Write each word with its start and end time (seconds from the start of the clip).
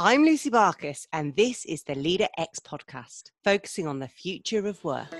I'm 0.00 0.22
Lucy 0.22 0.48
Barkus, 0.48 1.08
and 1.12 1.34
this 1.34 1.64
is 1.64 1.82
the 1.82 1.96
Leader 1.96 2.28
X 2.38 2.60
podcast, 2.60 3.32
focusing 3.42 3.88
on 3.88 3.98
the 3.98 4.06
future 4.06 4.64
of 4.68 4.84
work. 4.84 5.12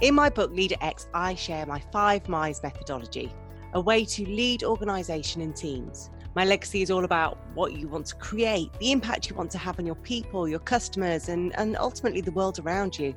In 0.00 0.16
my 0.16 0.28
book, 0.28 0.50
Leader 0.50 0.74
X, 0.80 1.06
I 1.14 1.36
share 1.36 1.64
my 1.66 1.78
five 1.92 2.28
MICE 2.28 2.60
methodology, 2.64 3.32
a 3.74 3.80
way 3.80 4.04
to 4.06 4.24
lead 4.24 4.64
organisation 4.64 5.40
and 5.40 5.54
teams. 5.54 6.10
My 6.34 6.44
legacy 6.44 6.82
is 6.82 6.90
all 6.90 7.04
about 7.04 7.38
what 7.54 7.74
you 7.74 7.86
want 7.86 8.06
to 8.06 8.16
create, 8.16 8.72
the 8.80 8.90
impact 8.90 9.30
you 9.30 9.36
want 9.36 9.52
to 9.52 9.58
have 9.58 9.78
on 9.78 9.86
your 9.86 9.94
people, 9.94 10.48
your 10.48 10.58
customers, 10.58 11.28
and, 11.28 11.56
and 11.56 11.76
ultimately 11.76 12.22
the 12.22 12.32
world 12.32 12.58
around 12.58 12.98
you. 12.98 13.14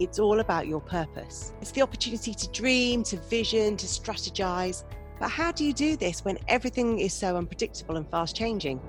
It's 0.00 0.18
all 0.18 0.40
about 0.40 0.66
your 0.66 0.80
purpose. 0.80 1.52
It's 1.60 1.70
the 1.70 1.82
opportunity 1.82 2.34
to 2.34 2.48
dream, 2.50 3.04
to 3.04 3.16
vision, 3.16 3.76
to 3.76 3.86
strategize. 3.86 4.82
But 5.20 5.28
how 5.28 5.52
do 5.52 5.64
you 5.64 5.72
do 5.72 5.96
this 5.96 6.24
when 6.24 6.36
everything 6.48 6.98
is 6.98 7.14
so 7.14 7.36
unpredictable 7.36 7.96
and 7.96 8.08
fast 8.10 8.34
changing? 8.34 8.80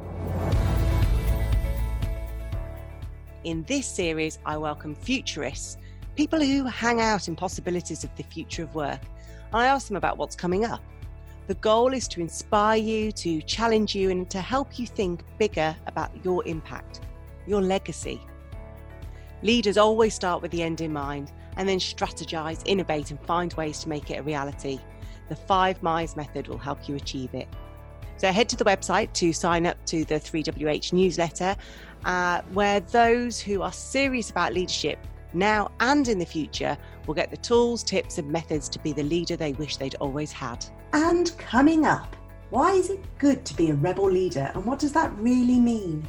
In 3.44 3.63
this 3.68 3.86
series, 3.86 4.40
I 4.46 4.58
welcome 4.58 4.96
futurists 4.96 5.77
people 6.16 6.40
who 6.40 6.63
hang 6.63 7.02
out 7.02 7.27
in 7.27 7.35
possibilities 7.35 8.04
of 8.04 8.16
the 8.16 8.24
future 8.24 8.63
of 8.63 8.74
work. 8.74 9.02
I 9.54 9.68
ask 9.68 9.88
them 9.88 9.98
about 9.98 10.18
what's 10.18 10.35
coming 10.35 10.66
up. 10.66 10.82
The 11.48 11.55
goal 11.55 11.94
is 11.94 12.08
to 12.08 12.22
inspire 12.22 12.77
you, 12.77 13.12
to 13.12 13.41
challenge 13.41 13.94
you, 13.94 14.10
and 14.10 14.27
to 14.32 14.40
help 14.40 14.80
you 14.80 14.88
think 14.88 15.24
bigger 15.38 15.76
about 15.85 16.10
your 16.24 16.44
impact, 16.48 17.02
your 17.46 17.62
legacy. 17.62 18.22
Leaders 19.45 19.77
always 19.77 20.16
start 20.16 20.41
with 20.41 20.49
the 20.49 20.63
end 20.63 20.81
in 20.81 20.91
mind 20.91 21.31
and 21.55 21.70
then 21.70 21.77
strategize, 21.77 22.63
innovate, 22.66 23.12
and 23.12 23.20
find 23.27 23.54
ways 23.54 23.77
to 23.77 23.88
make 23.88 24.09
it 24.09 24.16
a 24.16 24.23
reality. 24.23 24.80
The 25.30 25.35
five 25.35 25.84
MICE 25.84 26.16
method 26.16 26.48
will 26.48 26.57
help 26.57 26.90
you 26.90 26.96
achieve 26.96 27.32
it. 27.35 27.48
So 28.18 28.32
head 28.32 28.49
to 28.49 28.55
the 28.55 28.66
website 28.66 29.13
to 29.13 29.32
sign 29.32 29.68
up 29.68 29.77
to 29.85 30.04
the 30.04 30.16
3WH 30.16 30.93
newsletter, 30.93 31.55
uh, 32.05 32.41
where 32.54 32.79
those 32.79 33.40
who 33.40 33.62
are 33.62 33.71
serious 33.71 34.32
about 34.32 34.51
leadership 34.51 34.98
now 35.34 35.70
and 35.79 36.07
in 36.07 36.18
the 36.18 36.26
future, 36.26 36.76
will 37.05 37.13
get 37.13 37.29
the 37.29 37.38
tools, 37.38 37.84
tips, 37.84 38.18
and 38.18 38.27
methods 38.27 38.68
to 38.70 38.79
be 38.79 38.93
the 38.93 39.04
leader 39.04 39.35
they 39.35 39.54
wish 39.54 39.77
they'd 39.77 39.93
always 39.96 40.32
had. 40.32 40.66
And 40.91 41.38
coming 41.38 41.85
up, 41.85 42.16
why 42.49 42.71
is 42.71 42.90
it 42.90 42.99
good 43.20 43.46
to 43.46 43.55
be 43.55 43.70
a 43.70 43.76
rebel 43.76 44.10
leader 44.10 44.49
and 44.55 44.66
what 44.66 44.79
does 44.79 44.93
that 44.93 45.16
really 45.20 45.60
mean? 45.60 46.04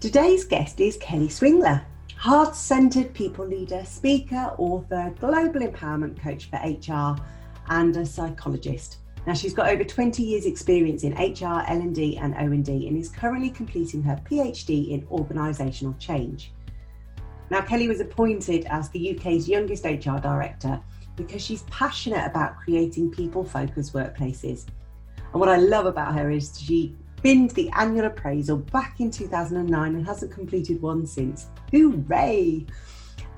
Today's 0.00 0.44
guest 0.44 0.80
is 0.80 0.98
Kelly 0.98 1.28
Swingler, 1.28 1.82
heart 2.24 2.56
centered 2.56 3.12
people 3.12 3.46
leader, 3.46 3.84
speaker, 3.84 4.54
author, 4.56 5.14
global 5.20 5.60
empowerment 5.60 6.18
coach 6.18 6.48
for 6.48 6.56
HR, 6.56 7.22
and 7.68 7.94
a 7.98 8.06
psychologist. 8.06 8.96
Now 9.26 9.34
she's 9.34 9.52
got 9.52 9.68
over 9.68 9.84
20 9.84 10.22
years 10.22 10.46
experience 10.46 11.04
in 11.04 11.12
HR, 11.12 11.62
L&D 11.68 12.16
and 12.16 12.34
O&D 12.38 12.88
and 12.88 12.96
is 12.96 13.10
currently 13.10 13.50
completing 13.50 14.02
her 14.04 14.18
PhD 14.24 14.92
in 14.92 15.02
organisational 15.08 15.98
change. 15.98 16.50
Now, 17.50 17.60
Kelly 17.60 17.88
was 17.88 18.00
appointed 18.00 18.64
as 18.70 18.88
the 18.88 19.14
UK's 19.14 19.46
youngest 19.46 19.84
HR 19.84 20.16
director 20.16 20.80
because 21.16 21.42
she's 21.42 21.64
passionate 21.64 22.24
about 22.24 22.56
creating 22.56 23.10
people 23.10 23.44
focused 23.44 23.92
workplaces. 23.92 24.64
And 25.30 25.40
what 25.40 25.50
I 25.50 25.58
love 25.58 25.84
about 25.84 26.14
her 26.14 26.30
is 26.30 26.58
she 26.58 26.96
binned 27.24 27.52
the 27.52 27.70
annual 27.70 28.04
appraisal 28.04 28.58
back 28.58 29.00
in 29.00 29.10
2009 29.10 29.94
and 29.94 30.06
hasn't 30.06 30.30
completed 30.30 30.80
one 30.82 31.06
since. 31.06 31.48
Hooray! 31.72 32.66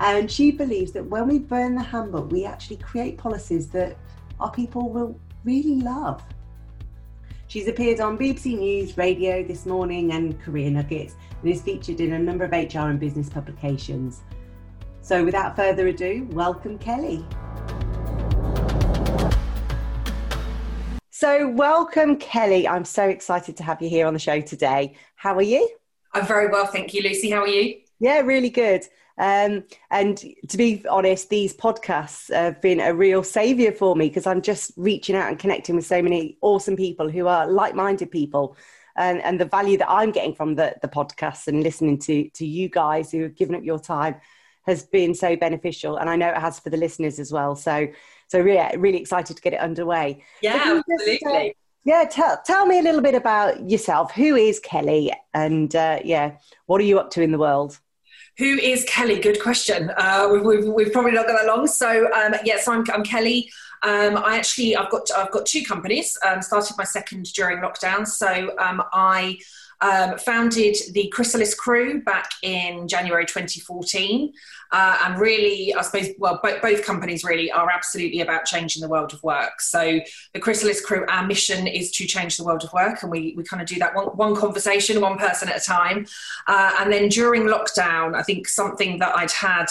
And 0.01 0.29
she 0.29 0.51
believes 0.51 0.91
that 0.91 1.07
when 1.07 1.29
we 1.29 1.39
burn 1.39 1.77
the 1.77 1.83
handbook, 1.83 2.33
we 2.33 2.45
actually 2.45 2.79
create 2.79 3.17
policies 3.17 3.69
that 3.69 3.97
our 4.41 4.51
people 4.51 4.91
will 4.91 5.19
really 5.45 5.77
love. 5.77 6.21
She's 7.47 7.69
appeared 7.69 8.01
on 8.01 8.19
BBC 8.19 8.59
News, 8.59 8.99
Radio 8.99 9.45
This 9.45 9.65
Morning, 9.67 10.11
and 10.11 10.39
Career 10.41 10.69
Nuggets, 10.69 11.15
and 11.41 11.49
is 11.49 11.63
featured 11.63 12.01
in 12.01 12.15
a 12.15 12.19
number 12.19 12.45
of 12.45 12.51
HR 12.51 12.91
and 12.91 12.99
business 12.99 13.29
publications. 13.29 14.23
So, 15.01 15.25
without 15.25 15.55
further 15.55 15.87
ado, 15.87 16.27
welcome 16.33 16.77
Kelly. 16.77 17.25
So, 21.19 21.49
welcome 21.49 22.19
Kelly. 22.19 22.69
I'm 22.69 22.85
so 22.85 23.09
excited 23.09 23.57
to 23.57 23.63
have 23.63 23.81
you 23.81 23.89
here 23.89 24.07
on 24.07 24.13
the 24.13 24.19
show 24.19 24.43
today. 24.43 24.97
How 25.15 25.35
are 25.37 25.41
you? 25.41 25.67
I'm 26.13 26.27
very 26.27 26.49
well, 26.49 26.67
thank 26.67 26.93
you, 26.93 27.03
Lucy. 27.03 27.31
How 27.31 27.41
are 27.41 27.49
you? 27.49 27.79
Yeah, 28.01 28.21
really 28.21 28.51
good. 28.51 28.83
Um, 29.17 29.65
and 29.91 30.19
to 30.19 30.57
be 30.59 30.85
honest, 30.91 31.31
these 31.31 31.57
podcasts 31.57 32.31
have 32.31 32.61
been 32.61 32.81
a 32.81 32.93
real 32.93 33.23
savior 33.23 33.73
for 33.73 33.97
me 33.97 34.09
because 34.09 34.27
I'm 34.27 34.43
just 34.43 34.73
reaching 34.77 35.17
out 35.17 35.31
and 35.31 35.39
connecting 35.39 35.77
with 35.77 35.87
so 35.87 36.03
many 36.03 36.37
awesome 36.43 36.77
people 36.77 37.09
who 37.09 37.29
are 37.29 37.51
like 37.51 37.75
minded 37.75 38.11
people. 38.11 38.55
And, 38.95 39.23
and 39.23 39.41
the 39.41 39.47
value 39.47 39.79
that 39.79 39.91
I'm 39.91 40.11
getting 40.11 40.35
from 40.35 40.57
the, 40.57 40.77
the 40.83 40.89
podcasts 40.89 41.47
and 41.47 41.63
listening 41.63 41.99
to, 42.01 42.29
to 42.29 42.45
you 42.45 42.69
guys 42.69 43.11
who 43.11 43.23
have 43.23 43.37
given 43.37 43.55
up 43.55 43.65
your 43.65 43.79
time 43.79 44.17
has 44.67 44.83
been 44.83 45.15
so 45.15 45.35
beneficial. 45.35 45.97
And 45.97 46.11
I 46.11 46.17
know 46.17 46.29
it 46.29 46.37
has 46.37 46.61
for 46.61 46.69
the 46.69 46.77
listeners 46.77 47.19
as 47.19 47.33
well. 47.33 47.57
So, 47.57 47.89
so 48.29 48.45
yeah, 48.45 48.73
really 48.77 48.99
excited 48.99 49.37
to 49.37 49.43
get 49.43 49.53
it 49.53 49.61
underway. 49.61 50.25
Yeah, 50.43 50.55
absolutely. 50.57 51.19
Just, 51.19 51.27
uh, 51.27 51.49
yeah, 51.85 52.05
tell, 52.11 52.41
tell 52.45 52.67
me 52.67 52.81
a 52.81 52.83
little 52.83 53.01
bit 53.01 53.15
about 53.15 53.71
yourself. 53.71 54.13
Who 54.13 54.35
is 54.35 54.59
Kelly? 54.59 55.13
And 55.33 55.75
uh, 55.75 56.01
yeah, 56.05 56.39
what 56.67 56.81
are 56.81 56.85
you 56.85 56.99
up 56.99 57.11
to 57.13 57.23
in 57.23 57.31
the 57.31 57.39
world? 57.39 57.79
Who 58.39 58.59
is 58.59 58.85
Kelly? 58.85 59.21
Good 59.21 59.41
question. 59.41 59.91
Uh, 59.97 60.29
we've, 60.31 60.43
we've, 60.43 60.67
we've, 60.67 60.93
probably 60.93 61.13
not 61.13 61.27
got 61.27 61.41
that 61.41 61.47
long. 61.47 61.67
So 61.67 62.13
um, 62.13 62.35
yes, 62.45 62.69
I'm, 62.69 62.85
I'm 62.93 63.05
Kelly. 63.05 63.49
Um, 63.83 64.17
I 64.17 64.37
actually 64.37 64.77
I've 64.77 64.91
got 64.91 65.09
I've 65.17 65.31
got 65.31 65.47
two 65.47 65.63
companies. 65.63 66.19
Um, 66.27 66.43
started 66.43 66.77
my 66.77 66.85
second 66.85 67.27
during 67.35 67.59
lockdown. 67.59 68.07
So 68.07 68.53
um, 68.59 68.83
I 68.93 69.39
um, 69.81 70.19
founded 70.19 70.77
the 70.93 71.09
Chrysalis 71.09 71.55
Crew 71.55 72.03
back 72.03 72.31
in 72.43 72.89
January 72.89 73.27
2014. 73.27 74.33
Uh, 74.73 74.99
and 75.05 75.21
really, 75.21 75.73
I 75.75 75.83
suppose, 75.83 76.09
well, 76.19 76.41
both, 76.43 76.61
both 76.61 76.85
companies 76.85 77.23
really 77.23 77.53
are 77.53 77.71
absolutely 77.71 78.21
about 78.21 78.47
changing 78.47 78.83
the 78.83 78.89
world 78.89 79.13
of 79.13 79.23
work. 79.23 79.61
So, 79.61 80.01
the 80.33 80.41
Chrysalis 80.41 80.81
Crew, 80.81 81.05
our 81.09 81.27
mission 81.27 81.67
is 81.67 81.91
to 81.93 82.07
change 82.07 82.37
the 82.37 82.45
world 82.45 82.65
of 82.65 82.73
work, 82.73 83.03
and 83.03 83.11
we, 83.11 83.35
we 83.37 83.45
kind 83.45 83.63
of 83.63 83.69
do 83.69 83.79
that 83.79 83.95
one, 83.95 84.07
one 84.09 84.35
conversation, 84.35 85.01
one 85.01 85.19
person 85.19 85.49
at 85.49 85.63
a 85.63 85.65
time. 85.65 86.07
Uh, 86.49 86.73
and 86.81 86.93
then 86.93 87.09
during 87.09 87.43
lockdown, 87.43 88.17
I 88.17 88.23
think 88.23 88.49
something 88.49 88.99
that 88.99 89.17
I'd 89.17 89.31
had 89.31 89.67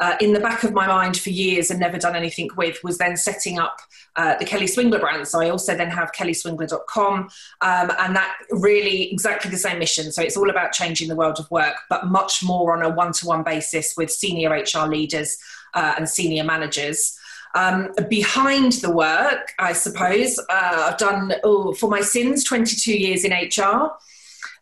uh, 0.00 0.16
in 0.20 0.32
the 0.32 0.40
back 0.40 0.64
of 0.64 0.72
my 0.72 0.86
mind 0.86 1.16
for 1.16 1.30
years 1.30 1.70
and 1.70 1.78
never 1.78 1.98
done 1.98 2.16
anything 2.16 2.48
with 2.56 2.82
was 2.82 2.98
then 2.98 3.16
setting 3.16 3.58
up 3.58 3.80
uh, 4.16 4.34
the 4.38 4.44
Kelly 4.44 4.66
Swingler 4.66 4.98
brand. 4.98 5.28
So 5.28 5.40
I 5.40 5.50
also 5.50 5.76
then 5.76 5.90
have 5.90 6.10
kellyswingler.com, 6.12 7.28
um, 7.60 7.92
and 7.98 8.16
that 8.16 8.34
really 8.50 9.12
exactly 9.12 9.50
the 9.50 9.58
same 9.58 9.78
mission. 9.78 10.10
So 10.10 10.22
it's 10.22 10.36
all 10.36 10.50
about 10.50 10.72
changing 10.72 11.08
the 11.08 11.16
world 11.16 11.38
of 11.38 11.50
work, 11.50 11.74
but 11.90 12.06
much 12.06 12.42
more 12.42 12.74
on 12.74 12.82
a 12.82 12.88
one 12.88 13.12
to 13.12 13.26
one 13.26 13.42
basis 13.42 13.94
with 13.96 14.10
senior 14.10 14.50
HR 14.50 14.86
leaders 14.88 15.38
uh, 15.74 15.94
and 15.98 16.08
senior 16.08 16.44
managers. 16.44 17.16
Um, 17.54 17.90
behind 18.08 18.72
the 18.74 18.92
work, 18.92 19.52
I 19.58 19.72
suppose, 19.72 20.38
uh, 20.38 20.88
I've 20.90 20.98
done 20.98 21.34
oh, 21.44 21.74
for 21.74 21.90
my 21.90 22.00
sins 22.00 22.44
22 22.44 22.96
years 22.96 23.24
in 23.24 23.32
HR. 23.32 23.90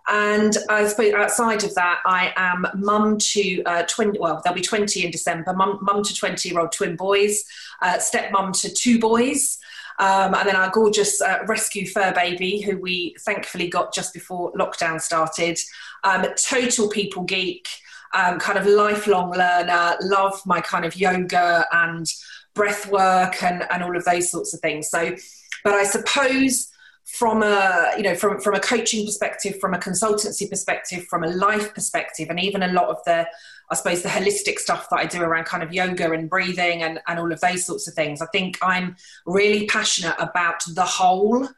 And 0.08 0.56
I 0.70 0.86
suppose 0.86 1.12
outside 1.12 1.64
of 1.64 1.74
that, 1.74 2.00
I 2.06 2.32
am 2.36 2.66
mum 2.74 3.18
to 3.18 3.62
uh, 3.64 3.82
twin. 3.82 4.16
Well, 4.18 4.40
they'll 4.42 4.54
be 4.54 4.62
twenty 4.62 5.04
in 5.04 5.10
December. 5.10 5.52
Mum, 5.52 5.78
mum 5.82 6.02
to 6.02 6.14
twenty-year-old 6.14 6.72
twin 6.72 6.96
boys. 6.96 7.44
Uh, 7.82 7.98
stepmom 7.98 8.58
to 8.62 8.72
two 8.72 8.98
boys. 8.98 9.58
Um, 10.00 10.32
and 10.34 10.48
then 10.48 10.56
our 10.56 10.70
gorgeous 10.70 11.20
uh, 11.20 11.40
rescue 11.46 11.86
fur 11.86 12.12
baby, 12.12 12.60
who 12.60 12.78
we 12.78 13.16
thankfully 13.20 13.68
got 13.68 13.92
just 13.92 14.14
before 14.14 14.52
lockdown 14.52 15.00
started. 15.00 15.58
Um, 16.04 16.24
total 16.36 16.88
people 16.88 17.24
geek, 17.24 17.68
um, 18.14 18.38
kind 18.38 18.58
of 18.58 18.66
lifelong 18.66 19.32
learner, 19.32 19.96
love 20.00 20.40
my 20.46 20.60
kind 20.60 20.84
of 20.84 20.94
yoga 20.94 21.66
and 21.72 22.06
breath 22.54 22.88
work 22.88 23.42
and, 23.42 23.66
and 23.70 23.82
all 23.82 23.96
of 23.96 24.04
those 24.04 24.30
sorts 24.30 24.54
of 24.54 24.60
things. 24.60 24.88
So, 24.88 25.16
but 25.64 25.74
I 25.74 25.82
suppose 25.82 26.70
from 27.12 27.42
a 27.42 27.92
you 27.96 28.02
know 28.02 28.14
from 28.14 28.38
from 28.38 28.54
a 28.54 28.60
coaching 28.60 29.06
perspective 29.06 29.58
from 29.60 29.72
a 29.72 29.78
consultancy 29.78 30.48
perspective 30.48 31.04
from 31.06 31.24
a 31.24 31.28
life 31.28 31.72
perspective 31.74 32.28
and 32.28 32.38
even 32.38 32.62
a 32.62 32.72
lot 32.72 32.88
of 32.88 32.98
the 33.06 33.26
i 33.70 33.74
suppose 33.74 34.02
the 34.02 34.08
holistic 34.08 34.58
stuff 34.58 34.88
that 34.90 34.98
i 34.98 35.06
do 35.06 35.22
around 35.22 35.44
kind 35.44 35.62
of 35.62 35.72
yoga 35.72 36.12
and 36.12 36.28
breathing 36.28 36.82
and, 36.82 37.00
and 37.06 37.18
all 37.18 37.32
of 37.32 37.40
those 37.40 37.64
sorts 37.64 37.88
of 37.88 37.94
things 37.94 38.20
i 38.20 38.26
think 38.26 38.58
i'm 38.62 38.94
really 39.26 39.66
passionate 39.66 40.16
about 40.18 40.62
the 40.74 40.84
whole. 40.84 41.48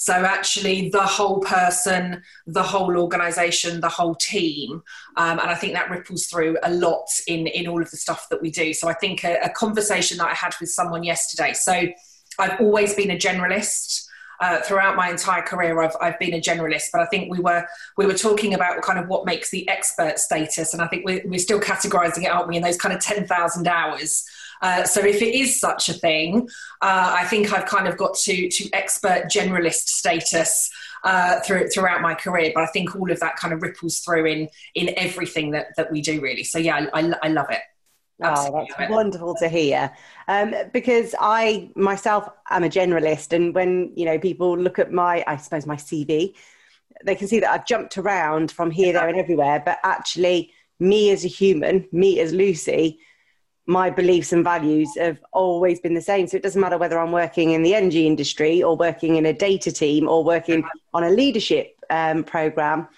So 0.00 0.12
actually 0.12 0.90
the 0.90 1.02
whole 1.02 1.40
person 1.40 2.22
the 2.46 2.62
whole 2.62 2.96
organization 2.96 3.80
the 3.80 3.88
whole 3.88 4.14
team 4.14 4.82
um, 5.16 5.40
and 5.40 5.50
i 5.50 5.56
think 5.56 5.72
that 5.72 5.90
ripples 5.90 6.26
through 6.26 6.56
a 6.62 6.72
lot 6.72 7.08
in 7.26 7.48
in 7.48 7.66
all 7.66 7.82
of 7.82 7.90
the 7.90 7.96
stuff 7.96 8.28
that 8.28 8.40
we 8.40 8.50
do. 8.50 8.72
So 8.72 8.88
i 8.88 8.94
think 8.94 9.24
a, 9.24 9.38
a 9.42 9.50
conversation 9.50 10.18
that 10.18 10.28
i 10.28 10.34
had 10.34 10.54
with 10.60 10.70
someone 10.70 11.02
yesterday 11.02 11.52
so 11.52 11.88
i've 12.38 12.60
always 12.60 12.94
been 12.94 13.10
a 13.10 13.16
generalist 13.16 14.07
uh, 14.40 14.60
throughout 14.60 14.96
my 14.96 15.10
entire 15.10 15.42
career, 15.42 15.80
I've, 15.80 15.96
I've 16.00 16.18
been 16.18 16.34
a 16.34 16.40
generalist. 16.40 16.86
But 16.92 17.00
I 17.00 17.06
think 17.06 17.30
we 17.30 17.40
were 17.40 17.66
we 17.96 18.06
were 18.06 18.14
talking 18.14 18.54
about 18.54 18.82
kind 18.82 18.98
of 18.98 19.08
what 19.08 19.26
makes 19.26 19.50
the 19.50 19.68
expert 19.68 20.18
status, 20.18 20.72
and 20.72 20.82
I 20.82 20.86
think 20.86 21.04
we're, 21.04 21.22
we're 21.24 21.38
still 21.38 21.60
categorising 21.60 22.24
it, 22.24 22.30
aren't 22.30 22.48
we, 22.48 22.56
in 22.56 22.62
those 22.62 22.76
kind 22.76 22.94
of 22.94 23.00
ten 23.00 23.26
thousand 23.26 23.66
hours. 23.68 24.24
Uh, 24.60 24.84
so 24.84 25.00
if 25.00 25.22
it 25.22 25.34
is 25.34 25.60
such 25.60 25.88
a 25.88 25.92
thing, 25.92 26.48
uh, 26.82 27.16
I 27.16 27.24
think 27.24 27.52
I've 27.52 27.66
kind 27.66 27.86
of 27.86 27.96
got 27.96 28.14
to 28.24 28.48
to 28.48 28.70
expert 28.72 29.24
generalist 29.32 29.88
status 29.88 30.70
uh, 31.04 31.40
through, 31.40 31.68
throughout 31.68 32.00
my 32.02 32.14
career. 32.14 32.50
But 32.54 32.64
I 32.64 32.66
think 32.66 32.96
all 32.96 33.10
of 33.10 33.20
that 33.20 33.36
kind 33.36 33.54
of 33.54 33.62
ripples 33.62 34.00
through 34.00 34.26
in 34.26 34.48
in 34.74 34.94
everything 34.96 35.52
that 35.52 35.68
that 35.76 35.92
we 35.92 36.00
do 36.00 36.20
really. 36.20 36.44
So 36.44 36.58
yeah, 36.58 36.86
I, 36.92 37.12
I 37.22 37.28
love 37.28 37.50
it. 37.50 37.60
Oh, 38.20 38.66
that's 38.76 38.90
wonderful 38.90 39.34
to 39.36 39.48
hear. 39.48 39.92
Um, 40.26 40.54
because 40.72 41.14
I 41.20 41.70
myself 41.76 42.28
am 42.50 42.64
a 42.64 42.68
generalist, 42.68 43.32
and 43.32 43.54
when 43.54 43.92
you 43.94 44.04
know 44.04 44.18
people 44.18 44.58
look 44.58 44.78
at 44.78 44.92
my, 44.92 45.22
I 45.26 45.36
suppose 45.36 45.66
my 45.66 45.76
CV, 45.76 46.34
they 47.04 47.14
can 47.14 47.28
see 47.28 47.40
that 47.40 47.52
I've 47.52 47.66
jumped 47.66 47.96
around 47.96 48.50
from 48.50 48.70
here, 48.70 48.92
there, 48.92 49.08
and 49.08 49.18
everywhere. 49.18 49.62
But 49.64 49.78
actually, 49.84 50.52
me 50.80 51.10
as 51.10 51.24
a 51.24 51.28
human, 51.28 51.86
me 51.92 52.18
as 52.18 52.32
Lucy, 52.32 52.98
my 53.66 53.90
beliefs 53.90 54.32
and 54.32 54.42
values 54.42 54.96
have 54.96 55.20
always 55.32 55.78
been 55.78 55.94
the 55.94 56.00
same. 56.00 56.26
So 56.26 56.36
it 56.38 56.42
doesn't 56.42 56.60
matter 56.60 56.78
whether 56.78 56.98
I'm 56.98 57.12
working 57.12 57.50
in 57.50 57.62
the 57.62 57.74
energy 57.74 58.06
industry 58.06 58.62
or 58.62 58.76
working 58.76 59.16
in 59.16 59.26
a 59.26 59.32
data 59.32 59.70
team 59.70 60.08
or 60.08 60.24
working 60.24 60.64
on 60.94 61.04
a 61.04 61.10
leadership 61.10 61.76
um, 61.90 62.24
program. 62.24 62.88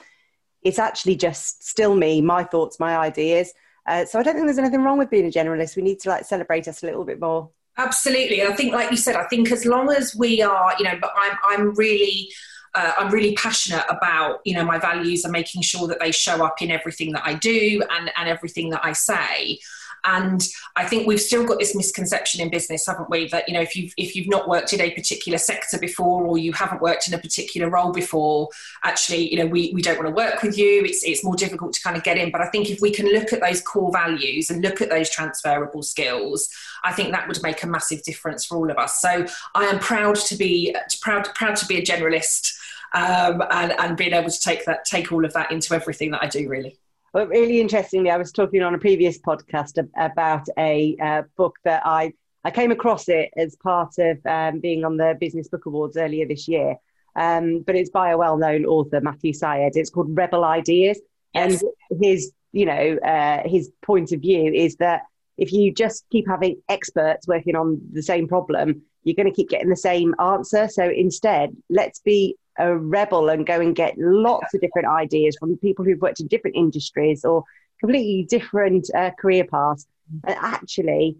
It's 0.62 0.78
actually 0.78 1.17
just 1.17 1.67
still 1.67 1.96
me, 1.96 2.20
my 2.20 2.44
thoughts, 2.44 2.78
my 2.78 2.96
ideas. 2.96 3.52
Uh, 3.91 4.05
so 4.05 4.21
I 4.21 4.23
don't 4.23 4.35
think 4.35 4.47
there's 4.47 4.59
anything 4.59 4.85
wrong 4.85 4.99
with 4.99 5.11
being 5.11 5.27
a 5.27 5.31
generalist. 5.31 5.75
We 5.75 5.83
need 5.83 5.99
to 6.01 6.11
like 6.11 6.25
celebrate 6.25 6.69
us 6.69 6.85
a 6.85 6.87
little 6.87 7.05
bit 7.05 7.19
more. 7.19 7.51
Absolutely, 7.77 8.45
I 8.45 8.55
think, 8.55 8.73
like 8.73 8.93
you 8.93 8.97
said, 8.97 9.17
I 9.17 9.25
think 9.25 9.51
as 9.51 9.67
long 9.67 9.91
as 9.91 10.15
we 10.15 10.41
are, 10.43 10.73
you 10.79 10.85
know, 10.85 10.97
but 11.01 11.13
I'm, 11.17 11.37
I'm 11.45 11.75
really. 11.75 12.31
Uh, 12.73 12.93
I'm 12.97 13.11
really 13.11 13.35
passionate 13.35 13.85
about 13.89 14.43
you 14.45 14.55
know 14.55 14.65
my 14.65 14.79
values 14.79 15.25
and 15.25 15.33
making 15.33 15.63
sure 15.63 15.89
that 15.89 15.99
they 15.99 16.13
show 16.13 16.47
up 16.47 16.63
in 16.63 16.71
everything 16.71 17.11
that 17.15 17.23
I 17.27 17.35
do 17.35 17.83
and, 17.91 18.13
and 18.17 18.29
everything 18.29 18.71
that 18.71 18.85
I 18.85 18.93
say. 18.93 19.59
And 20.05 20.47
I 20.76 20.85
think 20.87 21.06
we've 21.06 21.20
still 21.20 21.44
got 21.44 21.58
this 21.58 21.75
misconception 21.75 22.41
in 22.41 22.50
business, 22.50 22.87
haven't 22.87 23.11
we? 23.11 23.29
That 23.29 23.49
you 23.49 23.55
know, 23.55 23.61
if 23.61 23.76
you've 23.76 23.93
if 23.97 24.17
you've 24.17 24.29
not 24.29 24.49
worked 24.49 24.73
in 24.73 24.81
a 24.81 24.91
particular 24.91 25.38
sector 25.38 25.79
before, 25.79 26.25
or 26.25 26.38
you 26.38 26.52
haven't 26.52 26.82
worked 26.82 27.08
in 27.08 27.14
a 27.14 27.19
particular 27.19 27.69
role 27.69 27.93
before, 27.93 28.49
actually, 28.85 29.31
you 29.31 29.38
know, 29.38 29.47
we, 29.47 29.73
we 29.75 29.82
don't 29.82 29.99
want 29.99 30.08
to 30.08 30.14
work 30.14 30.43
with 30.43 30.56
you. 30.56 30.85
It's 30.85 31.05
it's 31.05 31.25
more 31.25 31.37
difficult 31.37 31.73
to 31.75 31.82
kind 31.82 31.97
of 31.97 32.02
get 32.02 32.17
in. 32.17 32.31
But 32.31 32.41
I 32.41 32.49
think 32.49 32.70
if 32.70 32.81
we 32.81 32.91
can 32.91 33.06
look 33.06 33.32
at 33.32 33.41
those 33.41 33.61
core 33.61 33.93
values 33.93 34.50
and 34.50 34.62
look 34.62 34.81
at 34.81 34.91
those 34.91 35.11
transferable 35.11 35.82
skills, 35.82 36.49
I 36.82 36.93
think 36.93 37.12
that 37.12 37.29
would 37.29 37.43
make 37.43 37.62
a 37.62 37.67
massive 37.67 38.03
difference 38.03 38.44
for 38.46 38.56
all 38.56 38.70
of 38.70 38.79
us. 38.79 39.00
So 39.00 39.26
I 39.55 39.64
am 39.64 39.79
proud 39.79 40.17
to 40.17 40.37
be 40.37 40.75
proud 41.00 41.29
proud 41.35 41.56
to 41.56 41.67
be 41.67 41.79
a 41.79 41.82
generalist. 41.82 42.55
Um, 42.93 43.41
and, 43.53 43.73
and 43.79 43.96
being 43.96 44.14
able 44.14 44.31
to 44.31 44.41
take 44.41 44.64
that 44.64 44.85
take 44.85 45.12
all 45.12 45.25
of 45.25 45.32
that 45.35 45.53
into 45.53 45.75
everything 45.75 46.11
that 46.11 46.25
I 46.25 46.26
do 46.26 46.49
really. 46.49 46.76
Well, 47.12 47.27
really 47.27 47.61
interestingly, 47.61 48.09
I 48.11 48.17
was 48.17 48.31
talking 48.31 48.62
on 48.62 48.75
a 48.75 48.79
previous 48.79 49.19
podcast 49.19 49.85
about 49.97 50.47
a 50.57 50.97
uh, 51.03 51.23
book 51.37 51.57
that 51.65 51.83
I 51.85 52.12
I 52.45 52.53
came 52.53 52.71
across 52.71 53.09
it 53.09 53.31
as 53.37 53.57
part 53.57 53.95
of 53.99 54.19
um, 54.25 54.61
being 54.61 54.85
on 54.85 54.97
the 54.97 55.17
Business 55.19 55.49
Book 55.49 55.67
Awards 55.67 55.97
earlier 55.97 56.27
this 56.27 56.47
year. 56.47 56.77
Um, 57.17 57.62
but 57.67 57.75
it's 57.75 57.91
by 57.91 58.11
a 58.11 58.17
well-known 58.17 58.65
author, 58.65 59.01
Matthew 59.01 59.35
Syed. 59.35 59.73
It's 59.75 59.91
called 59.91 60.17
Rebel 60.17 60.45
Ideas, 60.45 61.01
yes. 61.35 61.62
and 61.91 62.01
his 62.01 62.33
you 62.53 62.67
know 62.67 62.97
uh, 62.99 63.43
his 63.45 63.73
point 63.83 64.13
of 64.13 64.21
view 64.21 64.53
is 64.53 64.77
that 64.77 65.03
if 65.37 65.53
you 65.53 65.75
just 65.75 66.05
keep 66.13 66.29
having 66.29 66.63
experts 66.69 67.27
working 67.27 67.56
on 67.56 67.81
the 67.93 68.05
same 68.05 68.29
problem, 68.29 68.83
you're 69.03 69.17
going 69.17 69.29
to 69.29 69.35
keep 69.35 69.49
getting 69.49 69.69
the 69.69 69.75
same 69.75 70.15
answer. 70.21 70.69
So 70.69 70.89
instead, 70.89 71.56
let's 71.69 71.99
be 71.99 72.37
a 72.61 72.77
rebel 72.77 73.29
and 73.31 73.47
go 73.47 73.61
and 73.61 73.75
get 73.75 73.95
lots 73.99 74.55
of 74.55 74.61
different 74.61 74.89
ideas 74.89 75.37
from 75.39 75.57
people 75.59 75.85
who've 75.85 76.01
worked 76.01 76.21
in 76.21 76.27
different 76.29 76.57
industries 76.57 77.25
or 77.25 77.45
completely 77.81 78.27
different 78.29 78.89
uh, 78.95 79.11
career 79.19 79.45
paths. 79.45 79.87
And 80.25 80.37
actually, 80.41 81.17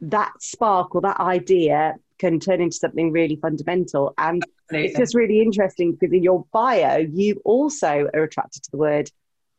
that 0.00 0.32
spark 0.40 0.94
or 0.94 1.00
that 1.02 1.20
idea 1.20 1.94
can 2.18 2.40
turn 2.40 2.60
into 2.60 2.76
something 2.76 3.12
really 3.12 3.36
fundamental. 3.36 4.14
And 4.18 4.42
Absolutely. 4.70 4.88
it's 4.88 4.98
just 4.98 5.14
really 5.14 5.40
interesting 5.40 5.92
because 5.92 6.12
in 6.12 6.22
your 6.22 6.46
bio, 6.52 6.98
you 6.98 7.40
also 7.44 8.08
are 8.14 8.22
attracted 8.22 8.62
to 8.64 8.70
the 8.70 8.78
word 8.78 9.10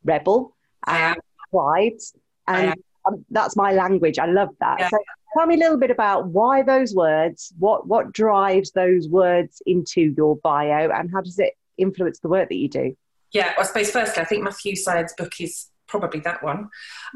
rebel 0.03 0.55
and 0.85 1.17
pride. 1.51 1.99
And 2.47 2.73
um, 3.05 3.25
that's 3.29 3.55
my 3.55 3.73
language. 3.73 4.19
I 4.19 4.25
love 4.25 4.49
that. 4.59 4.79
Yeah. 4.79 4.89
So 4.89 4.97
tell 5.33 5.45
me 5.45 5.55
a 5.55 5.57
little 5.57 5.77
bit 5.77 5.91
about 5.91 6.27
why 6.27 6.63
those 6.63 6.93
words, 6.93 7.53
what 7.57 7.87
what 7.87 8.13
drives 8.13 8.71
those 8.71 9.07
words 9.07 9.61
into 9.65 10.13
your 10.15 10.37
bio, 10.37 10.89
and 10.89 11.11
how 11.11 11.21
does 11.21 11.39
it 11.39 11.53
influence 11.77 12.19
the 12.19 12.29
work 12.29 12.49
that 12.49 12.55
you 12.55 12.69
do? 12.69 12.95
Yeah, 13.31 13.53
I 13.57 13.63
suppose 13.63 13.91
firstly, 13.91 14.21
I 14.21 14.25
think 14.25 14.43
Matthew 14.43 14.75
Syed's 14.75 15.13
book 15.17 15.33
is 15.39 15.67
probably 15.87 16.19
that 16.19 16.43
one 16.43 16.69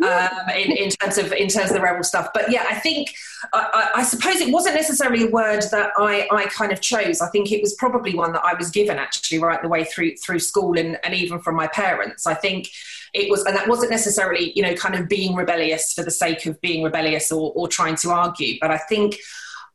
um, 0.03 0.49
in, 0.55 0.71
in 0.71 0.89
terms 0.89 1.17
of 1.17 1.31
in 1.33 1.47
terms 1.47 1.69
of 1.69 1.75
the 1.75 1.81
rebel 1.81 2.03
stuff. 2.03 2.29
But 2.33 2.49
yeah 2.49 2.65
i 2.69 2.75
think 2.75 3.13
I, 3.53 3.89
I, 3.95 4.03
suppose 4.03 4.35
it 4.37 4.51
wasn't 4.51 4.75
necessarily 4.75 5.25
a 5.25 5.29
word 5.29 5.63
that 5.71 5.91
I, 5.97 6.27
I 6.31 6.45
kind 6.45 6.71
of 6.71 6.79
chose. 6.81 7.21
I 7.21 7.29
think 7.29 7.51
it 7.51 7.61
was 7.61 7.73
probably 7.75 8.15
one 8.15 8.31
that 8.33 8.43
i 8.45 8.53
was 8.53 8.69
given 8.69 8.97
actually 8.97 9.39
right 9.39 9.61
the 9.61 9.67
way 9.67 9.83
through 9.83 10.15
through 10.17 10.39
school 10.39 10.77
and, 10.77 10.97
and 11.03 11.13
even 11.13 11.39
from 11.39 11.55
my 11.55 11.67
parents. 11.67 12.25
I 12.25 12.33
think 12.33 12.69
it 13.13 13.29
was 13.29 13.43
and 13.43 13.55
that 13.55 13.67
wasn't 13.67 13.91
necessarily 13.91 14.51
you 14.55 14.61
know 14.61 14.73
kind 14.75 14.95
of 14.95 15.07
being 15.07 15.35
rebellious 15.35 15.93
for 15.93 16.03
the 16.03 16.11
sake 16.11 16.45
of 16.45 16.59
being 16.61 16.83
rebellious 16.83 17.31
or, 17.31 17.51
or 17.55 17.67
trying 17.67 17.95
to 17.95 18.09
argue. 18.09 18.57
But 18.59 18.71
i 18.71 18.77
think 18.77 19.17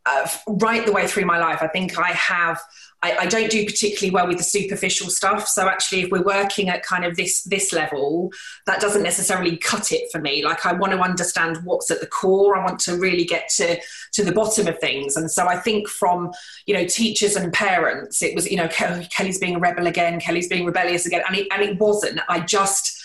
uh, 0.06 0.28
right 0.46 0.86
the 0.86 0.92
way 0.92 1.06
through 1.08 1.24
my 1.24 1.38
life 1.38 1.58
i 1.62 1.66
think 1.66 1.98
i 1.98 2.12
have 2.12 2.60
I, 3.02 3.16
I, 3.20 3.26
don't 3.26 3.50
do 3.50 3.64
particularly 3.64 4.10
well 4.10 4.26
with 4.26 4.38
the 4.38 4.44
superficial 4.44 5.10
stuff. 5.10 5.46
So 5.46 5.68
actually 5.68 6.02
if 6.02 6.10
we're 6.10 6.22
working 6.22 6.70
at 6.70 6.82
kind 6.82 7.04
of 7.04 7.14
this 7.14 7.42
this 7.42 7.72
level 7.72 8.32
that 8.64 8.80
doesn't 8.80 9.02
necessarily 9.02 9.56
cut 9.58 9.92
it 9.92 10.10
for 10.10 10.18
me. 10.18 10.44
Like 10.44 10.64
i 10.64 10.72
want 10.72 10.92
to 10.92 11.00
understand 11.00 11.58
what's 11.64 11.90
at 11.90 12.00
the 12.00 12.06
core. 12.06 12.56
I 12.56 12.64
want 12.64 12.80
to 12.80 12.96
really 12.96 13.24
get 13.24 13.48
to 13.56 13.78
to 14.12 14.24
the 14.24 14.32
bottom 14.32 14.66
of 14.66 14.78
things. 14.78 15.16
And 15.16 15.30
so 15.30 15.46
i 15.46 15.56
think 15.56 15.88
from 15.88 16.32
you 16.66 16.74
know 16.74 16.86
teachers 16.86 17.36
and 17.36 17.52
parents 17.52 18.22
it 18.22 18.34
was 18.34 18.50
you 18.50 18.56
know 18.56 18.68
kelly's 18.68 19.38
being 19.38 19.56
a 19.56 19.60
rebel 19.60 19.86
again 19.86 20.18
kelly's 20.18 20.48
being 20.48 20.64
rebellious 20.64 21.06
again. 21.06 21.22
And 21.28 21.36
it, 21.36 21.48
and 21.52 21.62
it 21.62 21.78
wasn't. 21.78 22.20
I 22.28 22.40
just 22.40 22.95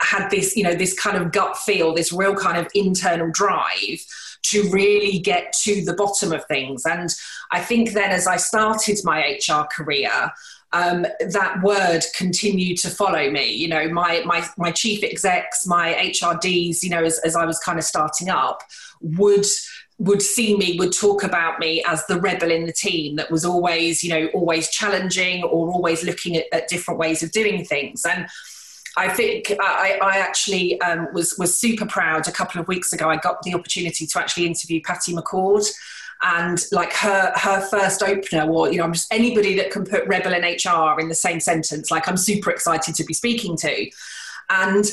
had 0.00 0.28
this, 0.30 0.56
you 0.56 0.62
know, 0.62 0.74
this 0.74 0.94
kind 0.98 1.16
of 1.16 1.32
gut 1.32 1.56
feel, 1.56 1.94
this 1.94 2.12
real 2.12 2.34
kind 2.34 2.58
of 2.58 2.68
internal 2.74 3.30
drive 3.30 4.04
to 4.42 4.68
really 4.70 5.18
get 5.18 5.52
to 5.62 5.84
the 5.84 5.92
bottom 5.92 6.32
of 6.32 6.44
things. 6.46 6.84
And 6.86 7.14
I 7.50 7.60
think 7.60 7.92
then 7.92 8.10
as 8.10 8.26
I 8.26 8.36
started 8.36 8.98
my 9.04 9.38
HR 9.48 9.64
career, 9.64 10.32
um, 10.72 11.06
that 11.30 11.62
word 11.62 12.04
continued 12.16 12.78
to 12.78 12.90
follow 12.90 13.30
me. 13.30 13.52
You 13.52 13.68
know, 13.68 13.88
my 13.88 14.22
my 14.24 14.46
my 14.58 14.72
chief 14.72 15.02
execs, 15.02 15.66
my 15.66 15.94
HRDs, 15.94 16.82
you 16.82 16.90
know, 16.90 17.02
as, 17.02 17.18
as 17.20 17.36
I 17.36 17.44
was 17.44 17.58
kind 17.60 17.78
of 17.78 17.84
starting 17.84 18.28
up, 18.28 18.62
would 19.00 19.46
would 19.98 20.20
see 20.20 20.56
me 20.56 20.76
would 20.78 20.92
talk 20.92 21.22
about 21.22 21.58
me 21.58 21.82
as 21.86 22.04
the 22.06 22.20
rebel 22.20 22.50
in 22.50 22.66
the 22.66 22.72
team 22.72 23.16
that 23.16 23.30
was 23.30 23.44
always 23.44 24.04
you 24.04 24.10
know 24.10 24.26
always 24.34 24.68
challenging 24.68 25.42
or 25.44 25.72
always 25.72 26.04
looking 26.04 26.36
at, 26.36 26.44
at 26.52 26.68
different 26.68 27.00
ways 27.00 27.22
of 27.22 27.32
doing 27.32 27.64
things 27.64 28.04
and 28.04 28.26
I 28.96 29.08
think 29.08 29.52
I, 29.60 29.98
I 30.02 30.18
actually 30.18 30.80
um, 30.80 31.08
was 31.12 31.36
was 31.38 31.56
super 31.56 31.86
proud. 31.86 32.26
A 32.28 32.32
couple 32.32 32.60
of 32.60 32.68
weeks 32.68 32.92
ago, 32.92 33.10
I 33.10 33.16
got 33.16 33.42
the 33.42 33.54
opportunity 33.54 34.06
to 34.06 34.18
actually 34.18 34.46
interview 34.46 34.80
Patty 34.82 35.12
McCord, 35.12 35.66
and 36.22 36.64
like 36.72 36.94
her 36.94 37.32
her 37.36 37.60
first 37.60 38.02
opener, 38.02 38.50
or 38.50 38.70
you 38.70 38.78
know, 38.78 38.84
I'm 38.84 38.94
just 38.94 39.12
anybody 39.12 39.54
that 39.56 39.70
can 39.70 39.84
put 39.84 40.06
rebel 40.06 40.32
and 40.32 40.44
HR 40.44 40.98
in 40.98 41.08
the 41.08 41.14
same 41.14 41.40
sentence. 41.40 41.90
Like 41.90 42.08
I'm 42.08 42.16
super 42.16 42.50
excited 42.50 42.94
to 42.94 43.04
be 43.04 43.12
speaking 43.12 43.56
to, 43.58 43.90
and 44.48 44.86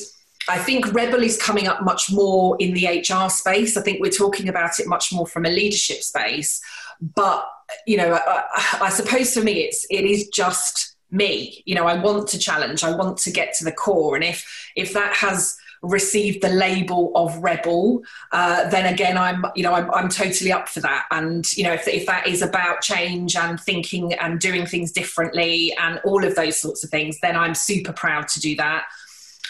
I 0.50 0.58
think 0.58 0.94
rebel 0.94 1.24
is 1.24 1.42
coming 1.42 1.68
up 1.68 1.82
much 1.84 2.12
more 2.12 2.58
in 2.60 2.74
the 2.74 2.88
HR 2.88 3.30
space. 3.30 3.78
I 3.78 3.82
think 3.82 4.02
we're 4.02 4.12
talking 4.12 4.50
about 4.50 4.80
it 4.80 4.88
much 4.88 5.14
more 5.14 5.26
from 5.26 5.46
a 5.46 5.50
leadership 5.50 6.02
space, 6.02 6.62
but 7.00 7.48
you 7.88 7.96
know, 7.96 8.20
I, 8.28 8.80
I 8.82 8.90
suppose 8.90 9.34
for 9.34 9.42
me, 9.42 9.62
it's 9.62 9.88
it 9.90 10.04
is 10.04 10.28
just 10.28 10.93
me. 11.14 11.64
You 11.66 11.76
know 11.76 11.86
i 11.86 11.96
want 11.98 12.28
to 12.30 12.40
challenge 12.40 12.84
i 12.84 12.94
want 12.96 13.18
to 13.20 13.32
get 13.32 13.54
to 13.56 13.64
the 13.64 13.72
core. 13.72 14.16
And 14.16 14.24
if 14.24 14.72
if 14.76 14.94
that 14.94 15.16
has 15.16 15.58
received 15.82 16.42
the 16.42 16.50
label 16.50 17.12
of 17.14 17.38
rebel 17.44 18.02
uh, 18.32 18.70
then 18.70 18.92
again 18.92 19.18
i'm 19.18 19.46
you 19.54 19.64
know 19.64 19.74
I'm, 19.74 19.92
I'm 19.92 20.10
totally 20.10 20.52
up 20.52 20.68
for 20.68 20.80
that. 20.80 21.06
And 21.12 21.46
you 21.58 21.64
know 21.64 21.74
if, 21.74 21.88
if 21.88 22.06
that 22.08 22.28
is 22.28 22.42
about 22.42 22.82
change 22.82 23.36
and 23.36 23.60
thinking 23.60 24.14
and 24.14 24.40
doing 24.40 24.66
things 24.66 24.92
differently 24.92 25.76
and 25.80 26.00
all 26.04 26.26
of 26.26 26.36
those 26.36 26.60
sorts 26.60 26.84
of 26.84 26.90
things 26.90 27.20
then 27.22 27.36
i'm 27.36 27.56
super 27.56 27.94
proud 27.94 28.28
to 28.30 28.40
do 28.40 28.56
that. 28.56 28.86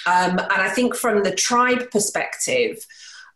Um, 0.06 0.38
and 0.38 0.62
i 0.68 0.70
think 0.70 0.96
from 0.96 1.24
the 1.24 1.34
tribe 1.34 1.90
perspective 1.92 2.86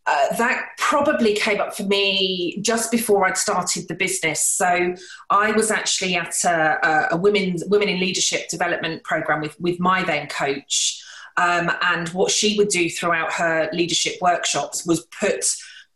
uh, 0.08 0.34
that 0.38 0.70
probably 0.78 1.36
came 1.36 1.60
up 1.60 1.76
for 1.76 1.84
me 1.84 2.58
just 2.62 2.92
before 2.92 3.26
I'd 3.26 3.38
started 3.38 3.90
the 3.90 3.94
business. 3.94 4.44
So 4.44 4.96
I 5.30 5.52
was 5.52 5.70
actually 5.70 6.16
at 6.16 6.34
a, 6.46 7.10
a 7.12 7.18
women's 7.18 7.66
women 7.66 7.90
in 7.90 8.00
leadership 8.00 8.48
development 8.50 9.04
program 9.04 9.42
with 9.42 9.60
with 9.60 9.80
my 9.80 10.04
then 10.04 10.28
coach, 10.28 11.04
um, 11.36 11.70
and 11.82 12.08
what 12.10 12.32
she 12.32 12.58
would 12.58 12.70
do 12.70 12.90
throughout 12.90 13.34
her 13.34 13.70
leadership 13.74 14.16
workshops 14.22 14.86
was 14.86 15.06
put 15.20 15.46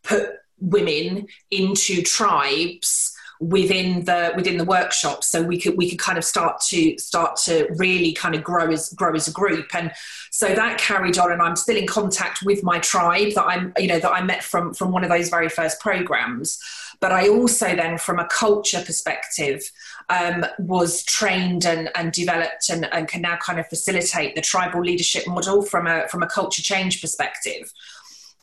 put 0.03 0.30
women 0.60 1.25
into 1.50 2.01
tribes 2.01 3.11
within 3.41 4.05
the 4.05 4.31
within 4.36 4.57
the 4.57 4.63
workshop. 4.63 5.24
So 5.24 5.41
we 5.41 5.60
could 5.60 5.75
we 5.75 5.89
could 5.89 5.98
kind 5.98 6.17
of 6.17 6.24
start 6.24 6.62
to 6.67 6.98
start 7.00 7.38
to 7.45 7.67
really 7.75 8.13
kind 8.13 8.36
of 8.36 8.43
grow 8.43 8.71
as 8.71 8.93
grow 8.93 9.15
as 9.15 9.27
a 9.27 9.31
group. 9.31 9.74
And 9.74 9.91
so 10.29 10.53
that 10.53 10.77
carried 10.77 11.17
on 11.17 11.31
and 11.31 11.41
i'm 11.41 11.55
still 11.55 11.75
in 11.75 11.88
contact 11.88 12.43
with 12.43 12.63
my 12.63 12.79
tribe 12.79 13.33
that 13.33 13.43
i'm 13.45 13.74
you 13.77 13.88
know 13.88 14.00
that 14.00 14.12
i 14.12 14.21
met 14.21 14.43
from 14.43 14.74
from 14.74 14.91
one 14.91 15.03
of 15.03 15.10
those 15.10 15.29
very 15.29 15.50
first 15.50 15.79
programs. 15.79 16.60
But 17.00 17.12
i 17.12 17.27
also 17.29 17.75
then 17.75 17.98
from 17.98 18.19
a 18.19 18.27
culture 18.27 18.83
perspective 18.86 19.63
um, 20.10 20.45
was 20.60 21.03
trained 21.05 21.65
and, 21.65 21.89
and 21.95 22.12
developed 22.12 22.69
and, 22.69 22.86
and 22.93 23.07
can 23.07 23.21
now 23.21 23.38
kind 23.38 23.60
of 23.60 23.67
facilitate 23.67 24.36
the 24.36 24.41
tribal 24.41 24.81
leadership 24.81 25.25
model 25.25 25.63
from 25.63 25.88
a 25.88 26.07
from 26.10 26.21
a 26.21 26.27
culture 26.27 26.62
change 26.62 27.01
perspective. 27.01 27.74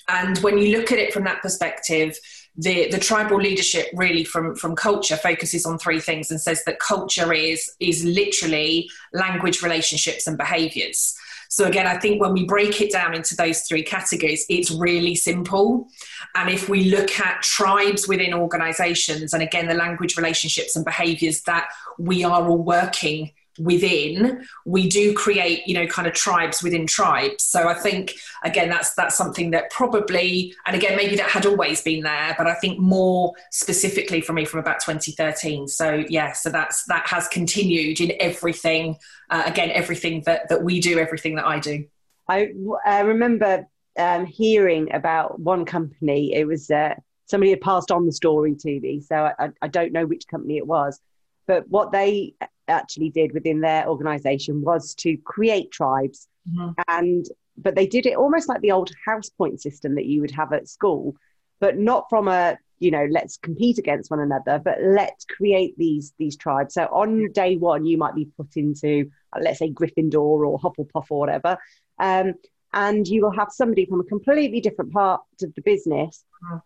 And 0.09 0.38
when 0.38 0.59
you 0.59 0.76
look 0.76 0.90
at 0.90 0.99
it 0.99 1.12
from 1.12 1.25
that 1.25 1.43
perspective 1.43 2.19
the, 2.59 2.88
the 2.91 2.99
tribal 2.99 3.41
leadership 3.41 3.87
really 3.95 4.25
from, 4.25 4.57
from 4.57 4.75
culture 4.75 5.17
focuses 5.17 5.65
on 5.65 5.79
three 5.79 6.00
things 6.00 6.31
and 6.31 6.41
says 6.41 6.65
that 6.65 6.81
culture 6.81 7.33
is 7.33 7.71
is 7.79 8.05
literally 8.05 8.91
language 9.12 9.62
relationships 9.62 10.27
and 10.27 10.37
behaviors. 10.37 11.17
So 11.50 11.67
again 11.67 11.87
i 11.87 11.97
think 11.97 12.21
when 12.21 12.33
we 12.33 12.45
break 12.45 12.81
it 12.81 12.91
down 12.91 13.15
into 13.15 13.37
those 13.37 13.61
three 13.62 13.85
categories 13.85 14.45
it's 14.49 14.73
really 14.73 15.15
simple. 15.15 15.87
And 16.35 16.50
if 16.50 16.69
we 16.69 16.91
look 16.91 17.21
at 17.21 17.43
tribes 17.43 18.09
within 18.09 18.35
organizations 18.35 19.33
and 19.33 19.43
again 19.43 19.69
the 19.69 19.75
language 19.75 20.17
relationships 20.17 20.75
and 20.75 20.85
behaviors 20.85 21.43
that 21.43 21.69
we 21.97 22.25
are 22.25 22.49
all 22.49 22.59
working 22.59 23.31
within 23.59 24.47
we 24.65 24.88
do 24.88 25.12
create 25.15 25.67
you 25.67 25.75
know 25.75 25.87
kind 25.87 26.07
of 26.07 26.15
tribes 26.15 26.62
within 26.62 26.87
tribes. 26.87 27.45
So 27.45 27.69
i 27.69 27.75
think 27.75 28.15
again 28.43 28.69
that's 28.69 28.95
that's 28.95 29.17
something 29.17 29.50
that 29.50 29.71
probably 29.71 30.55
and 30.67 30.77
again 30.77 30.97
maybe 30.97 31.17
that 31.17 31.31
had 31.31 31.47
always 31.47 31.83
been 31.83 32.03
there 32.03 32.35
but 32.37 32.47
i 32.47 32.55
think 32.55 32.79
more 32.79 33.35
specifically 33.50 34.21
for 34.21 34.33
me 34.33 34.45
from 34.45 34.61
about 34.61 34.81
2013 34.81 35.69
so 35.69 36.05
yeah 36.09 36.33
so 36.33 36.50
that's 36.50 36.85
that 36.85 37.07
has 37.07 37.29
continued 37.29 38.00
in 38.00 38.12
everything 38.21 38.97
uh, 39.31 39.43
again 39.47 39.71
everything 39.71 40.23
that 40.27 40.49
that 40.49 40.62
we 40.62 40.81
do 40.81 40.99
everything 40.99 41.35
that 41.37 41.47
i 41.47 41.59
do. 41.59 41.85
I, 42.29 42.53
I 42.85 43.00
remember 43.00 43.67
um, 43.99 44.27
hearing 44.27 44.93
about 44.93 45.41
one 45.41 45.65
company 45.65 46.35
it 46.35 46.47
was 46.47 46.71
uh, 46.71 46.95
somebody 47.27 47.50
had 47.50 47.61
passed 47.61 47.91
on 47.91 48.07
the 48.07 48.12
story 48.12 48.55
to 48.55 48.81
me 48.81 49.00
so 49.00 49.31
I, 49.38 49.50
I 49.61 49.69
don't 49.69 49.93
know 49.93 50.07
which 50.07 50.29
company 50.29 50.59
it 50.59 50.67
was 50.67 51.00
but 51.47 51.69
what 51.69 51.93
they 51.93 52.35
actually 52.69 53.11
did 53.11 53.33
within 53.33 53.61
their 53.61 53.89
organization 53.89 54.63
was 54.63 54.95
to 54.95 55.17
create 55.19 55.71
tribes. 55.71 56.29
Mm-hmm. 56.49 56.71
and 56.89 57.27
but 57.59 57.75
they 57.75 57.87
did 57.87 58.07
it 58.07 58.17
almost 58.17 58.49
like 58.49 58.63
the 58.63 58.71
old 58.71 58.91
house 59.05 59.29
point 59.29 59.61
system 59.61 59.97
that 59.97 60.07
you 60.07 60.23
would 60.23 60.31
have 60.31 60.53
at 60.55 60.67
school 60.67 61.15
but 61.61 61.77
not 61.77 62.09
from 62.09 62.27
a 62.29 62.57
you 62.79 62.91
know 62.91 63.07
let's 63.11 63.37
compete 63.37 63.77
against 63.77 64.11
one 64.11 64.21
another 64.21 64.59
but 64.65 64.79
let's 64.81 65.25
create 65.27 65.77
these 65.77 66.15
these 66.19 66.37
tribes. 66.37 66.75
So 66.75 66.85
on 66.85 67.31
day 67.33 67.57
one 67.57 67.85
you 67.85 67.99
might 67.99 68.15
be 68.15 68.29
put 68.37 68.57
into 68.57 69.11
let's 69.39 69.59
say 69.59 69.71
gryffindor 69.71 70.47
or 70.47 70.59
hufflepuff 70.59 71.07
or 71.11 71.19
whatever 71.19 71.59
um, 71.99 72.35
and 72.73 73.07
you 73.07 73.23
will 73.23 73.33
have 73.33 73.49
somebody 73.51 73.85
from 73.85 74.01
a 74.01 74.05
completely 74.05 74.61
different 74.61 74.93
part 74.93 75.21
of 75.43 75.55
the 75.55 75.63
business 75.63 76.25
mm-hmm 76.45 76.59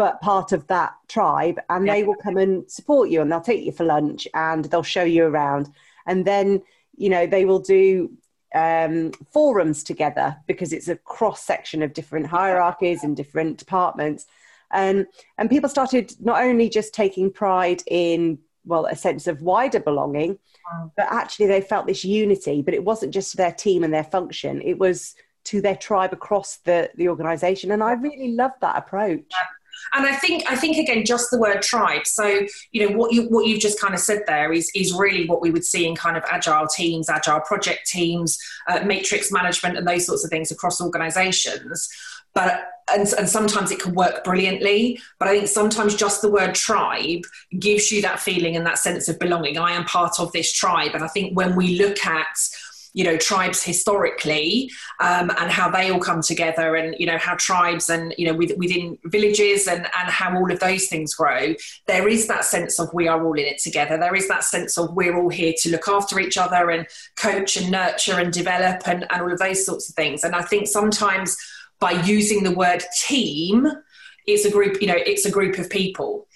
but 0.00 0.18
part 0.22 0.52
of 0.52 0.66
that 0.68 0.94
tribe 1.08 1.60
and 1.68 1.86
yeah. 1.86 1.92
they 1.92 2.04
will 2.04 2.14
come 2.14 2.38
and 2.38 2.70
support 2.70 3.10
you 3.10 3.20
and 3.20 3.30
they'll 3.30 3.38
take 3.38 3.62
you 3.62 3.70
for 3.70 3.84
lunch 3.84 4.26
and 4.32 4.64
they'll 4.64 4.82
show 4.82 5.04
you 5.04 5.26
around. 5.26 5.68
And 6.06 6.24
then 6.24 6.62
you 6.96 7.10
know 7.10 7.26
they 7.26 7.44
will 7.44 7.58
do 7.58 8.10
um, 8.54 9.12
forums 9.30 9.84
together 9.84 10.38
because 10.46 10.72
it's 10.72 10.88
a 10.88 10.96
cross 10.96 11.42
section 11.42 11.82
of 11.82 11.92
different 11.92 12.28
hierarchies 12.28 13.04
and 13.04 13.14
different 13.14 13.58
departments. 13.58 14.24
And 14.72 15.06
and 15.36 15.50
people 15.50 15.68
started 15.68 16.14
not 16.18 16.42
only 16.42 16.70
just 16.70 16.94
taking 16.94 17.30
pride 17.30 17.82
in 17.86 18.38
well 18.64 18.86
a 18.86 18.96
sense 18.96 19.26
of 19.26 19.42
wider 19.42 19.80
belonging 19.80 20.38
but 20.96 21.06
actually 21.10 21.46
they 21.46 21.60
felt 21.60 21.86
this 21.86 22.04
unity 22.04 22.62
but 22.62 22.74
it 22.74 22.84
wasn't 22.84 23.12
just 23.12 23.36
their 23.36 23.52
team 23.52 23.84
and 23.84 23.92
their 23.92 24.04
function. 24.04 24.62
It 24.62 24.78
was 24.78 25.14
to 25.44 25.60
their 25.60 25.76
tribe 25.76 26.14
across 26.14 26.56
the 26.58 26.90
the 26.96 27.08
organization 27.08 27.70
and 27.70 27.82
i 27.82 27.92
really 27.92 28.32
love 28.32 28.52
that 28.60 28.76
approach 28.76 29.32
and 29.92 30.06
I 30.06 30.14
think 30.14 30.50
I 30.50 30.56
think 30.56 30.76
again 30.76 31.04
just 31.04 31.30
the 31.30 31.38
word 31.38 31.62
tribe. 31.62 32.06
So 32.06 32.46
you 32.72 32.88
know 32.88 32.96
what 32.96 33.12
you 33.12 33.24
what 33.24 33.46
you've 33.46 33.60
just 33.60 33.80
kind 33.80 33.94
of 33.94 34.00
said 34.00 34.22
there 34.26 34.52
is 34.52 34.70
is 34.74 34.92
really 34.92 35.26
what 35.26 35.40
we 35.40 35.50
would 35.50 35.64
see 35.64 35.86
in 35.86 35.96
kind 35.96 36.16
of 36.16 36.24
agile 36.30 36.66
teams, 36.66 37.08
agile 37.08 37.40
project 37.40 37.86
teams, 37.86 38.38
uh, 38.68 38.80
matrix 38.84 39.32
management, 39.32 39.76
and 39.76 39.86
those 39.86 40.06
sorts 40.06 40.24
of 40.24 40.30
things 40.30 40.50
across 40.50 40.80
organisations. 40.80 41.88
But 42.34 42.66
and, 42.92 43.06
and 43.18 43.28
sometimes 43.28 43.70
it 43.70 43.80
can 43.80 43.94
work 43.94 44.24
brilliantly, 44.24 45.00
but 45.18 45.28
I 45.28 45.36
think 45.36 45.48
sometimes 45.48 45.94
just 45.94 46.22
the 46.22 46.30
word 46.30 46.54
tribe 46.54 47.22
gives 47.58 47.92
you 47.92 48.02
that 48.02 48.20
feeling 48.20 48.56
and 48.56 48.66
that 48.66 48.78
sense 48.78 49.08
of 49.08 49.18
belonging. 49.18 49.58
I 49.58 49.72
am 49.72 49.84
part 49.84 50.18
of 50.18 50.32
this 50.32 50.52
tribe, 50.52 50.92
and 50.94 51.04
I 51.04 51.08
think 51.08 51.36
when 51.36 51.56
we 51.56 51.78
look 51.78 52.04
at 52.04 52.26
you 52.92 53.04
know 53.04 53.16
tribes 53.16 53.62
historically 53.62 54.70
um, 55.00 55.30
and 55.38 55.50
how 55.50 55.70
they 55.70 55.90
all 55.90 56.00
come 56.00 56.20
together 56.22 56.74
and 56.76 56.96
you 56.98 57.06
know 57.06 57.18
how 57.18 57.34
tribes 57.36 57.88
and 57.88 58.14
you 58.18 58.26
know 58.26 58.34
with, 58.34 58.52
within 58.56 58.98
villages 59.04 59.66
and 59.66 59.86
and 59.98 60.08
how 60.08 60.36
all 60.36 60.50
of 60.50 60.60
those 60.60 60.86
things 60.86 61.14
grow. 61.14 61.54
There 61.86 62.08
is 62.08 62.26
that 62.28 62.44
sense 62.44 62.78
of 62.78 62.92
we 62.92 63.08
are 63.08 63.24
all 63.24 63.34
in 63.34 63.46
it 63.46 63.58
together. 63.58 63.96
There 63.96 64.14
is 64.14 64.28
that 64.28 64.44
sense 64.44 64.76
of 64.78 64.94
we're 64.94 65.16
all 65.16 65.30
here 65.30 65.54
to 65.58 65.70
look 65.70 65.88
after 65.88 66.18
each 66.20 66.36
other 66.36 66.70
and 66.70 66.86
coach 67.16 67.56
and 67.56 67.70
nurture 67.70 68.18
and 68.18 68.32
develop 68.32 68.86
and, 68.86 69.06
and 69.10 69.22
all 69.22 69.32
of 69.32 69.38
those 69.38 69.64
sorts 69.64 69.88
of 69.88 69.94
things. 69.94 70.24
And 70.24 70.34
i 70.34 70.42
think 70.42 70.66
sometimes 70.66 71.36
by 71.78 71.92
using 71.92 72.42
the 72.42 72.52
word 72.52 72.82
team 72.98 73.66
it's 74.26 74.44
a 74.44 74.50
group 74.50 74.80
you 74.80 74.86
know 74.86 74.96
it's 74.96 75.24
a 75.24 75.30
group 75.30 75.58
of 75.58 75.70
people 75.70 76.26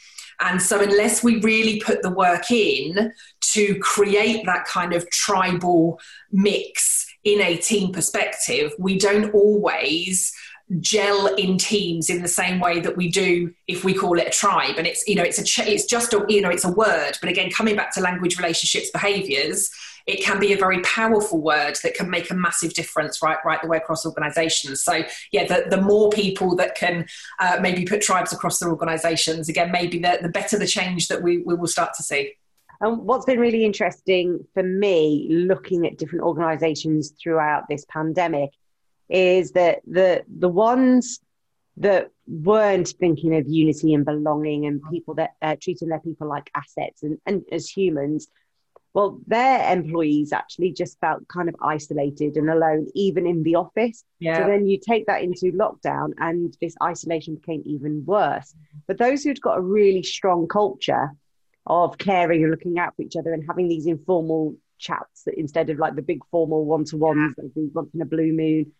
and 0.41 0.61
so, 0.61 0.81
unless 0.83 1.23
we 1.23 1.41
really 1.41 1.81
put 1.81 2.03
the 2.03 2.11
work 2.11 2.51
in 2.51 3.13
to 3.53 3.79
create 3.81 4.45
that 4.47 4.65
kind 4.67 4.93
of 4.93 5.09
tribal 5.11 6.01
mix 6.33 7.07
in 7.25 7.41
a 7.41 7.57
team 7.57 7.93
perspective, 7.93 8.73
we 8.79 8.99
don't 8.99 9.33
always 9.33 10.33
gel 10.81 11.27
in 11.35 11.59
teams 11.59 12.09
in 12.09 12.23
the 12.23 12.29
same 12.29 12.59
way 12.59 12.81
that 12.81 12.97
we 12.97 13.11
do 13.11 13.53
if 13.69 13.85
we 13.85 13.93
call 13.93 14.19
it 14.19 14.27
a 14.27 14.31
tribe. 14.31 14.77
And 14.79 14.87
it's 14.87 15.07
you 15.07 15.15
know 15.15 15.23
it's 15.23 15.39
a 15.39 15.71
it's 15.71 15.85
just 15.85 16.13
a 16.13 16.25
you 16.29 16.41
know 16.41 16.51
it's 16.51 16.65
a 16.65 16.73
word. 16.73 17.13
But 17.21 17.31
again 17.31 17.51
coming 17.51 17.77
back 17.77 17.93
to 17.95 18.01
language 18.01 18.39
relationships 18.39 18.91
behaviors 18.91 19.71
it 20.07 20.23
can 20.23 20.39
be 20.39 20.53
a 20.53 20.57
very 20.57 20.81
powerful 20.83 21.41
word 21.41 21.79
that 21.83 21.95
can 21.95 22.11
make 22.11 22.31
a 22.31 22.35
massive 22.35 22.75
difference 22.75 23.23
right 23.23 23.39
right 23.45 23.61
the 23.63 23.69
way 23.69 23.77
across 23.77 24.07
organizations. 24.07 24.83
So 24.83 25.03
yeah 25.33 25.47
the, 25.47 25.67
the 25.69 25.81
more 25.81 26.11
people 26.11 26.57
that 26.57 26.75
can 26.75 27.07
uh, 27.41 27.59
maybe 27.61 27.85
put 27.85 28.01
tribes 28.01 28.33
across 28.33 28.59
their 28.59 28.71
organizations 28.71 29.49
again 29.49 29.71
maybe 29.71 29.99
the, 29.99 30.19
the 30.23 30.29
better 30.29 30.59
the 30.59 30.67
change 30.67 31.09
that 31.09 31.23
we, 31.23 31.39
we 31.39 31.55
will 31.55 31.69
start 31.69 31.93
to 31.97 32.03
see. 32.03 32.35
And 32.81 32.99
what's 32.99 33.25
been 33.25 33.39
really 33.39 33.65
interesting 33.65 34.47
for 34.53 34.63
me 34.63 35.29
looking 35.31 35.87
at 35.87 35.97
different 35.97 36.25
organizations 36.25 37.13
throughout 37.23 37.65
this 37.69 37.85
pandemic 37.89 38.51
is 39.09 39.53
that 39.53 39.81
the 39.87 40.25
the 40.29 40.49
ones 40.49 41.21
that 41.77 42.11
weren't 42.27 42.89
thinking 42.89 43.37
of 43.37 43.49
unity 43.49 43.95
and 43.95 44.05
belonging 44.05 44.67
and 44.67 44.81
people 44.91 45.15
that 45.15 45.31
uh, 45.43 45.57
treating 45.61 45.89
their 45.89 46.01
people 46.01 46.29
like 46.29 46.49
assets 46.55 47.03
and, 47.03 47.19
and 47.27 47.43
as 47.51 47.69
humans 47.69 48.29
well, 48.95 49.19
their 49.27 49.73
employees 49.73 50.33
actually 50.33 50.73
just 50.73 50.99
felt 51.01 51.27
kind 51.27 51.49
of 51.49 51.57
isolated 51.61 52.37
and 52.37 52.49
alone, 52.49 52.87
even 52.95 53.27
in 53.27 53.43
the 53.43 53.57
office. 53.57 54.05
Yeah. 54.21 54.39
So 54.39 54.47
then 54.47 54.69
you 54.69 54.79
take 54.79 55.07
that 55.07 55.21
into 55.21 55.47
lockdown, 55.47 56.13
and 56.19 56.57
this 56.61 56.77
isolation 56.81 57.35
became 57.35 57.63
even 57.67 58.05
worse. 58.07 58.55
But 58.87 58.99
those 58.99 59.25
who'd 59.25 59.41
got 59.41 59.59
a 59.59 59.61
really 59.61 60.05
strong 60.05 60.47
culture 60.47 61.11
of 61.67 61.99
caring 61.99 62.43
and 62.43 62.53
looking 62.53 62.79
out 62.79 62.95
for 62.95 63.03
each 63.03 63.17
other 63.17 63.33
and 63.33 63.45
having 63.49 63.69
these 63.69 63.87
informal 63.87 64.55
chats 64.79 65.27
instead 65.37 65.71
of 65.71 65.79
like 65.79 65.97
the 65.97 66.03
big 66.03 66.21
formal 66.31 66.65
one 66.65 66.85
to 66.85 66.97
ones 66.97 67.35
yeah. 67.37 67.45
every 67.47 67.69
once 67.75 67.91
in 67.95 68.01
a 68.01 68.07
blue 68.07 68.33
moon, 68.33 68.71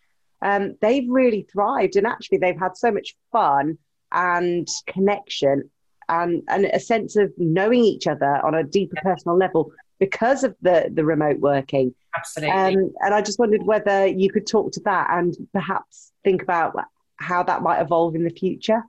um, 0.41 0.75
they've 0.81 1.09
really 1.09 1.47
thrived. 1.51 1.95
And 1.95 2.07
actually, 2.07 2.39
they've 2.39 2.59
had 2.59 2.77
so 2.77 2.91
much 2.91 3.15
fun 3.31 3.77
and 4.11 4.67
connection 4.87 5.69
and, 6.07 6.43
and 6.47 6.65
a 6.65 6.79
sense 6.79 7.15
of 7.15 7.33
knowing 7.37 7.83
each 7.83 8.07
other 8.07 8.45
on 8.45 8.53
a 8.53 8.63
deeper 8.63 8.95
personal 9.01 9.37
level 9.37 9.71
because 9.99 10.43
of 10.43 10.55
the 10.61 10.89
the 10.93 11.05
remote 11.05 11.39
working. 11.39 11.93
Absolutely. 12.15 12.55
Um, 12.55 12.93
and 13.01 13.13
I 13.13 13.21
just 13.21 13.39
wondered 13.39 13.63
whether 13.63 14.05
you 14.05 14.29
could 14.29 14.47
talk 14.47 14.71
to 14.73 14.81
that 14.81 15.07
and 15.11 15.35
perhaps 15.53 16.11
think 16.23 16.41
about 16.41 16.75
how 17.17 17.43
that 17.43 17.61
might 17.61 17.81
evolve 17.81 18.15
in 18.15 18.23
the 18.23 18.29
future. 18.29 18.83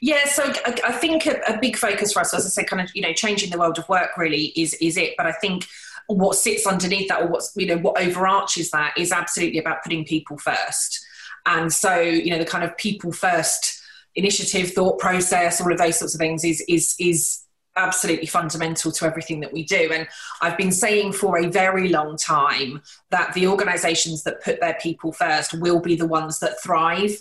Yeah, 0.00 0.24
so 0.26 0.52
I, 0.66 0.92
think 0.92 1.26
a, 1.26 1.40
a, 1.46 1.58
big 1.58 1.76
focus 1.76 2.12
for 2.12 2.20
us, 2.20 2.34
as 2.34 2.44
I 2.44 2.48
say, 2.48 2.64
kind 2.64 2.82
of 2.82 2.90
you 2.94 3.02
know 3.02 3.12
changing 3.12 3.50
the 3.50 3.58
world 3.58 3.78
of 3.78 3.88
work 3.88 4.16
really 4.16 4.46
is 4.56 4.74
is 4.74 4.96
it. 4.96 5.14
But 5.16 5.26
I 5.26 5.32
think 5.32 5.66
what 6.06 6.36
sits 6.36 6.66
underneath 6.66 7.08
that, 7.08 7.22
or 7.22 7.28
what's 7.28 7.52
you 7.56 7.66
know 7.66 7.78
what 7.78 8.00
overarches 8.00 8.70
that, 8.70 8.94
is 8.98 9.12
absolutely 9.12 9.58
about 9.58 9.82
putting 9.82 10.04
people 10.04 10.38
first. 10.38 11.04
And 11.46 11.72
so 11.72 11.98
you 11.98 12.30
know 12.30 12.38
the 12.38 12.44
kind 12.44 12.64
of 12.64 12.76
people 12.76 13.12
first 13.12 13.80
initiative, 14.14 14.72
thought 14.72 14.98
process, 14.98 15.60
all 15.60 15.72
of 15.72 15.78
those 15.78 15.98
sorts 15.98 16.14
of 16.14 16.18
things 16.18 16.44
is 16.44 16.62
is 16.68 16.94
is 16.98 17.40
absolutely 17.76 18.26
fundamental 18.26 18.92
to 18.92 19.04
everything 19.04 19.40
that 19.40 19.52
we 19.52 19.64
do. 19.64 19.90
And 19.92 20.06
I've 20.40 20.56
been 20.56 20.72
saying 20.72 21.12
for 21.12 21.38
a 21.38 21.48
very 21.48 21.88
long 21.88 22.16
time 22.16 22.82
that 23.10 23.32
the 23.34 23.48
organizations 23.48 24.22
that 24.24 24.42
put 24.42 24.60
their 24.60 24.78
people 24.80 25.12
first 25.12 25.58
will 25.60 25.80
be 25.80 25.96
the 25.96 26.06
ones 26.06 26.38
that 26.38 26.62
thrive. 26.62 27.20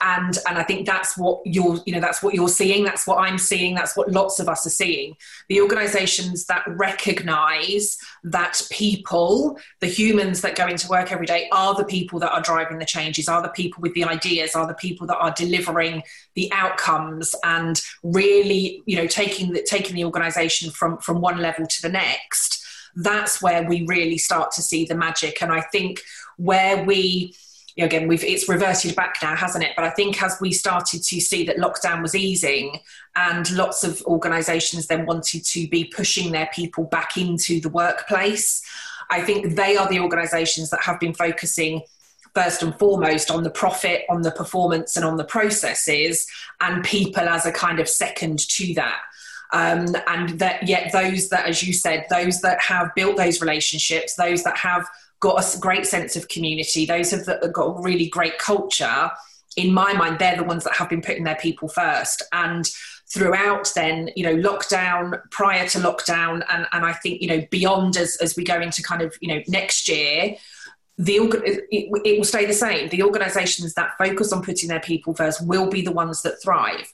And 0.00 0.38
and 0.48 0.58
i 0.58 0.62
think 0.62 0.86
that's 0.86 1.16
what 1.16 1.40
you're 1.44 1.78
you 1.86 1.92
know 1.92 2.00
that's 2.00 2.22
what 2.22 2.34
you're 2.34 2.48
seeing 2.48 2.84
that's 2.84 3.06
what 3.06 3.18
i'm 3.18 3.38
seeing 3.38 3.74
that's 3.74 3.96
what 3.96 4.10
lots 4.10 4.40
of 4.40 4.48
us 4.48 4.66
are 4.66 4.70
seeing. 4.70 5.16
The 5.48 5.60
organizations 5.60 6.46
that 6.46 6.64
recognize 6.66 7.98
that 8.24 8.60
people 8.70 9.58
the 9.80 9.86
humans 9.86 10.40
that 10.42 10.56
go 10.56 10.66
into 10.66 10.88
work 10.88 11.12
every 11.12 11.26
day 11.26 11.48
are 11.52 11.74
the 11.74 11.84
people 11.84 12.18
that 12.20 12.32
are 12.32 12.42
driving 12.42 12.78
the 12.78 12.84
changes 12.84 13.28
are 13.28 13.42
the 13.42 13.48
people 13.48 13.80
with 13.80 13.94
the 13.94 14.04
ideas 14.04 14.54
are 14.54 14.66
the 14.66 14.74
people 14.74 15.06
that 15.06 15.18
are 15.18 15.32
delivering 15.32 16.02
the 16.34 16.50
outcomes 16.52 17.34
and 17.44 17.82
really 18.02 18.82
you 18.86 18.96
know 18.96 19.06
taking 19.06 19.52
the 19.52 19.62
taking 19.62 19.96
the 19.96 20.04
organization 20.04 20.70
from 20.70 20.98
from 20.98 21.20
one 21.20 21.38
level 21.38 21.66
to 21.66 21.82
the 21.82 21.88
next. 21.88 22.62
That's 22.96 23.42
where 23.42 23.68
we 23.68 23.84
really 23.86 24.18
start 24.18 24.52
to 24.52 24.62
see 24.62 24.84
the 24.84 24.94
magic. 24.94 25.42
And 25.42 25.52
i 25.52 25.60
think 25.60 26.00
where 26.36 26.84
we 26.84 27.34
you 27.76 27.82
know, 27.82 27.86
again, 27.86 28.06
we've 28.06 28.22
it's 28.22 28.48
reverted 28.48 28.94
back 28.94 29.16
now, 29.22 29.34
hasn't 29.34 29.64
it? 29.64 29.72
But 29.74 29.84
I 29.84 29.90
think 29.90 30.22
as 30.22 30.38
we 30.40 30.52
started 30.52 31.02
to 31.02 31.20
see 31.20 31.44
that 31.44 31.56
lockdown 31.56 32.02
was 32.02 32.14
easing, 32.14 32.78
and 33.16 33.50
lots 33.52 33.82
of 33.82 34.00
organisations 34.02 34.86
then 34.86 35.06
wanted 35.06 35.44
to 35.44 35.68
be 35.68 35.84
pushing 35.84 36.32
their 36.32 36.48
people 36.54 36.84
back 36.84 37.16
into 37.16 37.60
the 37.60 37.68
workplace, 37.68 38.62
I 39.10 39.22
think 39.22 39.56
they 39.56 39.76
are 39.76 39.88
the 39.88 40.00
organisations 40.00 40.70
that 40.70 40.82
have 40.82 41.00
been 41.00 41.14
focusing 41.14 41.82
first 42.34 42.62
and 42.62 42.76
foremost 42.78 43.30
on 43.30 43.42
the 43.42 43.50
profit, 43.50 44.04
on 44.08 44.22
the 44.22 44.32
performance, 44.32 44.96
and 44.96 45.04
on 45.04 45.16
the 45.16 45.24
processes, 45.24 46.26
and 46.60 46.84
people 46.84 47.28
as 47.28 47.46
a 47.46 47.52
kind 47.52 47.80
of 47.80 47.88
second 47.88 48.38
to 48.38 48.74
that. 48.74 49.00
Um, 49.52 49.94
and 50.08 50.30
that 50.40 50.66
yet 50.66 50.90
those 50.92 51.28
that, 51.28 51.46
as 51.46 51.62
you 51.62 51.72
said, 51.72 52.06
those 52.10 52.40
that 52.40 52.60
have 52.60 52.92
built 52.96 53.16
those 53.16 53.40
relationships, 53.40 54.14
those 54.14 54.42
that 54.42 54.56
have 54.56 54.88
got 55.20 55.42
a 55.42 55.58
great 55.58 55.86
sense 55.86 56.16
of 56.16 56.28
community, 56.28 56.86
those 56.86 57.10
have 57.10 57.26
got 57.52 57.64
a 57.64 57.82
really 57.82 58.08
great 58.08 58.38
culture, 58.38 59.10
in 59.56 59.72
my 59.72 59.92
mind, 59.92 60.18
they're 60.18 60.36
the 60.36 60.44
ones 60.44 60.64
that 60.64 60.74
have 60.74 60.88
been 60.88 61.02
putting 61.02 61.24
their 61.24 61.36
people 61.36 61.68
first. 61.68 62.22
And 62.32 62.64
throughout 63.12 63.70
then, 63.74 64.10
you 64.16 64.24
know, 64.24 64.36
lockdown, 64.36 65.20
prior 65.30 65.68
to 65.68 65.78
lockdown, 65.78 66.44
and, 66.50 66.66
and 66.72 66.84
I 66.84 66.92
think, 66.92 67.22
you 67.22 67.28
know, 67.28 67.46
beyond 67.50 67.96
as, 67.96 68.16
as 68.16 68.36
we 68.36 68.44
go 68.44 68.60
into 68.60 68.82
kind 68.82 69.02
of, 69.02 69.14
you 69.20 69.28
know, 69.28 69.42
next 69.46 69.88
year, 69.88 70.36
the 70.96 71.16
it, 71.44 71.64
it 71.70 72.18
will 72.18 72.24
stay 72.24 72.46
the 72.46 72.52
same. 72.52 72.88
The 72.88 73.02
organisations 73.02 73.74
that 73.74 73.96
focus 73.98 74.32
on 74.32 74.42
putting 74.42 74.68
their 74.68 74.80
people 74.80 75.14
first 75.14 75.46
will 75.46 75.68
be 75.68 75.82
the 75.82 75.92
ones 75.92 76.22
that 76.22 76.40
thrive. 76.42 76.92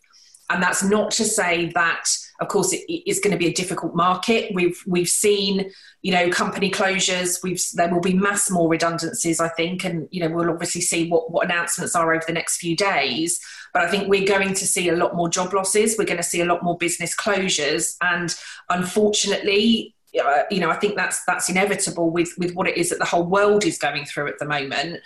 And 0.49 0.63
that's 0.63 0.83
not 0.83 1.11
to 1.13 1.25
say 1.25 1.71
that 1.75 2.09
of 2.41 2.49
course, 2.49 2.73
it 2.73 2.85
is 3.07 3.21
going 3.21 3.33
to 3.33 3.39
be 3.39 3.49
a 3.49 3.53
difficult 3.53 3.95
market. 3.95 4.55
We've 4.55 4.83
we've 4.87 5.09
seen, 5.09 5.71
you 6.01 6.13
know, 6.13 6.31
company 6.31 6.71
closures. 6.71 7.43
We've 7.43 7.63
there 7.75 7.93
will 7.93 8.01
be 8.01 8.15
mass 8.15 8.51
more 8.51 8.69
redundancies, 8.69 9.41
I 9.41 9.49
think, 9.49 9.85
and 9.85 10.09
you 10.11 10.21
know 10.21 10.35
we'll 10.35 10.51
obviously 10.51 10.81
see 10.81 11.09
what 11.09 11.31
what 11.31 11.45
announcements 11.45 11.95
are 11.95 12.15
over 12.15 12.25
the 12.27 12.33
next 12.33 12.57
few 12.57 12.75
days. 12.75 13.41
But 13.75 13.83
I 13.83 13.91
think 13.91 14.09
we're 14.09 14.27
going 14.27 14.55
to 14.55 14.67
see 14.67 14.89
a 14.89 14.97
lot 14.97 15.15
more 15.15 15.29
job 15.29 15.53
losses. 15.53 15.97
We're 15.99 16.07
going 16.07 16.17
to 16.17 16.23
see 16.23 16.41
a 16.41 16.47
lot 16.47 16.63
more 16.63 16.79
business 16.79 17.15
closures, 17.15 17.97
and 18.01 18.35
unfortunately, 18.71 19.95
uh, 20.19 20.43
you 20.51 20.61
know, 20.61 20.71
I 20.71 20.77
think 20.77 20.97
that's 20.97 21.23
that's 21.27 21.51
inevitable 21.51 22.11
with 22.11 22.33
with 22.39 22.55
what 22.55 22.69
it 22.69 22.79
is 22.79 22.89
that 22.89 23.01
the 23.01 23.05
whole 23.05 23.27
world 23.27 23.67
is 23.67 23.77
going 23.77 24.07
through 24.07 24.29
at 24.29 24.39
the 24.39 24.47
moment. 24.47 25.01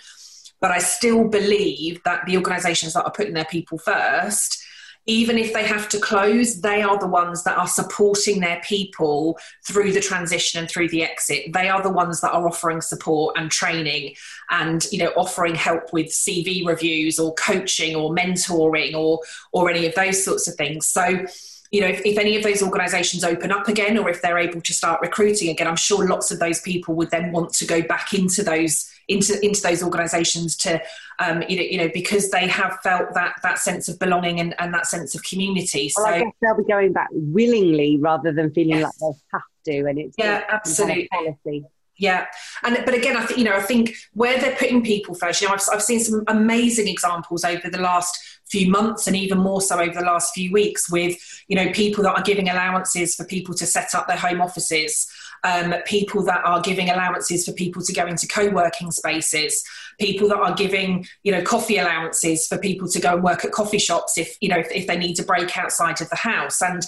But 0.61 0.71
I 0.71 0.77
still 0.77 1.27
believe 1.27 2.01
that 2.05 2.25
the 2.25 2.37
organisations 2.37 2.93
that 2.93 3.03
are 3.03 3.11
putting 3.11 3.33
their 3.33 3.45
people 3.45 3.77
first 3.77 4.64
even 5.07 5.37
if 5.37 5.53
they 5.53 5.63
have 5.63 5.87
to 5.89 5.99
close, 5.99 6.61
they 6.61 6.81
are 6.81 6.97
the 6.97 7.07
ones 7.07 7.43
that 7.43 7.57
are 7.57 7.67
supporting 7.67 8.39
their 8.39 8.59
people 8.63 9.37
through 9.63 9.91
the 9.91 9.99
transition 9.99 10.59
and 10.59 10.69
through 10.69 10.89
the 10.89 11.03
exit. 11.03 11.53
They 11.53 11.69
are 11.69 11.83
the 11.83 11.91
ones 11.91 12.21
that 12.21 12.31
are 12.31 12.47
offering 12.47 12.81
support 12.81 13.37
and 13.37 13.51
training 13.51 14.15
and 14.49 14.85
you 14.91 14.99
know 14.99 15.11
offering 15.15 15.55
help 15.55 15.93
with 15.93 16.07
CV 16.07 16.65
reviews 16.65 17.19
or 17.19 17.33
coaching 17.35 17.95
or 17.95 18.15
mentoring 18.15 18.95
or 18.95 19.19
or 19.51 19.69
any 19.69 19.85
of 19.85 19.93
those 19.95 20.23
sorts 20.23 20.47
of 20.47 20.55
things. 20.55 20.87
So 20.87 21.25
you 21.71 21.81
know, 21.81 21.87
if, 21.87 22.05
if, 22.05 22.17
any 22.17 22.37
of 22.37 22.43
those 22.43 22.61
organizations 22.61 23.23
open 23.23 23.51
up 23.51 23.67
again 23.67 23.97
or 23.97 24.07
if 24.09 24.21
they're 24.21 24.37
able 24.37 24.61
to 24.61 24.73
start 24.73 25.01
recruiting 25.01 25.49
again, 25.49 25.67
I'm 25.67 25.75
sure 25.75 26.07
lots 26.07 26.31
of 26.31 26.39
those 26.39 26.61
people 26.61 26.95
would 26.95 27.11
then 27.11 27.31
want 27.31 27.53
to 27.53 27.65
go 27.65 27.81
back 27.81 28.13
into 28.13 28.43
those 28.43 28.89
into 29.07 29.43
into 29.45 29.61
those 29.61 29.83
organizations 29.83 30.55
to 30.57 30.81
um, 31.19 31.43
you 31.47 31.57
know 31.57 31.63
you 31.63 31.77
know 31.77 31.89
because 31.93 32.29
they 32.31 32.47
have 32.47 32.77
felt 32.83 33.13
that 33.13 33.35
that 33.43 33.59
sense 33.59 33.87
of 33.87 33.99
belonging 33.99 34.39
and, 34.39 34.55
and 34.59 34.73
that 34.73 34.87
sense 34.87 35.15
of 35.15 35.23
community 35.23 35.91
well, 35.95 36.05
so 36.05 36.11
I 36.11 36.19
guess 36.19 36.33
they'll 36.41 36.57
be 36.57 36.63
going 36.63 36.93
back 36.93 37.09
willingly 37.11 37.97
rather 37.97 38.31
than 38.31 38.51
feeling 38.51 38.79
yes. 38.79 39.01
like 39.01 39.15
they 39.15 39.19
have 39.33 39.41
to 39.65 39.89
and 39.89 39.99
it's 39.99 40.15
yeah 40.17 40.43
absolutely 40.49 41.07
policy 41.11 41.65
yeah, 41.97 42.25
and 42.63 42.77
but 42.83 42.93
again, 42.93 43.15
I 43.15 43.25
think 43.25 43.39
you 43.39 43.45
know, 43.45 43.55
I 43.55 43.61
think 43.61 43.95
where 44.13 44.37
they're 44.37 44.55
putting 44.55 44.83
people 44.83 45.15
first. 45.15 45.41
You 45.41 45.47
know, 45.47 45.53
I've, 45.53 45.61
I've 45.71 45.81
seen 45.81 46.01
some 46.01 46.23
amazing 46.27 46.87
examples 46.87 47.45
over 47.45 47.69
the 47.69 47.79
last 47.79 48.17
few 48.47 48.69
months, 48.69 49.07
and 49.07 49.15
even 49.15 49.37
more 49.37 49.61
so 49.61 49.79
over 49.79 49.93
the 49.93 50.05
last 50.05 50.33
few 50.33 50.51
weeks, 50.51 50.91
with 50.91 51.17
you 51.47 51.55
know 51.55 51.71
people 51.71 52.03
that 52.03 52.17
are 52.17 52.23
giving 52.23 52.49
allowances 52.49 53.15
for 53.15 53.23
people 53.23 53.55
to 53.55 53.65
set 53.65 53.95
up 53.95 54.07
their 54.07 54.17
home 54.17 54.41
offices, 54.41 55.07
um, 55.45 55.75
people 55.85 56.23
that 56.23 56.43
are 56.43 56.59
giving 56.61 56.89
allowances 56.89 57.45
for 57.45 57.53
people 57.53 57.81
to 57.83 57.93
go 57.93 58.05
into 58.05 58.27
co-working 58.27 58.91
spaces, 58.91 59.63
people 59.99 60.27
that 60.29 60.37
are 60.37 60.55
giving 60.55 61.07
you 61.23 61.31
know 61.31 61.41
coffee 61.41 61.77
allowances 61.77 62.47
for 62.47 62.57
people 62.57 62.87
to 62.89 62.99
go 62.99 63.13
and 63.13 63.23
work 63.23 63.45
at 63.45 63.51
coffee 63.51 63.79
shops 63.79 64.17
if 64.17 64.37
you 64.41 64.49
know 64.49 64.57
if, 64.57 64.71
if 64.71 64.87
they 64.87 64.97
need 64.97 65.15
to 65.15 65.23
break 65.23 65.57
outside 65.57 66.01
of 66.01 66.09
the 66.09 66.15
house 66.15 66.61
and 66.61 66.83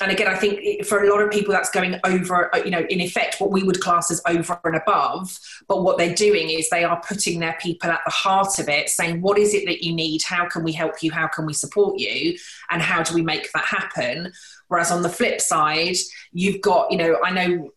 and 0.00 0.10
again, 0.10 0.28
I 0.28 0.36
think 0.36 0.84
for 0.86 1.04
a 1.04 1.10
lot 1.10 1.20
of 1.20 1.30
people, 1.30 1.52
that's 1.52 1.70
going 1.70 2.00
over, 2.04 2.50
you 2.64 2.70
know, 2.70 2.86
in 2.88 3.00
effect, 3.02 3.38
what 3.38 3.50
we 3.50 3.62
would 3.62 3.80
class 3.80 4.10
as 4.10 4.22
over 4.26 4.58
and 4.64 4.76
above. 4.76 5.38
But 5.68 5.82
what 5.82 5.98
they're 5.98 6.14
doing 6.14 6.48
is 6.48 6.70
they 6.70 6.84
are 6.84 7.00
putting 7.06 7.38
their 7.38 7.56
people 7.60 7.90
at 7.90 8.00
the 8.06 8.10
heart 8.10 8.58
of 8.58 8.68
it, 8.70 8.88
saying, 8.88 9.20
what 9.20 9.38
is 9.38 9.52
it 9.52 9.66
that 9.66 9.84
you 9.84 9.94
need? 9.94 10.22
How 10.22 10.48
can 10.48 10.64
we 10.64 10.72
help 10.72 11.02
you? 11.02 11.12
How 11.12 11.26
can 11.26 11.44
we 11.44 11.52
support 11.52 11.98
you? 11.98 12.38
And 12.70 12.80
how 12.80 13.02
do 13.02 13.14
we 13.14 13.20
make 13.20 13.52
that 13.52 13.64
happen? 13.64 14.32
Whereas 14.68 14.90
on 14.90 15.02
the 15.02 15.10
flip 15.10 15.40
side, 15.40 15.96
you've 16.32 16.62
got, 16.62 16.90
you 16.90 16.96
know, 16.96 17.18
I 17.22 17.30
know 17.30 17.70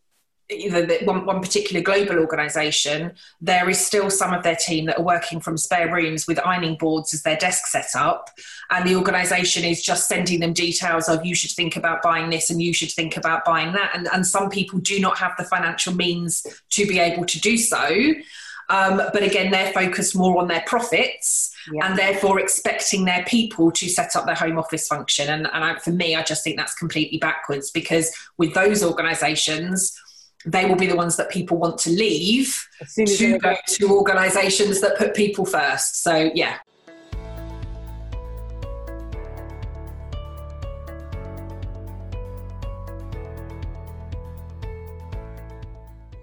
either 0.53 1.05
one, 1.05 1.25
one 1.25 1.41
particular 1.41 1.81
global 1.81 2.19
organization, 2.19 3.13
there 3.41 3.69
is 3.69 3.85
still 3.85 4.09
some 4.09 4.33
of 4.33 4.43
their 4.43 4.55
team 4.55 4.85
that 4.85 4.99
are 4.99 5.03
working 5.03 5.39
from 5.39 5.57
spare 5.57 5.93
rooms 5.93 6.27
with 6.27 6.39
ironing 6.45 6.77
boards 6.77 7.13
as 7.13 7.23
their 7.23 7.37
desk 7.37 7.67
setup. 7.67 8.29
And 8.71 8.87
the 8.87 8.95
organization 8.95 9.63
is 9.63 9.81
just 9.81 10.07
sending 10.07 10.39
them 10.39 10.53
details 10.53 11.09
of 11.09 11.25
you 11.25 11.35
should 11.35 11.51
think 11.51 11.75
about 11.75 12.01
buying 12.01 12.29
this 12.29 12.49
and 12.49 12.61
you 12.61 12.73
should 12.73 12.91
think 12.91 13.17
about 13.17 13.45
buying 13.45 13.73
that. 13.73 13.91
And, 13.93 14.07
and 14.13 14.25
some 14.25 14.49
people 14.49 14.79
do 14.79 14.99
not 14.99 15.17
have 15.17 15.33
the 15.37 15.43
financial 15.43 15.93
means 15.93 16.45
to 16.71 16.85
be 16.85 16.99
able 16.99 17.25
to 17.25 17.39
do 17.39 17.57
so. 17.57 18.13
Um, 18.69 18.97
but 19.11 19.23
again, 19.23 19.51
they're 19.51 19.73
focused 19.73 20.15
more 20.15 20.41
on 20.41 20.47
their 20.47 20.63
profits 20.65 21.53
yeah. 21.71 21.85
and 21.85 21.97
therefore 21.97 22.39
expecting 22.39 23.05
their 23.05 23.23
people 23.25 23.71
to 23.71 23.89
set 23.89 24.15
up 24.15 24.25
their 24.25 24.35
home 24.35 24.57
office 24.57 24.87
function. 24.87 25.29
And, 25.29 25.47
and 25.53 25.63
I, 25.63 25.79
for 25.79 25.91
me, 25.91 26.15
I 26.15 26.23
just 26.23 26.43
think 26.43 26.57
that's 26.57 26.73
completely 26.73 27.17
backwards 27.17 27.71
because 27.71 28.11
with 28.37 28.53
those 28.53 28.83
organizations, 28.83 29.97
they 30.45 30.65
will 30.65 30.75
be 30.75 30.87
the 30.87 30.95
ones 30.95 31.15
that 31.17 31.29
people 31.29 31.57
want 31.57 31.77
to 31.79 31.89
leave 31.89 32.67
to 32.95 33.39
go 33.39 33.55
to 33.65 33.89
organisations 33.89 34.81
that 34.81 34.97
put 34.97 35.13
people 35.13 35.45
first. 35.45 36.03
So, 36.03 36.31
yeah. 36.33 36.57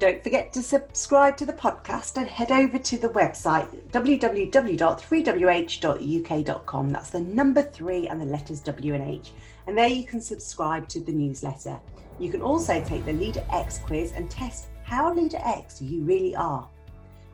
Don't 0.00 0.22
forget 0.24 0.52
to 0.54 0.62
subscribe 0.62 1.36
to 1.36 1.44
the 1.44 1.52
podcast 1.52 2.16
and 2.16 2.26
head 2.26 2.50
over 2.50 2.78
to 2.78 2.96
the 2.96 3.10
website 3.10 3.68
www.3wh.uk.com. 3.90 6.90
That's 6.90 7.10
the 7.10 7.20
number 7.20 7.62
three 7.62 8.08
and 8.08 8.18
the 8.18 8.24
letters 8.24 8.60
W 8.60 8.94
and 8.94 9.06
H. 9.06 9.32
And 9.66 9.76
there 9.76 9.88
you 9.88 10.04
can 10.04 10.22
subscribe 10.22 10.88
to 10.88 11.00
the 11.00 11.12
newsletter. 11.12 11.78
You 12.20 12.30
can 12.30 12.42
also 12.42 12.84
take 12.84 13.06
the 13.06 13.14
Leader 13.14 13.42
X 13.50 13.78
quiz 13.78 14.12
and 14.12 14.30
test 14.30 14.66
how 14.84 15.14
Leader 15.14 15.40
X 15.42 15.80
you 15.80 16.02
really 16.02 16.36
are. 16.36 16.68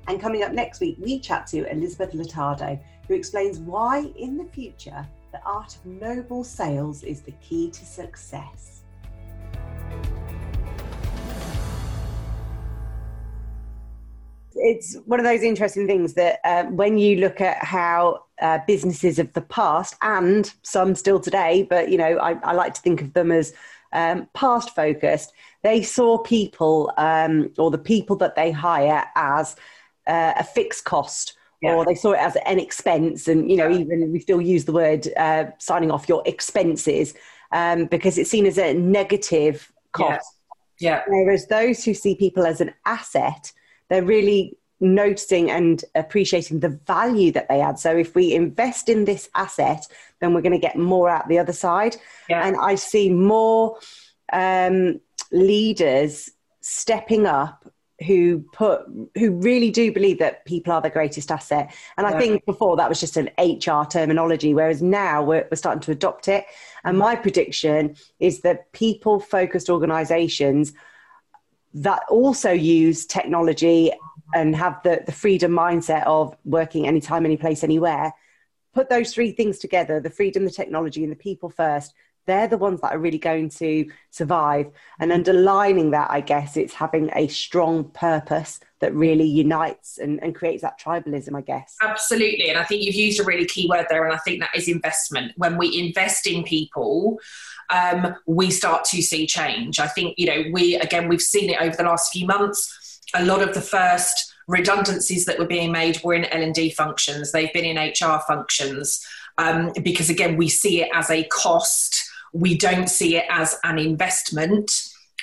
And 0.07 0.21
coming 0.21 0.45
up 0.45 0.53
next 0.53 0.81
week, 0.81 0.97
we 1.01 1.19
chat 1.19 1.49
to 1.49 1.69
Elizabeth 1.69 2.13
Latardo, 2.13 2.81
who 3.09 3.15
explains 3.15 3.59
why 3.59 4.07
in 4.17 4.39
the 4.39 4.45
future 4.45 5.05
the 5.33 5.43
art 5.43 5.75
of 5.75 5.87
noble 5.87 6.45
sales 6.45 7.03
is 7.03 7.21
the 7.21 7.33
key 7.33 7.69
to 7.73 7.85
success. 7.85 8.85
It's 14.55 14.97
one 15.05 15.19
of 15.19 15.25
those 15.25 15.43
interesting 15.43 15.89
things 15.89 16.15
that 16.15 16.39
um, 16.45 16.77
when 16.77 16.97
you 16.97 17.17
look 17.17 17.41
at 17.41 17.57
how 17.65 18.23
uh, 18.41 18.61
businesses 18.69 19.19
of 19.19 19.33
the 19.33 19.41
past 19.41 19.97
and 20.03 20.53
some 20.63 20.95
still 20.95 21.19
today, 21.19 21.67
but 21.69 21.91
you 21.91 21.99
know, 21.99 22.19
I, 22.19 22.35
I 22.45 22.53
like 22.53 22.75
to 22.75 22.81
think 22.81 23.03
of 23.03 23.13
them 23.15 23.33
as 23.33 23.53
um, 23.97 24.29
past 24.35 24.75
focused, 24.75 25.33
they 25.63 25.83
saw 25.83 26.19
people 26.19 26.93
um, 26.99 27.51
or 27.59 27.71
the 27.71 27.79
people 27.79 28.15
that 28.17 28.37
they 28.37 28.53
hire 28.53 29.05
as 29.17 29.57
uh, 30.07 30.35
a 30.37 30.45
fixed 30.45 30.85
cost. 30.85 31.35
Yeah. 31.63 31.75
Or 31.75 31.87
they 31.87 31.95
saw 31.95 32.13
it 32.13 32.21
as 32.21 32.37
an 32.45 32.61
expense, 32.61 33.29
and 33.29 33.51
you 33.51 33.57
know, 33.57 33.67
yeah. 33.67 33.79
even 33.79 34.13
we 34.13 34.21
still 34.21 34.43
use 34.43 34.67
the 34.67 34.73
word 34.73 35.09
uh, 35.17 35.47
signing 35.57 35.91
off 35.91 36.07
your 36.07 36.23
expenses 36.27 37.15
um, 37.51 37.87
because 37.87 38.19
it's 38.19 38.29
seen 38.29 38.45
as 38.45 38.59
a 38.59 38.75
negative 38.75 39.73
cost. 39.93 40.37
Yeah. 40.79 40.97
yeah. 40.97 41.03
Whereas 41.09 41.47
those 41.47 41.83
who 41.83 41.95
see 41.95 42.15
people 42.15 42.45
as 42.45 42.61
an 42.61 42.75
asset, 42.85 43.51
they're 43.89 44.05
really 44.05 44.59
noticing 44.81 45.51
and 45.51 45.85
appreciating 45.95 46.61
the 46.61 46.69
value 46.87 47.33
that 47.33 47.49
they 47.49 47.61
add. 47.61 47.79
So 47.79 47.97
if 47.97 48.15
we 48.15 48.35
invest 48.35 48.89
in 48.89 49.05
this 49.05 49.29
asset, 49.35 49.87
then 50.21 50.35
we're 50.35 50.43
going 50.43 50.53
to 50.53 50.59
get 50.59 50.77
more 50.77 51.09
out 51.09 51.29
the 51.29 51.39
other 51.39 51.53
side. 51.53 51.97
Yeah. 52.29 52.47
And 52.47 52.57
I 52.61 52.75
see 52.75 53.11
more 53.11 53.79
um, 54.33 55.01
leaders 55.33 56.31
stepping 56.61 57.27
up 57.27 57.65
who 58.07 58.41
put 58.53 58.83
who 59.17 59.31
really 59.31 59.71
do 59.71 59.91
believe 59.91 60.19
that 60.19 60.45
people 60.45 60.71
are 60.71 60.83
the 60.83 60.91
greatest 60.91 61.31
asset 61.31 61.75
and 61.97 62.07
i 62.07 62.19
think 62.19 62.45
before 62.45 62.77
that 62.77 62.91
was 62.91 63.01
just 63.01 63.17
an 63.17 63.31
hr 63.39 63.85
terminology 63.89 64.53
whereas 64.53 64.83
now 64.83 65.23
we're, 65.23 65.49
we're 65.51 65.57
starting 65.57 65.81
to 65.81 65.93
adopt 65.93 66.29
it 66.29 66.45
and 66.85 66.99
my 66.99 67.17
prediction 67.17 67.97
is 68.21 68.43
that 68.43 68.71
people 68.73 69.19
focused 69.19 69.71
organizations 69.71 70.75
that 71.73 72.03
also 72.11 72.51
use 72.51 73.07
technology 73.07 73.91
and 74.35 74.57
have 74.57 74.83
the, 74.83 75.03
the 75.07 75.13
freedom 75.13 75.53
mindset 75.53 76.05
of 76.07 76.37
working 76.45 76.87
anytime 76.87 77.25
any 77.25 77.37
place 77.37 77.63
anywhere 77.65 78.13
put 78.75 78.89
those 78.89 79.13
three 79.13 79.33
things 79.33 79.59
together 79.59 80.01
the 80.01 80.11
freedom 80.11 80.45
the 80.45 80.51
technology 80.51 81.03
and 81.03 81.13
the 81.13 81.17
people 81.17 81.49
first 81.49 81.95
they're 82.27 82.49
the 82.49 82.59
ones 82.59 82.81
that 82.81 82.93
are 82.93 82.99
really 82.99 83.19
going 83.19 83.49
to 83.49 83.91
survive. 84.11 84.71
And 84.99 85.13
underlining 85.13 85.93
that, 85.93 86.11
I 86.11 86.21
guess, 86.21 86.57
it's 86.57 86.75
having 86.75 87.11
a 87.15 87.29
strong 87.29 87.85
purpose 87.91 88.61
that 88.81 88.95
really 88.95 89.27
unites 89.27 89.99
and, 89.99 90.23
and 90.23 90.35
creates 90.35 90.63
that 90.63 90.79
tribalism, 90.79 91.35
I 91.37 91.41
guess. 91.41 91.77
Absolutely. 91.81 92.51
And 92.51 92.59
I 92.59 92.65
think 92.65 92.83
you've 92.83 92.95
used 92.95 93.21
a 93.21 93.25
really 93.25 93.47
key 93.47 93.69
word 93.69 93.87
there, 93.89 94.05
and 94.05 94.13
I 94.13 94.19
think 94.19 94.41
that 94.41 94.55
is 94.55 94.69
investment. 94.69 95.33
When 95.37 95.57
we 95.57 95.79
invest 95.79 96.27
in 96.27 96.43
people, 96.43 97.19
um, 97.71 98.15
we 98.27 98.51
start 98.51 98.85
to 98.87 99.03
see 99.03 99.27
change. 99.27 99.81
I 99.81 99.87
think, 99.87 100.15
you 100.19 100.27
know, 100.27 100.45
we, 100.53 100.77
again, 100.77 101.09
we've 101.09 101.23
seen 101.23 101.51
it 101.51 101.61
over 101.61 101.77
the 101.77 101.85
last 101.85 102.13
few 102.13 102.27
months. 102.27 102.96
A 103.15 103.25
lot 103.25 103.43
of 103.43 103.55
the 103.55 103.61
first 103.61 104.35
redundancies 104.49 105.25
that 105.25 105.39
were 105.39 105.47
being 105.47 105.73
made 105.73 106.01
were 106.03 106.15
in 106.15 106.25
L&D 106.27 106.71
functions. 106.71 107.33
They've 107.33 107.53
been 107.53 107.65
in 107.65 107.77
HR 107.77 108.21
functions 108.27 109.05
um, 109.39 109.73
because, 109.83 110.09
again, 110.09 110.37
we 110.37 110.49
see 110.49 110.83
it 110.83 110.91
as 110.95 111.11
a 111.11 111.25
cost 111.25 112.07
we 112.37 112.57
don't 112.57 112.89
see 112.89 113.17
it 113.17 113.25
as 113.31 113.57
an 113.65 113.79
investment 113.79 114.71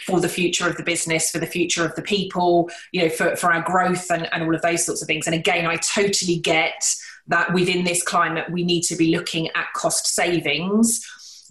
for 0.05 0.19
the 0.19 0.29
future 0.29 0.67
of 0.67 0.75
the 0.75 0.83
business, 0.83 1.31
for 1.31 1.39
the 1.39 1.47
future 1.47 1.85
of 1.85 1.95
the 1.95 2.01
people, 2.01 2.69
you 2.91 3.03
know, 3.03 3.09
for, 3.09 3.35
for 3.35 3.53
our 3.53 3.61
growth 3.61 4.11
and, 4.11 4.31
and 4.33 4.43
all 4.43 4.53
of 4.53 4.61
those 4.61 4.85
sorts 4.85 5.01
of 5.01 5.07
things. 5.07 5.27
And 5.27 5.35
again, 5.35 5.65
I 5.65 5.77
totally 5.77 6.37
get 6.37 6.83
that 7.27 7.53
within 7.53 7.85
this 7.85 8.03
climate, 8.03 8.51
we 8.51 8.63
need 8.63 8.81
to 8.83 8.97
be 8.97 9.15
looking 9.15 9.47
at 9.55 9.71
cost 9.73 10.07
savings. 10.07 11.05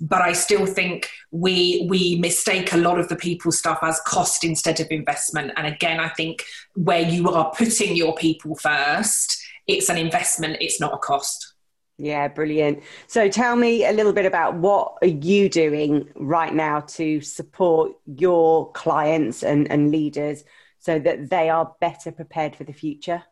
But 0.04 0.20
I 0.20 0.32
still 0.32 0.66
think 0.66 1.08
we 1.30 1.86
we 1.88 2.16
mistake 2.16 2.72
a 2.72 2.76
lot 2.76 2.98
of 2.98 3.08
the 3.08 3.14
people 3.14 3.52
stuff 3.52 3.78
as 3.82 4.00
cost 4.04 4.42
instead 4.42 4.80
of 4.80 4.88
investment. 4.90 5.52
And 5.56 5.66
again, 5.66 6.00
I 6.00 6.08
think 6.08 6.44
where 6.74 7.02
you 7.02 7.30
are 7.30 7.52
putting 7.56 7.94
your 7.96 8.14
people 8.16 8.56
first, 8.56 9.40
it's 9.68 9.88
an 9.88 9.96
investment, 9.96 10.56
it's 10.60 10.80
not 10.80 10.92
a 10.92 10.98
cost. 10.98 11.54
Yeah, 11.98 12.26
brilliant. 12.26 12.82
So 13.06 13.28
tell 13.28 13.54
me 13.54 13.84
a 13.84 13.92
little 13.92 14.12
bit 14.12 14.26
about 14.26 14.56
what 14.56 14.96
are 15.02 15.06
you 15.06 15.48
doing 15.48 16.08
right 16.16 16.52
now 16.52 16.80
to 16.80 17.20
support 17.20 17.92
your 18.06 18.72
clients 18.72 19.44
and, 19.44 19.70
and 19.70 19.92
leaders 19.92 20.42
so 20.80 20.98
that 20.98 21.30
they 21.30 21.48
are 21.48 21.76
better 21.80 22.10
prepared 22.10 22.56
for 22.56 22.64
the 22.64 22.72
future? 22.72 23.22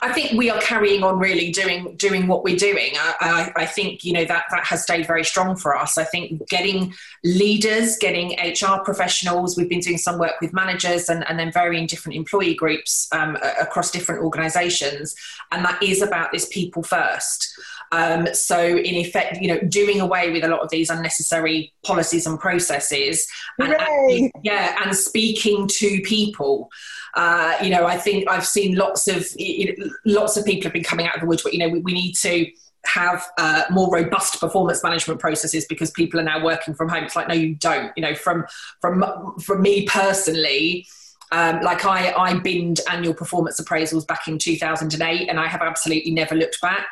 I 0.00 0.12
think 0.12 0.38
we 0.38 0.50
are 0.50 0.60
carrying 0.60 1.02
on 1.02 1.18
really 1.18 1.50
doing 1.50 1.96
doing 1.96 2.26
what 2.26 2.44
we're 2.44 2.56
doing. 2.56 2.92
I, 2.96 3.52
I, 3.56 3.62
I, 3.62 3.66
think 3.66 4.04
you 4.04 4.12
know 4.12 4.24
that 4.24 4.44
that 4.50 4.64
has 4.64 4.82
stayed 4.82 5.06
very 5.06 5.24
strong 5.24 5.56
for 5.56 5.76
us. 5.76 5.98
I 5.98 6.04
think 6.04 6.48
getting 6.48 6.94
leaders, 7.24 7.96
getting 7.98 8.38
HR 8.38 8.80
professionals. 8.84 9.56
We've 9.56 9.68
been 9.68 9.80
doing 9.80 9.98
some 9.98 10.18
work 10.18 10.40
with 10.40 10.52
managers 10.52 11.08
and, 11.08 11.28
and 11.28 11.38
then 11.38 11.52
varying 11.52 11.86
different 11.86 12.16
employee 12.16 12.54
groups 12.54 13.08
um, 13.12 13.36
across 13.60 13.90
different 13.90 14.22
organisations, 14.22 15.14
and 15.50 15.64
that 15.64 15.82
is 15.82 16.02
about 16.02 16.32
this 16.32 16.46
people 16.48 16.82
first. 16.82 17.58
Um, 17.90 18.28
so 18.34 18.60
in 18.60 18.94
effect, 18.96 19.38
you 19.40 19.48
know, 19.48 19.60
doing 19.60 20.00
away 20.00 20.30
with 20.30 20.44
a 20.44 20.48
lot 20.48 20.60
of 20.60 20.70
these 20.70 20.90
unnecessary 20.90 21.72
policies 21.84 22.26
and 22.26 22.38
processes, 22.38 23.26
and 23.58 24.30
yeah, 24.42 24.76
and 24.84 24.94
speaking 24.94 25.66
to 25.78 26.00
people. 26.02 26.70
Uh, 27.14 27.54
you 27.62 27.70
know, 27.70 27.86
I 27.86 27.96
think 27.96 28.28
I've 28.28 28.46
seen 28.46 28.76
lots 28.76 29.08
of 29.08 29.26
you 29.36 29.76
know, 29.76 29.90
lots 30.04 30.36
of 30.36 30.44
people 30.44 30.64
have 30.64 30.72
been 30.72 30.84
coming 30.84 31.06
out 31.06 31.14
of 31.14 31.20
the 31.20 31.26
woods, 31.26 31.42
but 31.42 31.52
you 31.52 31.58
know, 31.58 31.68
we, 31.68 31.80
we 31.80 31.92
need 31.92 32.14
to 32.16 32.50
have 32.86 33.26
uh, 33.38 33.64
more 33.70 33.92
robust 33.92 34.40
performance 34.40 34.82
management 34.82 35.20
processes 35.20 35.66
because 35.68 35.90
people 35.90 36.18
are 36.20 36.24
now 36.24 36.42
working 36.42 36.74
from 36.74 36.88
home. 36.88 37.04
It's 37.04 37.16
like, 37.16 37.28
no, 37.28 37.34
you 37.34 37.54
don't. 37.54 37.92
You 37.96 38.02
know, 38.02 38.14
from 38.14 38.46
from 38.80 39.04
from 39.40 39.62
me 39.62 39.86
personally. 39.86 40.86
Um, 41.30 41.60
like 41.60 41.84
I, 41.84 42.12
I 42.12 42.38
binned 42.38 42.80
annual 42.90 43.12
performance 43.12 43.60
appraisals 43.60 44.06
back 44.06 44.28
in 44.28 44.38
2008, 44.38 45.28
and 45.28 45.38
I 45.38 45.46
have 45.46 45.60
absolutely 45.60 46.12
never 46.12 46.34
looked 46.34 46.58
back. 46.62 46.86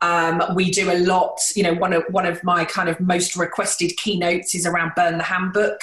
Um, 0.00 0.42
we 0.54 0.70
do 0.70 0.92
a 0.92 0.98
lot. 0.98 1.40
You 1.56 1.64
know, 1.64 1.74
one 1.74 1.92
of 1.92 2.04
one 2.10 2.26
of 2.26 2.42
my 2.44 2.64
kind 2.64 2.88
of 2.88 3.00
most 3.00 3.36
requested 3.36 3.96
keynotes 3.96 4.54
is 4.54 4.66
around 4.66 4.92
burn 4.94 5.18
the 5.18 5.24
handbook. 5.24 5.80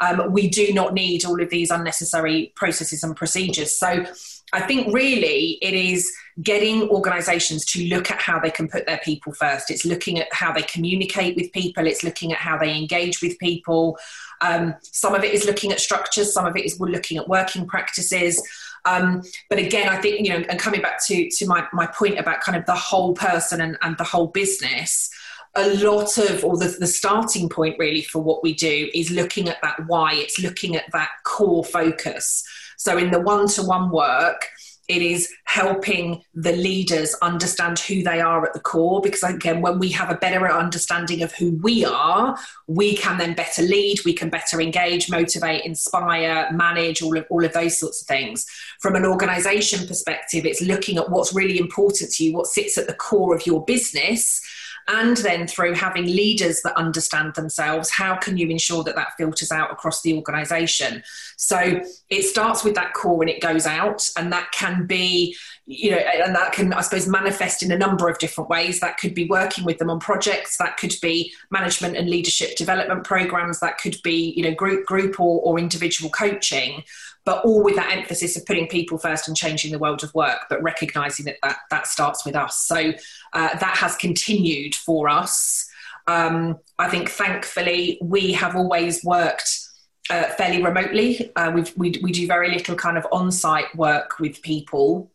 Um, 0.00 0.32
we 0.32 0.48
do 0.48 0.72
not 0.72 0.94
need 0.94 1.24
all 1.24 1.40
of 1.42 1.50
these 1.50 1.70
unnecessary 1.70 2.52
processes 2.54 3.02
and 3.02 3.16
procedures. 3.16 3.76
So 3.76 4.06
I 4.52 4.60
think 4.60 4.94
really 4.94 5.58
it 5.60 5.74
is 5.74 6.10
getting 6.42 6.88
organizations 6.88 7.64
to 7.66 7.84
look 7.88 8.10
at 8.10 8.20
how 8.20 8.38
they 8.38 8.50
can 8.50 8.68
put 8.68 8.86
their 8.86 9.00
people 9.04 9.32
first. 9.32 9.70
It's 9.70 9.84
looking 9.84 10.18
at 10.18 10.32
how 10.32 10.52
they 10.52 10.62
communicate 10.62 11.36
with 11.36 11.52
people, 11.52 11.86
it's 11.86 12.04
looking 12.04 12.32
at 12.32 12.38
how 12.38 12.56
they 12.56 12.76
engage 12.76 13.20
with 13.20 13.38
people. 13.38 13.98
Um, 14.40 14.74
some 14.82 15.14
of 15.14 15.24
it 15.24 15.34
is 15.34 15.44
looking 15.44 15.72
at 15.72 15.80
structures, 15.80 16.32
some 16.32 16.46
of 16.46 16.56
it 16.56 16.64
is 16.64 16.78
looking 16.78 17.18
at 17.18 17.28
working 17.28 17.66
practices. 17.66 18.40
Um, 18.84 19.22
but 19.50 19.58
again, 19.58 19.88
I 19.88 20.00
think, 20.00 20.24
you 20.24 20.32
know, 20.32 20.44
and 20.48 20.58
coming 20.58 20.80
back 20.80 21.04
to, 21.06 21.28
to 21.28 21.46
my, 21.46 21.66
my 21.72 21.86
point 21.86 22.18
about 22.18 22.40
kind 22.40 22.56
of 22.56 22.64
the 22.64 22.74
whole 22.74 23.14
person 23.14 23.60
and, 23.60 23.76
and 23.82 23.98
the 23.98 24.04
whole 24.04 24.28
business, 24.28 25.10
a 25.54 25.74
lot 25.76 26.18
of, 26.18 26.44
or 26.44 26.56
the, 26.56 26.76
the 26.78 26.86
starting 26.86 27.48
point 27.48 27.76
really 27.78 28.02
for 28.02 28.22
what 28.22 28.42
we 28.42 28.54
do 28.54 28.88
is 28.94 29.10
looking 29.10 29.48
at 29.48 29.60
that 29.62 29.76
why, 29.86 30.14
it's 30.14 30.38
looking 30.38 30.76
at 30.76 30.90
that 30.92 31.10
core 31.24 31.64
focus. 31.64 32.44
So 32.76 32.96
in 32.96 33.10
the 33.10 33.20
one 33.20 33.48
to 33.48 33.62
one 33.62 33.90
work, 33.90 34.48
it 34.88 35.02
is 35.02 35.30
helping 35.44 36.22
the 36.34 36.52
leaders 36.52 37.14
understand 37.20 37.78
who 37.78 38.02
they 38.02 38.20
are 38.20 38.46
at 38.46 38.54
the 38.54 38.60
core 38.60 39.00
because 39.02 39.22
again 39.22 39.60
when 39.60 39.78
we 39.78 39.90
have 39.90 40.10
a 40.10 40.16
better 40.16 40.50
understanding 40.50 41.22
of 41.22 41.32
who 41.34 41.56
we 41.62 41.84
are 41.84 42.36
we 42.66 42.96
can 42.96 43.18
then 43.18 43.34
better 43.34 43.62
lead 43.62 43.98
we 44.04 44.12
can 44.12 44.30
better 44.30 44.60
engage 44.60 45.10
motivate 45.10 45.64
inspire 45.64 46.50
manage 46.52 47.02
all 47.02 47.16
of 47.16 47.26
all 47.30 47.44
of 47.44 47.52
those 47.52 47.78
sorts 47.78 48.00
of 48.02 48.08
things 48.08 48.46
from 48.80 48.96
an 48.96 49.04
organization 49.04 49.86
perspective 49.86 50.44
it's 50.44 50.62
looking 50.62 50.96
at 50.96 51.10
what's 51.10 51.34
really 51.34 51.58
important 51.58 52.10
to 52.10 52.24
you 52.24 52.32
what 52.32 52.46
sits 52.46 52.78
at 52.78 52.86
the 52.86 52.94
core 52.94 53.34
of 53.34 53.46
your 53.46 53.64
business 53.64 54.40
and 54.88 55.18
then 55.18 55.46
through 55.46 55.74
having 55.74 56.06
leaders 56.06 56.62
that 56.62 56.76
understand 56.76 57.34
themselves 57.34 57.90
how 57.90 58.16
can 58.16 58.36
you 58.36 58.48
ensure 58.48 58.82
that 58.82 58.96
that 58.96 59.12
filters 59.16 59.52
out 59.52 59.70
across 59.70 60.02
the 60.02 60.14
organization? 60.14 61.02
So 61.36 61.80
it 62.10 62.22
starts 62.22 62.64
with 62.64 62.74
that 62.74 62.94
core 62.94 63.22
and 63.22 63.30
it 63.30 63.40
goes 63.40 63.66
out 63.66 64.08
and 64.16 64.32
that 64.32 64.50
can 64.52 64.86
be 64.86 65.36
you 65.70 65.90
know 65.90 65.98
and 65.98 66.34
that 66.34 66.50
can 66.52 66.72
i 66.72 66.80
suppose 66.80 67.06
manifest 67.06 67.62
in 67.62 67.70
a 67.70 67.76
number 67.76 68.08
of 68.08 68.18
different 68.18 68.48
ways 68.48 68.80
that 68.80 68.96
could 68.96 69.14
be 69.14 69.26
working 69.26 69.64
with 69.64 69.76
them 69.76 69.90
on 69.90 70.00
projects 70.00 70.56
that 70.56 70.78
could 70.78 70.94
be 71.02 71.30
management 71.50 71.94
and 71.94 72.08
leadership 72.08 72.56
development 72.56 73.04
programs 73.04 73.60
that 73.60 73.76
could 73.76 73.96
be 74.02 74.32
you 74.34 74.42
know 74.42 74.54
group 74.54 74.86
group 74.86 75.20
or, 75.20 75.40
or 75.42 75.58
individual 75.58 76.10
coaching 76.10 76.82
but 77.28 77.44
all 77.44 77.62
with 77.62 77.76
that 77.76 77.94
emphasis 77.94 78.38
of 78.38 78.46
putting 78.46 78.66
people 78.66 78.96
first 78.96 79.28
and 79.28 79.36
changing 79.36 79.70
the 79.70 79.78
world 79.78 80.02
of 80.02 80.14
work, 80.14 80.46
but 80.48 80.62
recognizing 80.62 81.26
that 81.26 81.36
that, 81.42 81.58
that 81.70 81.86
starts 81.86 82.24
with 82.24 82.34
us. 82.34 82.56
So 82.64 82.94
uh, 83.34 83.58
that 83.58 83.76
has 83.76 83.96
continued 83.96 84.74
for 84.74 85.10
us. 85.10 85.68
Um, 86.06 86.58
I 86.78 86.88
think 86.88 87.10
thankfully 87.10 87.98
we 88.00 88.32
have 88.32 88.56
always 88.56 89.04
worked 89.04 89.60
uh, 90.08 90.30
fairly 90.38 90.62
remotely. 90.62 91.30
Uh, 91.36 91.52
we 91.76 91.92
we 92.00 92.12
do 92.12 92.26
very 92.26 92.50
little 92.50 92.74
kind 92.74 92.96
of 92.96 93.06
on 93.12 93.30
site 93.30 93.76
work 93.76 94.18
with 94.18 94.40
people. 94.40 95.10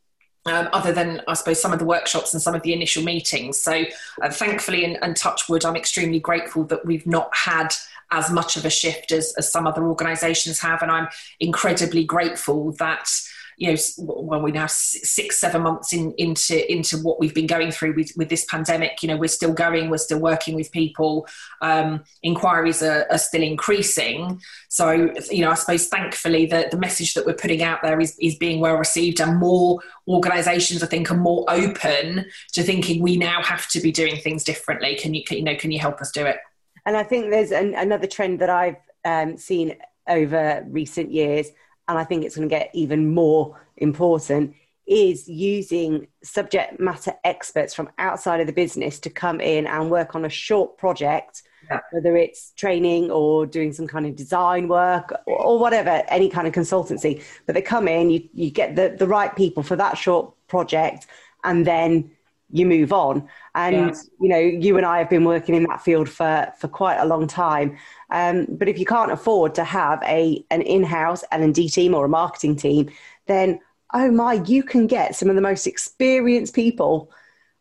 Um, 0.45 0.67
other 0.73 0.91
than 0.91 1.21
I 1.25 1.35
suppose 1.35 1.61
some 1.61 1.71
of 1.71 1.79
the 1.79 1.85
workshops 1.85 2.33
and 2.33 2.41
some 2.41 2.53
of 2.53 2.63
the 2.63 2.73
initial 2.73 3.01
meetings. 3.01 3.57
So, 3.57 3.83
uh, 4.21 4.29
thankfully, 4.29 4.83
and, 4.83 4.97
and 5.01 5.15
touchwood, 5.15 5.63
I'm 5.63 5.77
extremely 5.77 6.19
grateful 6.19 6.65
that 6.65 6.85
we've 6.85 7.07
not 7.07 7.33
had 7.33 7.73
as 8.11 8.29
much 8.29 8.57
of 8.57 8.65
a 8.65 8.69
shift 8.69 9.13
as, 9.13 9.33
as 9.37 9.51
some 9.51 9.65
other 9.65 9.85
organizations 9.85 10.59
have. 10.59 10.81
And 10.81 10.91
I'm 10.91 11.07
incredibly 11.39 12.03
grateful 12.03 12.73
that 12.73 13.09
you 13.57 13.71
know, 13.71 13.77
well, 13.97 14.41
we're 14.41 14.53
now 14.53 14.67
six, 14.67 15.39
seven 15.39 15.61
months 15.61 15.93
in, 15.93 16.13
into 16.17 16.71
into 16.71 16.97
what 16.97 17.19
we've 17.19 17.33
been 17.33 17.47
going 17.47 17.71
through 17.71 17.93
with, 17.95 18.11
with 18.17 18.29
this 18.29 18.45
pandemic. 18.45 19.01
You 19.01 19.09
know, 19.09 19.17
we're 19.17 19.27
still 19.27 19.53
going, 19.53 19.89
we're 19.89 19.97
still 19.97 20.19
working 20.19 20.55
with 20.55 20.71
people. 20.71 21.27
Um, 21.61 22.03
inquiries 22.21 22.81
are, 22.81 23.05
are, 23.09 23.17
still 23.17 23.43
increasing. 23.43 24.41
So, 24.69 25.13
you 25.31 25.41
know, 25.41 25.51
I 25.51 25.55
suppose 25.55 25.87
thankfully 25.87 26.45
the, 26.45 26.67
the 26.71 26.77
message 26.77 27.13
that 27.13 27.25
we're 27.25 27.33
putting 27.33 27.63
out 27.63 27.81
there 27.83 27.99
is, 27.99 28.17
is 28.19 28.35
being 28.35 28.59
well 28.59 28.75
received, 28.75 29.19
and 29.19 29.37
more 29.37 29.79
organisations, 30.07 30.83
I 30.83 30.87
think, 30.87 31.11
are 31.11 31.17
more 31.17 31.45
open 31.49 32.25
to 32.53 32.63
thinking 32.63 33.01
we 33.01 33.17
now 33.17 33.41
have 33.41 33.67
to 33.69 33.79
be 33.79 33.91
doing 33.91 34.17
things 34.17 34.43
differently. 34.43 34.95
Can 34.95 35.13
you, 35.13 35.23
can, 35.23 35.37
you 35.37 35.43
know, 35.43 35.55
can 35.55 35.71
you 35.71 35.79
help 35.79 36.01
us 36.01 36.11
do 36.11 36.25
it? 36.25 36.37
And 36.85 36.97
I 36.97 37.03
think 37.03 37.29
there's 37.29 37.51
an, 37.51 37.73
another 37.75 38.07
trend 38.07 38.39
that 38.39 38.49
I've 38.49 38.75
um, 39.05 39.37
seen 39.37 39.77
over 40.07 40.65
recent 40.67 41.11
years, 41.11 41.47
and 41.87 41.97
I 41.97 42.03
think 42.03 42.23
it's 42.23 42.35
going 42.35 42.47
to 42.47 42.55
get 42.55 42.69
even 42.73 43.13
more 43.13 43.59
important, 43.77 44.55
is 44.85 45.29
using 45.29 46.07
subject 46.23 46.79
matter 46.79 47.13
experts 47.23 47.73
from 47.73 47.89
outside 47.97 48.41
of 48.41 48.47
the 48.47 48.53
business 48.53 48.99
to 48.99 49.09
come 49.09 49.39
in 49.39 49.65
and 49.65 49.89
work 49.89 50.13
on 50.13 50.25
a 50.25 50.29
short 50.29 50.77
project, 50.77 51.43
yeah. 51.69 51.79
whether 51.91 52.17
it's 52.17 52.51
training 52.51 53.09
or 53.09 53.45
doing 53.45 53.71
some 53.71 53.87
kind 53.87 54.05
of 54.05 54.15
design 54.15 54.67
work 54.67 55.13
or, 55.25 55.41
or, 55.41 55.59
whatever, 55.59 56.03
any 56.09 56.29
kind 56.29 56.47
of 56.47 56.53
consultancy. 56.53 57.23
But 57.45 57.55
they 57.55 57.61
come 57.61 57.87
in, 57.87 58.09
you, 58.09 58.27
you 58.33 58.51
get 58.51 58.75
the, 58.75 58.95
the 58.97 59.07
right 59.07 59.33
people 59.33 59.63
for 59.63 59.77
that 59.77 59.97
short 59.97 60.33
project, 60.47 61.07
and 61.45 61.65
then 61.65 62.11
you 62.53 62.65
move 62.65 62.93
on. 62.93 63.27
And 63.55 63.75
yeah. 63.75 63.93
you 64.21 64.29
know, 64.29 64.37
you 64.37 64.77
and 64.77 64.85
I 64.85 64.99
have 64.99 65.09
been 65.09 65.25
working 65.25 65.55
in 65.55 65.63
that 65.63 65.81
field 65.81 66.07
for 66.07 66.53
for 66.57 66.69
quite 66.69 66.97
a 66.97 67.05
long 67.05 67.27
time. 67.27 67.77
Um, 68.11 68.45
but 68.49 68.69
if 68.69 68.77
you 68.77 68.85
can't 68.85 69.11
afford 69.11 69.55
to 69.55 69.63
have 69.63 70.01
a 70.03 70.45
an 70.51 70.61
in-house 70.61 71.23
L 71.31 71.41
and 71.41 71.53
D 71.53 71.67
team 71.67 71.93
or 71.93 72.05
a 72.05 72.09
marketing 72.09 72.55
team, 72.55 72.89
then 73.25 73.59
oh 73.93 74.11
my, 74.11 74.33
you 74.33 74.63
can 74.63 74.87
get 74.87 75.15
some 75.15 75.29
of 75.29 75.35
the 75.35 75.41
most 75.41 75.67
experienced 75.67 76.55
people 76.55 77.11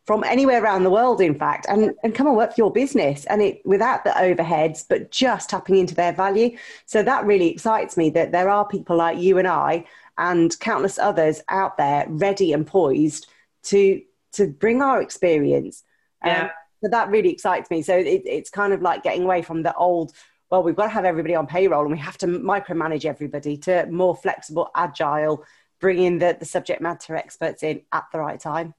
from 0.04 0.24
anywhere 0.24 0.62
around 0.62 0.82
the 0.82 0.90
world, 0.90 1.20
in 1.20 1.38
fact, 1.38 1.66
and, 1.68 1.94
and 2.02 2.14
come 2.14 2.26
and 2.26 2.36
work 2.36 2.50
for 2.50 2.60
your 2.60 2.72
business 2.72 3.24
and 3.26 3.40
it 3.40 3.64
without 3.64 4.02
the 4.02 4.10
overheads, 4.10 4.84
but 4.88 5.10
just 5.10 5.50
tapping 5.50 5.76
into 5.76 5.94
their 5.94 6.12
value. 6.12 6.56
So 6.86 7.02
that 7.02 7.24
really 7.24 7.48
excites 7.50 7.96
me 7.96 8.10
that 8.10 8.32
there 8.32 8.48
are 8.48 8.66
people 8.66 8.96
like 8.96 9.18
you 9.18 9.38
and 9.38 9.46
I 9.46 9.84
and 10.18 10.58
countless 10.58 10.98
others 10.98 11.40
out 11.48 11.76
there 11.76 12.06
ready 12.08 12.52
and 12.52 12.66
poised 12.66 13.28
to 13.64 14.02
to 14.32 14.46
bring 14.48 14.82
our 14.82 15.02
experience. 15.02 15.84
Yeah. 16.24 16.44
Um, 16.44 16.50
so 16.82 16.90
that 16.90 17.10
really 17.10 17.30
excites 17.30 17.70
me. 17.70 17.82
So 17.82 17.96
it, 17.96 18.22
it's 18.24 18.50
kind 18.50 18.72
of 18.72 18.82
like 18.82 19.02
getting 19.02 19.24
away 19.24 19.42
from 19.42 19.62
the 19.62 19.74
old, 19.74 20.12
well, 20.50 20.62
we've 20.62 20.76
got 20.76 20.84
to 20.84 20.90
have 20.90 21.04
everybody 21.04 21.34
on 21.34 21.46
payroll 21.46 21.82
and 21.82 21.92
we 21.92 21.98
have 21.98 22.18
to 22.18 22.26
micromanage 22.26 23.04
everybody 23.04 23.56
to 23.58 23.86
more 23.86 24.16
flexible, 24.16 24.70
agile, 24.74 25.44
bringing 25.80 26.18
the, 26.18 26.36
the 26.38 26.44
subject 26.44 26.80
matter 26.80 27.16
experts 27.16 27.62
in 27.62 27.82
at 27.92 28.04
the 28.12 28.18
right 28.18 28.40
time. 28.40 28.74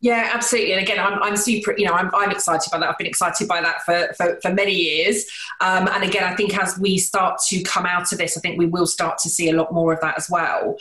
Yeah, 0.00 0.30
absolutely. 0.34 0.72
And 0.72 0.82
again, 0.82 0.98
I'm, 0.98 1.22
I'm 1.22 1.36
super, 1.36 1.74
you 1.78 1.86
know, 1.86 1.92
I'm, 1.92 2.10
I'm 2.12 2.32
excited 2.32 2.68
by 2.72 2.78
that. 2.78 2.88
I've 2.88 2.98
been 2.98 3.06
excited 3.06 3.46
by 3.46 3.60
that 3.60 3.82
for, 3.84 4.12
for, 4.14 4.38
for 4.42 4.52
many 4.52 4.72
years. 4.72 5.24
Um, 5.60 5.88
and 5.88 6.02
again, 6.02 6.24
I 6.24 6.34
think 6.34 6.58
as 6.58 6.76
we 6.76 6.98
start 6.98 7.38
to 7.48 7.62
come 7.62 7.86
out 7.86 8.10
of 8.10 8.18
this, 8.18 8.36
I 8.36 8.40
think 8.40 8.58
we 8.58 8.66
will 8.66 8.86
start 8.86 9.18
to 9.18 9.28
see 9.28 9.48
a 9.48 9.52
lot 9.52 9.72
more 9.72 9.92
of 9.92 10.00
that 10.00 10.18
as 10.18 10.28
well. 10.28 10.76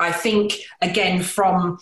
I 0.00 0.10
think, 0.10 0.54
again, 0.80 1.22
from, 1.22 1.78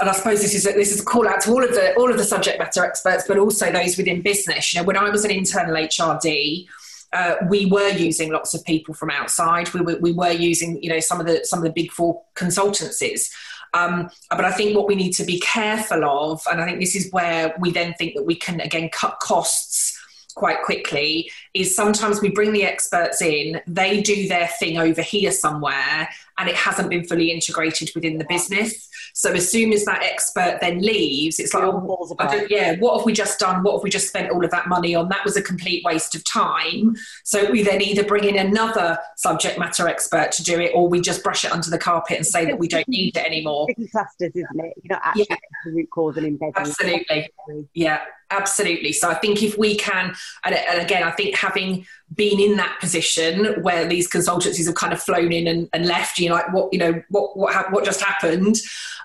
and 0.00 0.08
I 0.08 0.12
suppose 0.12 0.40
this 0.40 0.54
is 0.54 0.66
a, 0.66 0.72
this 0.72 0.92
is 0.92 1.00
a 1.00 1.04
call 1.04 1.28
out 1.28 1.40
to 1.42 1.52
all 1.52 1.62
of 1.62 1.70
the 1.70 1.94
all 1.96 2.10
of 2.10 2.16
the 2.16 2.24
subject 2.24 2.58
matter 2.58 2.84
experts, 2.84 3.24
but 3.26 3.38
also 3.38 3.70
those 3.70 3.96
within 3.96 4.22
business. 4.22 4.72
You 4.72 4.80
know, 4.80 4.86
when 4.86 4.96
I 4.96 5.10
was 5.10 5.24
an 5.24 5.30
internal 5.30 5.74
HRD, 5.74 6.66
uh, 7.12 7.36
we 7.48 7.66
were 7.66 7.90
using 7.90 8.32
lots 8.32 8.54
of 8.54 8.64
people 8.64 8.94
from 8.94 9.10
outside. 9.10 9.72
We 9.72 9.80
were, 9.80 9.96
we 10.00 10.12
were 10.12 10.32
using, 10.32 10.82
you 10.82 10.90
know, 10.90 11.00
some 11.00 11.20
of 11.20 11.26
the 11.26 11.44
some 11.44 11.58
of 11.60 11.64
the 11.64 11.70
big 11.70 11.90
four 11.92 12.22
consultancies. 12.34 13.30
Um, 13.72 14.08
but 14.30 14.44
I 14.44 14.52
think 14.52 14.76
what 14.76 14.86
we 14.86 14.94
need 14.94 15.12
to 15.14 15.24
be 15.24 15.40
careful 15.40 16.04
of, 16.04 16.42
and 16.50 16.60
I 16.60 16.64
think 16.64 16.78
this 16.78 16.94
is 16.94 17.10
where 17.12 17.54
we 17.58 17.72
then 17.72 17.92
think 17.94 18.14
that 18.14 18.22
we 18.22 18.36
can 18.36 18.60
again 18.60 18.88
cut 18.88 19.18
costs 19.20 19.93
quite 20.34 20.62
quickly, 20.62 21.30
is 21.54 21.74
sometimes 21.74 22.20
we 22.20 22.30
bring 22.30 22.52
the 22.52 22.64
experts 22.64 23.22
in, 23.22 23.60
they 23.66 24.00
do 24.00 24.28
their 24.28 24.48
thing 24.58 24.78
over 24.78 25.02
here 25.02 25.30
somewhere, 25.30 26.08
and 26.38 26.48
it 26.48 26.56
hasn't 26.56 26.90
been 26.90 27.04
fully 27.04 27.30
integrated 27.30 27.90
within 27.94 28.18
the 28.18 28.24
business. 28.28 28.88
So 29.12 29.30
as 29.32 29.48
soon 29.48 29.72
as 29.72 29.84
that 29.84 30.02
expert 30.02 30.58
then 30.60 30.80
leaves, 30.80 31.38
it's 31.38 31.54
like, 31.54 31.62
oh, 31.62 32.46
yeah, 32.50 32.74
what 32.80 32.96
have 32.96 33.06
we 33.06 33.12
just 33.12 33.38
done? 33.38 33.62
What 33.62 33.74
have 33.74 33.84
we 33.84 33.90
just 33.90 34.08
spent 34.08 34.30
all 34.30 34.44
of 34.44 34.50
that 34.50 34.66
money 34.66 34.96
on? 34.96 35.08
That 35.08 35.24
was 35.24 35.36
a 35.36 35.42
complete 35.42 35.84
waste 35.84 36.16
of 36.16 36.24
time. 36.24 36.96
So 37.22 37.48
we 37.52 37.62
then 37.62 37.80
either 37.80 38.02
bring 38.02 38.24
in 38.24 38.36
another 38.36 38.98
subject 39.16 39.56
matter 39.56 39.86
expert 39.86 40.32
to 40.32 40.42
do 40.42 40.58
it, 40.58 40.72
or 40.74 40.88
we 40.88 41.00
just 41.00 41.22
brush 41.22 41.44
it 41.44 41.52
under 41.52 41.70
the 41.70 41.78
carpet 41.78 42.16
and 42.16 42.26
say 42.26 42.44
that 42.46 42.58
we 42.58 42.66
don't 42.66 42.88
need 42.88 43.16
it 43.16 43.24
anymore. 43.24 43.66
It's 43.68 43.92
plasters, 43.92 44.32
isn't 44.34 44.60
it? 44.60 44.74
You 44.82 44.88
know, 44.90 44.98
actually 45.04 45.26
yeah. 45.30 45.36
the 45.64 45.70
root 45.70 45.90
cause 45.90 46.16
and 46.16 46.26
embedding. 46.26 46.54
Absolutely. 46.56 47.30
Yeah, 47.74 48.00
absolutely. 48.36 48.92
So 48.92 49.10
I 49.10 49.14
think 49.14 49.42
if 49.42 49.56
we 49.56 49.76
can, 49.76 50.14
and, 50.44 50.54
again, 50.80 51.02
I 51.02 51.10
think 51.10 51.36
having 51.36 51.86
been 52.14 52.38
in 52.38 52.56
that 52.56 52.78
position 52.80 53.62
where 53.62 53.86
these 53.86 54.08
consultancies 54.08 54.66
have 54.66 54.74
kind 54.74 54.92
of 54.92 55.02
flown 55.02 55.32
in 55.32 55.46
and, 55.46 55.68
and 55.72 55.86
left 55.86 56.18
you 56.18 56.30
like 56.30 56.52
what 56.52 56.72
you 56.72 56.78
know 56.78 57.02
what 57.08 57.36
what 57.36 57.72
what 57.72 57.84
just 57.84 58.00
happened 58.00 58.56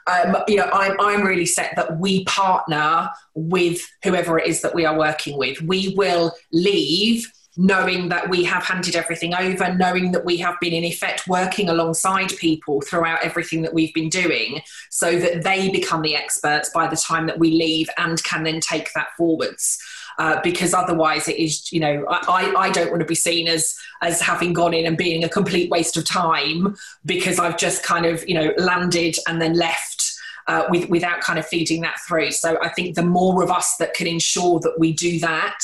um, 0.08 0.36
you 0.48 0.58
know 0.58 0.70
I'm, 0.72 1.00
I'm 1.00 1.24
really 1.26 1.46
set 1.46 1.76
that 1.76 1.98
we 1.98 2.26
partner 2.26 3.10
with 3.34 3.80
whoever 4.04 4.38
it 4.38 4.48
is 4.48 4.62
that 4.62 4.76
we 4.76 4.86
are 4.86 4.98
working 4.98 5.38
with 5.38 5.62
we 5.62 5.96
will 5.98 6.34
leave 6.52 7.26
knowing 7.60 8.08
that 8.08 8.30
we 8.30 8.45
have 8.45 8.63
handed 8.63 8.95
everything 8.95 9.34
over, 9.34 9.74
knowing 9.74 10.13
that 10.13 10.24
we 10.24 10.38
have 10.38 10.56
been 10.62 10.72
in 10.72 10.86
effect 10.86 11.28
working 11.28 11.67
alongside 11.67 12.30
people 12.38 12.80
throughout 12.80 13.22
everything 13.22 13.62
that 13.62 13.74
we've 13.74 13.93
been 13.93 14.08
doing, 14.08 14.62
so 14.89 15.19
that 15.19 15.43
they 15.43 15.69
become 15.69 16.02
the 16.02 16.15
experts 16.15 16.69
by 16.74 16.88
the 16.88 16.95
time 16.95 17.28
that 17.28 17.38
we 17.38 17.52
leave 17.52 17.89
and 17.98 18.24
can 18.24 18.43
then 18.43 18.62
take 18.62 18.89
that 18.93 19.10
forwards 19.17 19.78
uh, 20.19 20.39
because 20.41 20.74
otherwise 20.74 21.28
it 21.28 21.38
is, 21.38 21.72
you 21.72 21.80
know, 21.80 22.06
I, 22.08 22.54
I 22.56 22.69
don't 22.69 22.89
want 22.89 23.00
to 23.02 23.06
be 23.06 23.15
seen 23.15 23.48
as 23.48 23.76
as 24.02 24.22
having 24.22 24.54
gone 24.54 24.74
in 24.74 24.86
and 24.86 24.98
being 24.98 25.24
a 25.24 25.30
complete 25.30 25.69
waste 25.69 25.98
of 25.98 26.06
time 26.06 26.78
because 27.06 27.39
I've 27.39 27.58
just 27.58 27.84
kind 27.84 28.06
of, 28.06 28.28
you 28.28 28.36
know, 28.36 28.54
landed 28.58 29.15
and 29.28 29.41
then 29.41 29.54
left. 29.54 30.06
Uh, 30.48 30.65
with, 30.72 30.89
without 30.89 31.22
kind 31.22 31.38
of 31.38 31.45
feeding 31.45 31.82
that 31.82 31.95
through. 32.08 32.32
So 32.32 32.58
I 32.60 32.69
think 32.69 32.95
the 32.95 33.04
more 33.04 33.43
of 33.43 33.52
us 33.52 33.76
that 33.78 33.93
can 33.93 34.08
ensure 34.08 34.60
that 34.62 34.80
we 34.80 34.91
do 34.91 35.19
that, 35.19 35.60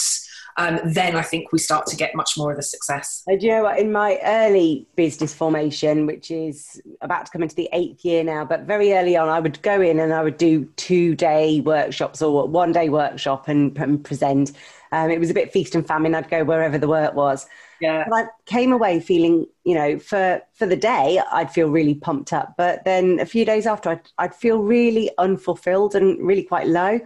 um, 0.57 0.79
then 0.85 1.15
I 1.15 1.21
think 1.21 1.51
we 1.51 1.59
start 1.59 1.85
to 1.87 1.95
get 1.97 2.15
much 2.15 2.37
more 2.37 2.51
of 2.51 2.57
the 2.57 2.63
success. 2.63 3.23
Do 3.27 3.37
you 3.39 3.51
know 3.51 3.63
what? 3.63 3.77
In 3.77 3.91
my 3.91 4.19
early 4.23 4.87
business 4.95 5.33
formation, 5.33 6.05
which 6.05 6.31
is 6.31 6.81
about 7.01 7.25
to 7.25 7.31
come 7.31 7.43
into 7.43 7.55
the 7.55 7.67
eighth 7.73 8.05
year 8.05 8.23
now, 8.23 8.45
but 8.45 8.61
very 8.61 8.93
early 8.93 9.17
on, 9.17 9.27
I 9.27 9.39
would 9.39 9.61
go 9.63 9.81
in 9.81 9.99
and 9.99 10.13
I 10.13 10.23
would 10.23 10.37
do 10.37 10.65
two 10.77 11.13
day 11.15 11.59
workshops 11.59 12.21
or 12.21 12.47
one 12.47 12.71
day 12.71 12.87
workshop 12.87 13.49
and, 13.49 13.77
and 13.77 14.03
present. 14.03 14.53
Um, 14.93 15.11
it 15.11 15.19
was 15.19 15.29
a 15.29 15.33
bit 15.33 15.51
feast 15.51 15.75
and 15.75 15.85
famine. 15.85 16.15
I'd 16.15 16.29
go 16.29 16.45
wherever 16.45 16.77
the 16.77 16.87
work 16.87 17.15
was. 17.15 17.45
Yeah. 17.81 18.05
But 18.09 18.15
I 18.15 18.27
came 18.45 18.71
away 18.71 19.01
feeling, 19.01 19.47
you 19.65 19.75
know, 19.75 19.99
for 19.99 20.41
for 20.53 20.65
the 20.65 20.77
day, 20.77 21.19
I'd 21.33 21.51
feel 21.51 21.69
really 21.69 21.95
pumped 21.95 22.31
up. 22.31 22.55
But 22.57 22.85
then 22.85 23.19
a 23.19 23.25
few 23.25 23.43
days 23.43 23.67
after, 23.67 23.89
I'd, 23.89 24.09
I'd 24.17 24.35
feel 24.35 24.59
really 24.59 25.11
unfulfilled 25.17 25.95
and 25.95 26.25
really 26.25 26.43
quite 26.43 26.67
low 26.67 27.01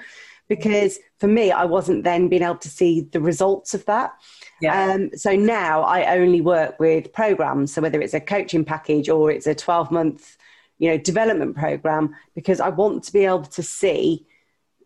because 0.50 1.00
for 1.20 1.28
me, 1.28 1.52
I 1.52 1.64
wasn't 1.64 2.04
then 2.04 2.28
being 2.28 2.42
able 2.42 2.58
to 2.58 2.70
see 2.70 3.02
the 3.02 3.22
results 3.22 3.74
of 3.74 3.86
that. 3.86 4.14
Yeah. 4.60 4.92
Um, 4.92 5.12
so 5.16 5.36
now 5.36 5.84
I 5.84 6.18
only 6.18 6.42
work 6.42 6.80
with 6.80 7.14
programs. 7.14 7.74
So 7.74 7.82
whether 7.82 8.02
it's 8.02 8.16
a 8.16 8.20
coaching 8.20 8.66
package 8.66 9.08
or 9.08 9.32
it's 9.32 9.48
a 9.48 9.56
12 9.56 9.92
month, 9.92 10.38
you 10.80 10.90
know, 10.90 10.98
development 10.98 11.56
program, 11.56 12.16
because 12.34 12.60
I 12.60 12.70
want 12.70 13.04
to 13.06 13.14
be 13.14 13.26
able 13.26 13.44
to 13.44 13.64
see, 13.64 14.26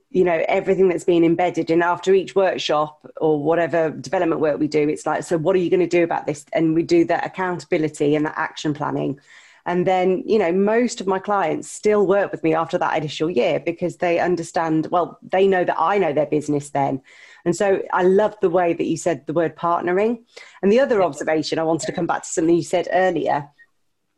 you 0.10 0.26
know, 0.26 0.44
everything 0.50 0.90
that's 0.90 1.06
being 1.06 1.24
embedded. 1.24 1.72
And 1.72 1.82
after 1.82 2.14
each 2.14 2.36
workshop 2.36 3.10
or 3.18 3.42
whatever 3.42 3.90
development 3.90 4.42
work 4.42 4.60
we 4.60 4.68
do, 4.68 4.90
it's 4.90 5.06
like, 5.06 5.24
so 5.24 5.38
what 5.38 5.56
are 5.56 5.60
you 5.60 5.70
going 5.70 5.80
to 5.80 5.88
do 5.88 6.04
about 6.04 6.28
this? 6.28 6.46
And 6.52 6.76
we 6.76 6.84
do 6.84 7.06
that 7.06 7.26
accountability 7.26 8.16
and 8.16 8.26
that 8.26 8.38
action 8.38 8.74
planning. 8.74 9.20
And 9.66 9.88
then, 9.88 10.24
you 10.26 10.38
know, 10.40 10.52
most 10.52 11.00
of 11.00 11.08
my 11.08 11.20
clients 11.20 11.70
still 11.70 12.06
work 12.06 12.32
with 12.32 12.44
me 12.44 12.54
after 12.54 12.78
that 12.78 12.98
initial 12.98 13.30
year 13.30 13.62
because 13.62 13.98
they 13.98 14.20
understand, 14.20 14.88
well, 14.92 15.18
they 15.22 15.48
know 15.48 15.64
that 15.64 15.80
I 15.80 15.98
know 15.98 16.12
their 16.12 16.26
business 16.26 16.70
then. 16.72 17.02
And 17.46 17.56
so 17.56 17.82
I 17.94 18.04
love 18.04 18.36
the 18.42 18.50
way 18.50 18.74
that 18.74 18.86
you 18.86 18.98
said 18.98 19.26
the 19.26 19.34
word 19.34 19.56
partnering. 19.56 20.24
And 20.62 20.72
the 20.72 20.82
other 20.82 21.02
observation 21.02 21.60
I 21.60 21.64
wanted 21.64 21.86
to 21.86 21.94
come 21.94 22.08
back 22.08 22.24
to 22.24 22.30
something 22.30 22.56
you 22.56 22.64
said 22.64 22.90
earlier 22.92 23.50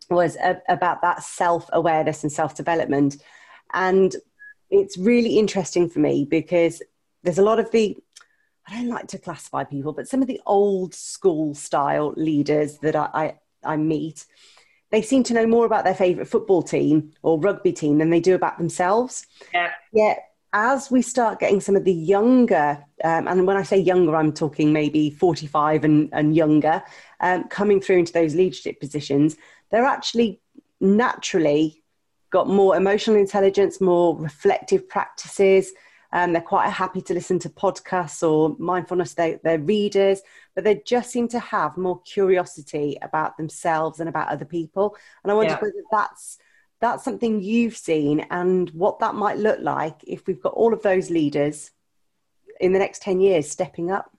was 0.09 0.35
a, 0.37 0.61
about 0.67 1.01
that 1.01 1.23
self 1.23 1.69
awareness 1.73 2.23
and 2.23 2.31
self 2.31 2.55
development. 2.55 3.17
And 3.73 4.15
it's 4.71 4.97
really 4.97 5.37
interesting 5.37 5.89
for 5.89 5.99
me 5.99 6.25
because 6.25 6.81
there's 7.23 7.39
a 7.39 7.43
lot 7.43 7.59
of 7.59 7.69
the 7.71 7.97
I 8.67 8.77
don't 8.77 8.89
like 8.89 9.07
to 9.09 9.19
classify 9.19 9.63
people, 9.63 9.93
but 9.93 10.07
some 10.07 10.21
of 10.21 10.27
the 10.27 10.41
old 10.45 10.95
school 10.95 11.53
style 11.53 12.13
leaders 12.17 12.79
that 12.79 12.95
I, 12.95 13.09
I, 13.13 13.73
I 13.73 13.77
meet, 13.77 14.25
they 14.91 15.01
seem 15.01 15.23
to 15.23 15.33
know 15.33 15.47
more 15.47 15.65
about 15.65 15.83
their 15.83 15.95
favourite 15.95 16.27
football 16.27 16.61
team 16.61 17.11
or 17.21 17.39
rugby 17.39 17.73
team 17.73 17.97
than 17.97 18.09
they 18.09 18.19
do 18.19 18.35
about 18.35 18.57
themselves. 18.57 19.25
Yeah. 19.53 19.71
Yet, 19.91 20.19
as 20.53 20.89
we 20.89 21.01
start 21.01 21.39
getting 21.39 21.59
some 21.59 21.75
of 21.75 21.83
the 21.83 21.93
younger, 21.93 22.83
um, 23.03 23.27
and 23.27 23.45
when 23.45 23.57
I 23.57 23.63
say 23.63 23.77
younger, 23.77 24.15
I'm 24.15 24.31
talking 24.31 24.71
maybe 24.71 25.09
45 25.09 25.83
and, 25.83 26.09
and 26.13 26.35
younger, 26.35 26.81
um, 27.19 27.45
coming 27.49 27.81
through 27.81 27.97
into 27.97 28.13
those 28.13 28.35
leadership 28.35 28.79
positions, 28.79 29.35
they're 29.69 29.85
actually 29.85 30.39
naturally 30.79 31.83
got 32.29 32.47
more 32.47 32.75
emotional 32.75 33.17
intelligence, 33.17 33.81
more 33.81 34.17
reflective 34.17 34.87
practices, 34.87 35.73
um, 36.15 36.31
they're 36.31 36.41
quite 36.41 36.69
happy 36.69 37.01
to 37.01 37.13
listen 37.13 37.39
to 37.39 37.49
podcasts 37.49 38.25
or 38.25 38.55
mindfulness, 38.57 39.15
they, 39.15 39.37
they're 39.43 39.59
readers, 39.59 40.21
but 40.55 40.63
they 40.63 40.81
just 40.85 41.11
seem 41.11 41.27
to 41.27 41.39
have 41.39 41.75
more 41.75 42.01
curiosity 42.03 42.97
about 43.01 43.35
themselves 43.35 43.99
and 43.99 44.07
about 44.07 44.29
other 44.29 44.45
people. 44.45 44.95
And 45.23 45.31
I 45.31 45.35
wonder 45.35 45.51
yeah. 45.51 45.59
whether 45.59 45.83
that's 45.91 46.37
that's 46.79 47.03
something 47.03 47.41
you've 47.41 47.75
seen 47.75 48.25
and 48.31 48.69
what 48.69 48.99
that 48.99 49.13
might 49.15 49.39
look 49.39 49.59
like 49.59 50.05
if 50.07 50.25
we've 50.25 50.41
got 50.41 50.53
all 50.53 50.73
of 50.73 50.83
those 50.83 51.09
leaders 51.09 51.71
in 52.61 52.71
the 52.71 52.79
next 52.79 53.01
10 53.01 53.19
years 53.19 53.51
stepping 53.51 53.91
up. 53.91 54.09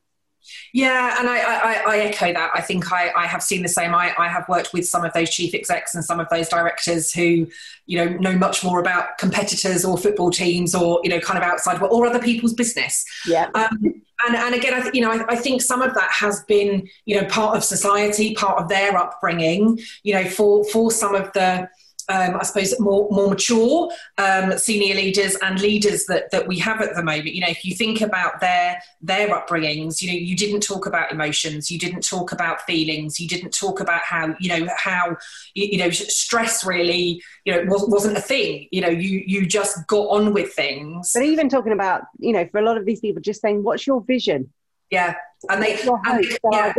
Yeah, 0.73 1.17
and 1.19 1.29
I, 1.29 1.39
I, 1.39 1.83
I, 1.87 1.99
echo 2.01 2.33
that. 2.33 2.51
I 2.55 2.61
think 2.61 2.93
I, 2.93 3.11
I 3.17 3.27
have 3.27 3.43
seen 3.43 3.63
the 3.63 3.69
same. 3.69 3.95
I, 3.95 4.15
I 4.19 4.29
have 4.29 4.49
worked 4.49 4.73
with 4.73 4.87
some 4.87 5.05
of 5.05 5.13
those 5.13 5.31
chief 5.31 5.55
execs 5.55 5.95
and 5.95 6.05
some 6.05 6.21
of 6.21 6.29
those 6.31 6.49
directors 6.49 7.13
who, 7.13 7.47
you 7.87 7.99
know, 7.99 8.09
know 8.19 8.37
much 8.37 8.65
more 8.65 8.81
about 8.81 9.19
competitors 9.19 9.85
or 9.85 9.97
football 9.97 10.31
teams 10.31 10.75
or, 10.75 11.01
you 11.03 11.11
know, 11.11 11.21
kind 11.21 11.39
of 11.39 11.45
outside 11.45 11.81
or 11.83 12.07
other 12.07 12.21
people's 12.21 12.55
business. 12.55 13.05
Yeah. 13.27 13.51
Um, 13.55 14.03
and, 14.27 14.37
and 14.37 14.55
again, 14.55 14.75
I 14.75 14.81
th- 14.81 14.95
you 14.95 15.03
know, 15.03 15.11
I, 15.11 15.25
I, 15.29 15.37
think 15.37 15.61
some 15.61 15.83
of 15.83 15.95
that 15.95 16.11
has 16.11 16.43
been, 16.45 16.89
you 17.05 17.21
know, 17.21 17.27
part 17.29 17.57
of 17.57 17.63
society, 17.63 18.35
part 18.35 18.61
of 18.61 18.69
their 18.69 18.97
upbringing. 18.97 19.79
You 20.03 20.15
know, 20.15 20.25
for 20.25 20.65
for 20.65 20.91
some 20.91 21.15
of 21.15 21.33
the 21.33 21.69
um, 22.09 22.37
I 22.37 22.45
suppose, 22.45 22.79
more 22.79 23.09
more 23.11 23.29
mature 23.29 23.91
um, 24.19 24.57
senior 24.59 24.95
leaders 24.95 25.37
and 25.43 25.61
leaders 25.61 26.07
that 26.07 26.31
that 26.31 26.47
we 26.47 26.59
have 26.61 26.81
at 26.81 26.95
the 26.95 27.03
moment. 27.03 27.35
You 27.35 27.41
know, 27.41 27.49
if 27.49 27.65
you 27.65 27.75
think 27.75 28.01
about 28.01 28.41
their 28.41 28.81
their 29.01 29.29
upbringings, 29.29 30.01
you 30.01 30.13
know, 30.13 30.19
you 30.19 30.37
didn't 30.37 30.61
talk 30.61 30.87
about 30.87 31.11
emotions, 31.11 31.71
you 31.71 31.79
didn't 31.79 32.03
talk 32.03 32.33
about 32.33 32.63
feelings, 32.63 33.19
you 33.19 33.29
didn't 33.29 33.51
talk 33.51 33.81
about 33.81 34.03
how 34.03 34.35
you 34.39 34.49
know 34.49 34.69
how 34.77 35.17
you 35.55 35.79
know 35.79 35.91
stress 35.91 36.65
really 36.65 37.23
you 37.45 37.53
know 37.55 37.65
wasn't 37.67 38.17
a 38.17 38.23
thing. 38.23 38.69
You 38.71 38.83
know, 38.83 38.89
you 38.89 39.23
you 39.27 39.47
just 39.47 39.87
got 39.87 40.09
on 40.09 40.33
with 40.33 40.53
things. 40.53 41.13
But 41.15 41.25
even 41.25 41.49
talking 41.49 41.73
about 41.73 42.03
you 42.19 42.33
know, 42.33 42.47
for 42.47 42.59
a 42.59 42.65
lot 42.65 42.77
of 42.77 42.87
these 42.87 43.01
people, 43.01 43.21
just 43.21 43.41
saying, 43.41 43.63
"What's 43.63 43.87
your 43.87 44.01
vision?" 44.01 44.53
Yeah, 44.91 45.17
and 45.51 45.63
they, 45.63 45.79
and 46.05 46.25
they 46.25 46.37
yeah, 46.53 46.73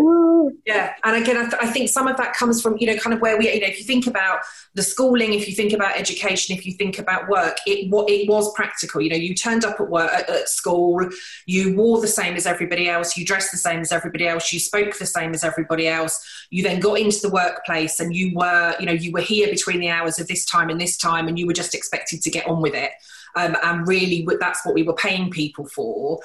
yeah, 0.65 0.93
and 1.03 1.21
again, 1.21 1.37
I, 1.37 1.49
th- 1.49 1.61
I, 1.61 1.67
think 1.67 1.89
some 1.89 2.07
of 2.07 2.17
that 2.17 2.33
comes 2.33 2.61
from 2.61 2.77
you 2.79 2.87
know 2.87 2.97
kind 2.97 3.13
of 3.13 3.21
where 3.21 3.37
we, 3.37 3.51
you 3.53 3.59
know, 3.59 3.67
if 3.67 3.77
you 3.79 3.85
think 3.85 4.07
about 4.07 4.39
the 4.73 4.83
schooling, 4.83 5.33
if 5.33 5.47
you 5.47 5.55
think 5.55 5.73
about 5.73 5.97
education, 5.97 6.55
if 6.55 6.65
you 6.65 6.73
think 6.73 6.99
about 6.99 7.27
work, 7.29 7.57
it 7.65 7.89
what 7.89 8.09
it 8.09 8.29
was 8.29 8.53
practical. 8.53 9.01
You 9.01 9.09
know, 9.09 9.15
you 9.15 9.33
turned 9.35 9.65
up 9.65 9.79
at 9.79 9.89
work 9.89 10.11
at, 10.11 10.29
at 10.29 10.49
school, 10.49 11.09
you 11.45 11.75
wore 11.75 12.01
the 12.01 12.07
same 12.07 12.35
as 12.35 12.45
everybody 12.45 12.89
else, 12.89 13.17
you 13.17 13.25
dressed 13.25 13.51
the 13.51 13.57
same 13.57 13.79
as 13.79 13.91
everybody 13.91 14.27
else, 14.27 14.51
you 14.51 14.59
spoke 14.59 14.97
the 14.97 15.05
same 15.05 15.33
as 15.33 15.43
everybody 15.43 15.87
else. 15.87 16.23
You 16.49 16.63
then 16.63 16.79
got 16.79 16.99
into 16.99 17.19
the 17.21 17.29
workplace, 17.29 17.99
and 17.99 18.15
you 18.15 18.33
were, 18.35 18.75
you 18.79 18.85
know, 18.85 18.93
you 18.93 19.11
were 19.11 19.21
here 19.21 19.47
between 19.49 19.79
the 19.79 19.89
hours 19.89 20.19
of 20.19 20.27
this 20.27 20.45
time 20.45 20.69
and 20.69 20.79
this 20.79 20.97
time, 20.97 21.27
and 21.27 21.37
you 21.37 21.47
were 21.47 21.53
just 21.53 21.75
expected 21.75 22.21
to 22.21 22.29
get 22.29 22.47
on 22.47 22.61
with 22.61 22.73
it. 22.73 22.91
Um, 23.37 23.55
and 23.63 23.87
really, 23.87 24.27
that's 24.39 24.65
what 24.65 24.75
we 24.75 24.83
were 24.83 24.95
paying 24.95 25.29
people 25.29 25.65
for. 25.67 26.19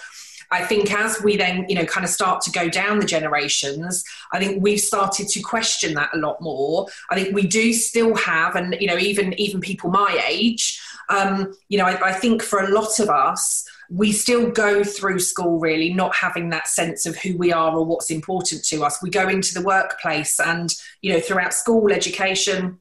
I 0.50 0.64
think 0.64 0.92
as 0.92 1.22
we 1.22 1.36
then, 1.36 1.64
you 1.68 1.74
know, 1.74 1.86
kind 1.86 2.04
of 2.04 2.10
start 2.10 2.42
to 2.42 2.50
go 2.50 2.68
down 2.68 2.98
the 2.98 3.06
generations, 3.06 4.04
I 4.32 4.38
think 4.38 4.62
we've 4.62 4.80
started 4.80 5.28
to 5.28 5.40
question 5.40 5.94
that 5.94 6.10
a 6.12 6.18
lot 6.18 6.40
more. 6.40 6.86
I 7.10 7.14
think 7.14 7.34
we 7.34 7.46
do 7.46 7.72
still 7.72 8.14
have, 8.16 8.54
and 8.54 8.76
you 8.78 8.86
know, 8.86 8.98
even 8.98 9.32
even 9.40 9.60
people 9.60 9.90
my 9.90 10.22
age, 10.28 10.80
um, 11.08 11.54
you 11.68 11.78
know, 11.78 11.86
I, 11.86 12.10
I 12.10 12.12
think 12.12 12.42
for 12.42 12.60
a 12.60 12.70
lot 12.70 12.98
of 13.00 13.08
us, 13.08 13.66
we 13.90 14.12
still 14.12 14.50
go 14.50 14.84
through 14.84 15.20
school 15.20 15.58
really 15.58 15.92
not 15.92 16.14
having 16.14 16.50
that 16.50 16.68
sense 16.68 17.04
of 17.06 17.16
who 17.16 17.36
we 17.36 17.52
are 17.52 17.76
or 17.76 17.84
what's 17.84 18.10
important 18.10 18.64
to 18.64 18.84
us. 18.84 19.02
We 19.02 19.10
go 19.10 19.28
into 19.28 19.54
the 19.54 19.62
workplace 19.62 20.40
and, 20.40 20.72
you 21.02 21.12
know, 21.12 21.20
throughout 21.20 21.52
school 21.52 21.92
education, 21.92 22.78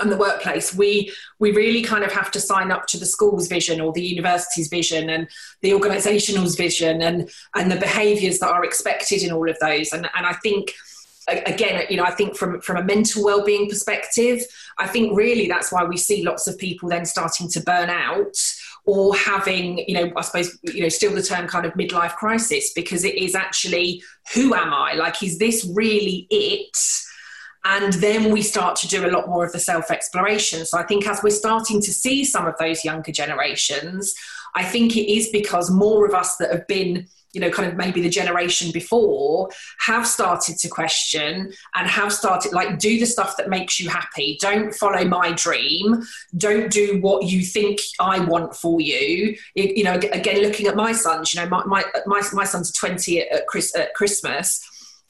and 0.00 0.12
the 0.12 0.16
workplace 0.16 0.74
we 0.74 1.10
we 1.38 1.50
really 1.52 1.82
kind 1.82 2.04
of 2.04 2.12
have 2.12 2.30
to 2.30 2.40
sign 2.40 2.70
up 2.70 2.86
to 2.86 2.98
the 2.98 3.06
school's 3.06 3.48
vision 3.48 3.80
or 3.80 3.92
the 3.92 4.02
university's 4.02 4.68
vision 4.68 5.08
and 5.08 5.28
the 5.62 5.72
organizational's 5.72 6.56
vision 6.56 7.00
and 7.02 7.30
and 7.54 7.70
the 7.70 7.76
behaviors 7.76 8.38
that 8.38 8.50
are 8.50 8.64
expected 8.64 9.22
in 9.22 9.32
all 9.32 9.48
of 9.48 9.56
those. 9.60 9.92
And 9.92 10.08
and 10.14 10.26
i 10.26 10.32
think 10.34 10.74
again 11.28 11.84
you 11.90 11.96
know 11.96 12.04
i 12.04 12.10
think 12.10 12.36
from 12.36 12.60
from 12.60 12.78
a 12.78 12.82
mental 12.82 13.22
well-being 13.22 13.68
perspective 13.68 14.42
i 14.78 14.86
think 14.86 15.14
really 15.14 15.46
that's 15.46 15.70
why 15.70 15.84
we 15.84 15.96
see 15.96 16.24
lots 16.24 16.46
of 16.46 16.56
people 16.56 16.88
then 16.88 17.04
starting 17.04 17.48
to 17.48 17.60
burn 17.60 17.90
out 17.90 18.34
or 18.86 19.14
having 19.14 19.78
you 19.86 19.92
know 19.92 20.10
i 20.16 20.22
suppose 20.22 20.58
you 20.62 20.80
know 20.80 20.88
still 20.88 21.14
the 21.14 21.22
term 21.22 21.46
kind 21.46 21.66
of 21.66 21.74
midlife 21.74 22.14
crisis 22.16 22.72
because 22.72 23.04
it 23.04 23.14
is 23.14 23.34
actually 23.34 24.02
who 24.34 24.54
am 24.54 24.72
i? 24.72 24.92
Like 24.94 25.22
is 25.22 25.38
this 25.38 25.70
really 25.74 26.26
it 26.30 26.76
and 27.64 27.92
then 27.94 28.32
we 28.32 28.42
start 28.42 28.76
to 28.76 28.88
do 28.88 29.06
a 29.06 29.10
lot 29.10 29.28
more 29.28 29.44
of 29.44 29.52
the 29.52 29.58
self 29.58 29.90
exploration. 29.90 30.64
So 30.64 30.78
I 30.78 30.84
think 30.84 31.06
as 31.06 31.22
we're 31.22 31.30
starting 31.30 31.80
to 31.82 31.92
see 31.92 32.24
some 32.24 32.46
of 32.46 32.54
those 32.58 32.84
younger 32.84 33.12
generations, 33.12 34.14
I 34.54 34.64
think 34.64 34.96
it 34.96 35.12
is 35.12 35.28
because 35.28 35.70
more 35.70 36.06
of 36.06 36.14
us 36.14 36.36
that 36.36 36.50
have 36.50 36.66
been 36.66 37.06
you 37.32 37.40
know, 37.42 37.50
kind 37.50 37.68
of 37.70 37.76
maybe 37.76 38.00
the 38.00 38.08
generation 38.08 38.72
before 38.72 39.50
have 39.80 40.06
started 40.06 40.56
to 40.56 40.68
question 40.68 41.52
and 41.74 41.88
have 41.88 42.12
started 42.12 42.52
like 42.52 42.78
do 42.78 42.98
the 42.98 43.06
stuff 43.06 43.36
that 43.36 43.50
makes 43.50 43.78
you 43.78 43.88
happy. 43.88 44.38
Don't 44.40 44.74
follow 44.74 45.04
my 45.04 45.32
dream. 45.32 46.02
Don't 46.36 46.72
do 46.72 46.98
what 47.00 47.24
you 47.24 47.42
think 47.42 47.80
I 48.00 48.20
want 48.20 48.56
for 48.56 48.80
you. 48.80 49.36
You, 49.54 49.84
know, 49.84 49.94
again, 49.94 50.40
looking 50.40 50.66
at 50.68 50.74
my 50.74 50.92
sons, 50.92 51.34
you 51.34 51.40
know, 51.40 51.48
my 51.48 51.64
my 51.64 51.84
my, 52.06 52.22
my 52.32 52.44
son's 52.44 52.72
twenty 52.72 53.20
at, 53.20 53.46
Chris, 53.46 53.76
at 53.76 53.94
Christmas 53.94 54.64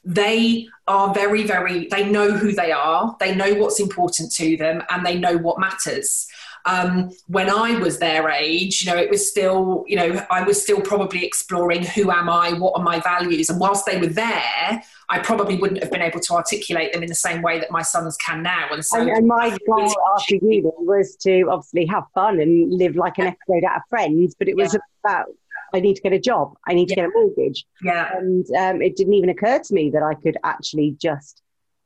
they 0.04 0.68
are 0.86 1.12
very, 1.12 1.44
very, 1.44 1.86
they 1.88 2.08
know 2.08 2.30
who 2.30 2.52
they 2.52 2.72
are, 2.72 3.16
they 3.20 3.34
know 3.34 3.54
what's 3.54 3.80
important 3.80 4.32
to 4.32 4.56
them, 4.56 4.82
and 4.90 5.04
they 5.04 5.18
know 5.18 5.36
what 5.36 5.58
matters. 5.58 6.26
Um, 6.66 7.10
when 7.28 7.48
I 7.48 7.78
was 7.78 7.98
their 7.98 8.28
age, 8.28 8.82
you 8.82 8.90
know, 8.90 8.98
it 8.98 9.08
was 9.08 9.26
still, 9.26 9.84
you 9.86 9.96
know, 9.96 10.26
I 10.30 10.42
was 10.42 10.60
still 10.62 10.80
probably 10.80 11.24
exploring 11.24 11.82
who 11.82 12.10
am 12.10 12.28
I, 12.28 12.52
what 12.52 12.76
are 12.76 12.82
my 12.82 13.00
values. 13.00 13.48
And 13.48 13.58
whilst 13.58 13.86
they 13.86 13.98
were 13.98 14.08
there, 14.08 14.82
I 15.08 15.18
probably 15.20 15.56
wouldn't 15.56 15.82
have 15.82 15.90
been 15.90 16.02
able 16.02 16.20
to 16.20 16.34
articulate 16.34 16.92
them 16.92 17.02
in 17.02 17.08
the 17.08 17.14
same 17.14 17.40
way 17.40 17.58
that 17.58 17.70
my 17.70 17.80
sons 17.80 18.16
can 18.18 18.42
now. 18.42 18.66
And 18.70 18.84
so, 18.84 19.00
and, 19.00 19.08
and 19.08 19.26
my 19.26 19.56
goal 19.66 19.94
after 20.14 20.34
you 20.34 20.70
was 20.80 21.16
to 21.22 21.44
obviously 21.50 21.86
have 21.86 22.04
fun 22.12 22.40
and 22.40 22.70
live 22.74 22.96
like 22.96 23.16
an 23.18 23.28
episode 23.28 23.64
out 23.64 23.76
of 23.76 23.82
Friends, 23.88 24.34
but 24.38 24.48
it 24.48 24.56
was 24.56 24.74
yeah. 24.74 24.80
about 25.04 25.26
I 25.74 25.80
need 25.80 25.96
to 25.96 26.02
get 26.02 26.12
a 26.12 26.18
job. 26.18 26.54
I 26.66 26.74
need 26.74 26.88
to 26.88 26.94
yeah. 26.96 27.06
get 27.06 27.10
a 27.10 27.10
mortgage. 27.14 27.64
Yeah. 27.82 28.10
And 28.16 28.46
um, 28.56 28.82
it 28.82 28.96
didn't 28.96 29.14
even 29.14 29.30
occur 29.30 29.58
to 29.58 29.74
me 29.74 29.90
that 29.90 30.02
I 30.02 30.14
could 30.14 30.36
actually 30.44 30.96
just 31.00 31.42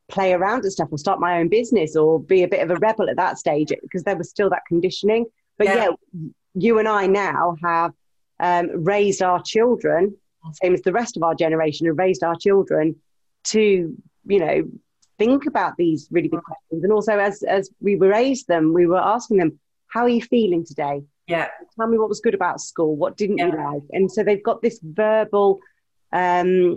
play 0.09 0.33
around 0.33 0.63
and 0.65 0.73
stuff 0.73 0.89
or 0.91 0.99
start 0.99 1.21
my 1.21 1.39
own 1.39 1.49
business 1.49 1.97
or 1.97 2.21
be 2.21 2.43
a 2.43 2.49
bit 2.49 2.63
of 2.63 2.71
a 2.71 2.77
rebel 2.77 3.09
at 3.09 3.17
that 3.17 3.39
stage 3.39 3.73
because 3.83 4.05
there 4.05 4.17
was 4.17 4.31
still 4.31 4.51
that 4.51 4.63
conditioning. 4.69 5.27
But 5.59 5.69
yeah, 5.69 5.75
yeah 5.75 6.31
you 6.55 6.79
and 6.79 6.89
I 6.89 7.07
now 7.07 7.57
have 7.63 7.93
um, 8.41 8.85
raised 8.85 9.23
our 9.23 9.43
children, 9.43 10.17
same 10.63 10.75
as 10.75 10.83
the 10.83 10.93
rest 10.93 11.17
of 11.17 11.23
our 11.23 11.35
generation, 11.35 11.87
have 11.87 11.99
raised 11.99 12.23
our 12.23 12.37
children 12.37 12.97
to, 13.45 13.97
you 14.27 14.39
know, 14.39 14.65
think 15.19 15.47
about 15.47 15.77
these 15.77 16.09
really 16.11 16.29
big 16.29 16.43
questions. 16.43 16.85
And 16.85 16.93
also, 16.93 17.19
as 17.19 17.43
as 17.43 17.71
we 17.81 17.97
raised 17.97 18.49
them, 18.49 18.73
we 18.73 18.87
were 18.87 18.99
asking 18.99 19.39
them, 19.39 19.59
"How 19.87 20.03
are 20.03 20.09
you 20.09 20.23
feeling 20.23 20.65
today? 20.65 21.03
Yeah. 21.33 21.49
Tell 21.77 21.89
me 21.89 21.99
what 21.99 22.09
was 22.09 22.21
good 22.21 22.35
about 22.35 22.61
school. 22.61 22.97
What 22.97 23.17
didn't 23.17 23.39
yeah. 23.39 23.47
you 23.47 23.57
like? 23.57 23.83
And 23.93 24.11
so 24.11 24.23
they've 24.23 24.43
got 24.43 24.63
this 24.63 24.79
verbal 24.83 25.61
um, 26.13 26.77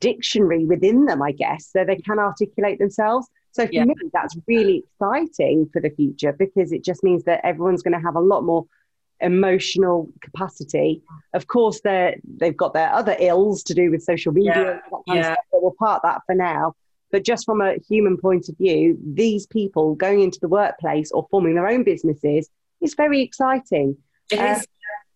dictionary 0.00 0.64
within 0.64 1.06
them, 1.06 1.22
I 1.22 1.32
guess, 1.32 1.70
so 1.72 1.84
they 1.84 1.96
can 1.96 2.18
articulate 2.18 2.78
themselves. 2.78 3.28
So 3.52 3.66
for 3.66 3.72
yeah. 3.72 3.84
me, 3.84 3.94
that's 4.12 4.36
really 4.46 4.84
exciting 4.84 5.68
for 5.72 5.80
the 5.80 5.90
future 5.90 6.32
because 6.32 6.72
it 6.72 6.84
just 6.84 7.02
means 7.02 7.24
that 7.24 7.40
everyone's 7.44 7.82
going 7.82 7.94
to 7.94 8.04
have 8.04 8.16
a 8.16 8.20
lot 8.20 8.44
more 8.44 8.66
emotional 9.20 10.10
capacity. 10.20 11.02
Of 11.32 11.46
course, 11.46 11.80
they 11.80 12.20
they've 12.22 12.56
got 12.56 12.74
their 12.74 12.92
other 12.92 13.16
ills 13.18 13.62
to 13.64 13.74
do 13.74 13.90
with 13.90 14.02
social 14.02 14.32
media. 14.32 14.82
Yeah. 15.06 15.14
yeah. 15.14 15.22
Stuff, 15.22 15.38
but 15.52 15.62
we'll 15.62 15.74
part 15.78 16.02
that 16.02 16.20
for 16.26 16.34
now. 16.34 16.74
But 17.10 17.24
just 17.24 17.46
from 17.46 17.60
a 17.60 17.76
human 17.88 18.18
point 18.18 18.48
of 18.48 18.58
view, 18.58 18.98
these 19.02 19.46
people 19.46 19.94
going 19.94 20.20
into 20.20 20.38
the 20.40 20.48
workplace 20.48 21.10
or 21.12 21.26
forming 21.30 21.54
their 21.54 21.68
own 21.68 21.82
businesses 21.82 22.50
it's 22.86 22.94
very 22.94 23.20
exciting. 23.20 23.96
It 24.30 24.38
uh, 24.38 24.54
is. 24.54 24.66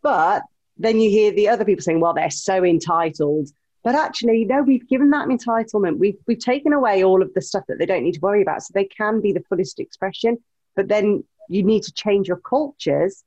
But 0.03 0.43
then 0.77 1.01
you 1.01 1.09
hear 1.09 1.31
the 1.31 1.49
other 1.49 1.65
people 1.65 1.83
saying, 1.83 2.01
well, 2.01 2.15
they're 2.15 2.31
so 2.31 2.65
entitled. 2.65 3.49
But 3.83 3.95
actually, 3.95 4.45
no, 4.45 4.63
we've 4.63 4.87
given 4.89 5.11
that 5.11 5.29
entitlement. 5.29 5.99
We've, 5.99 6.19
we've 6.27 6.39
taken 6.39 6.73
away 6.73 7.05
all 7.05 7.23
of 7.23 7.33
the 7.33 7.41
stuff 7.41 7.65
that 7.69 7.79
they 7.79 7.87
don't 7.87 8.03
need 8.03 8.15
to 8.15 8.21
worry 8.21 8.43
about. 8.43 8.63
So 8.63 8.73
they 8.75 8.85
can 8.85 9.21
be 9.21 9.33
the 9.33 9.45
fullest 9.49 9.79
expression. 9.79 10.39
But 10.77 10.89
then 10.89 11.25
you 11.49 11.63
need 11.63 11.85
to 11.85 11.93
change 11.93 12.29
your 12.29 12.41
cultures 12.41 13.25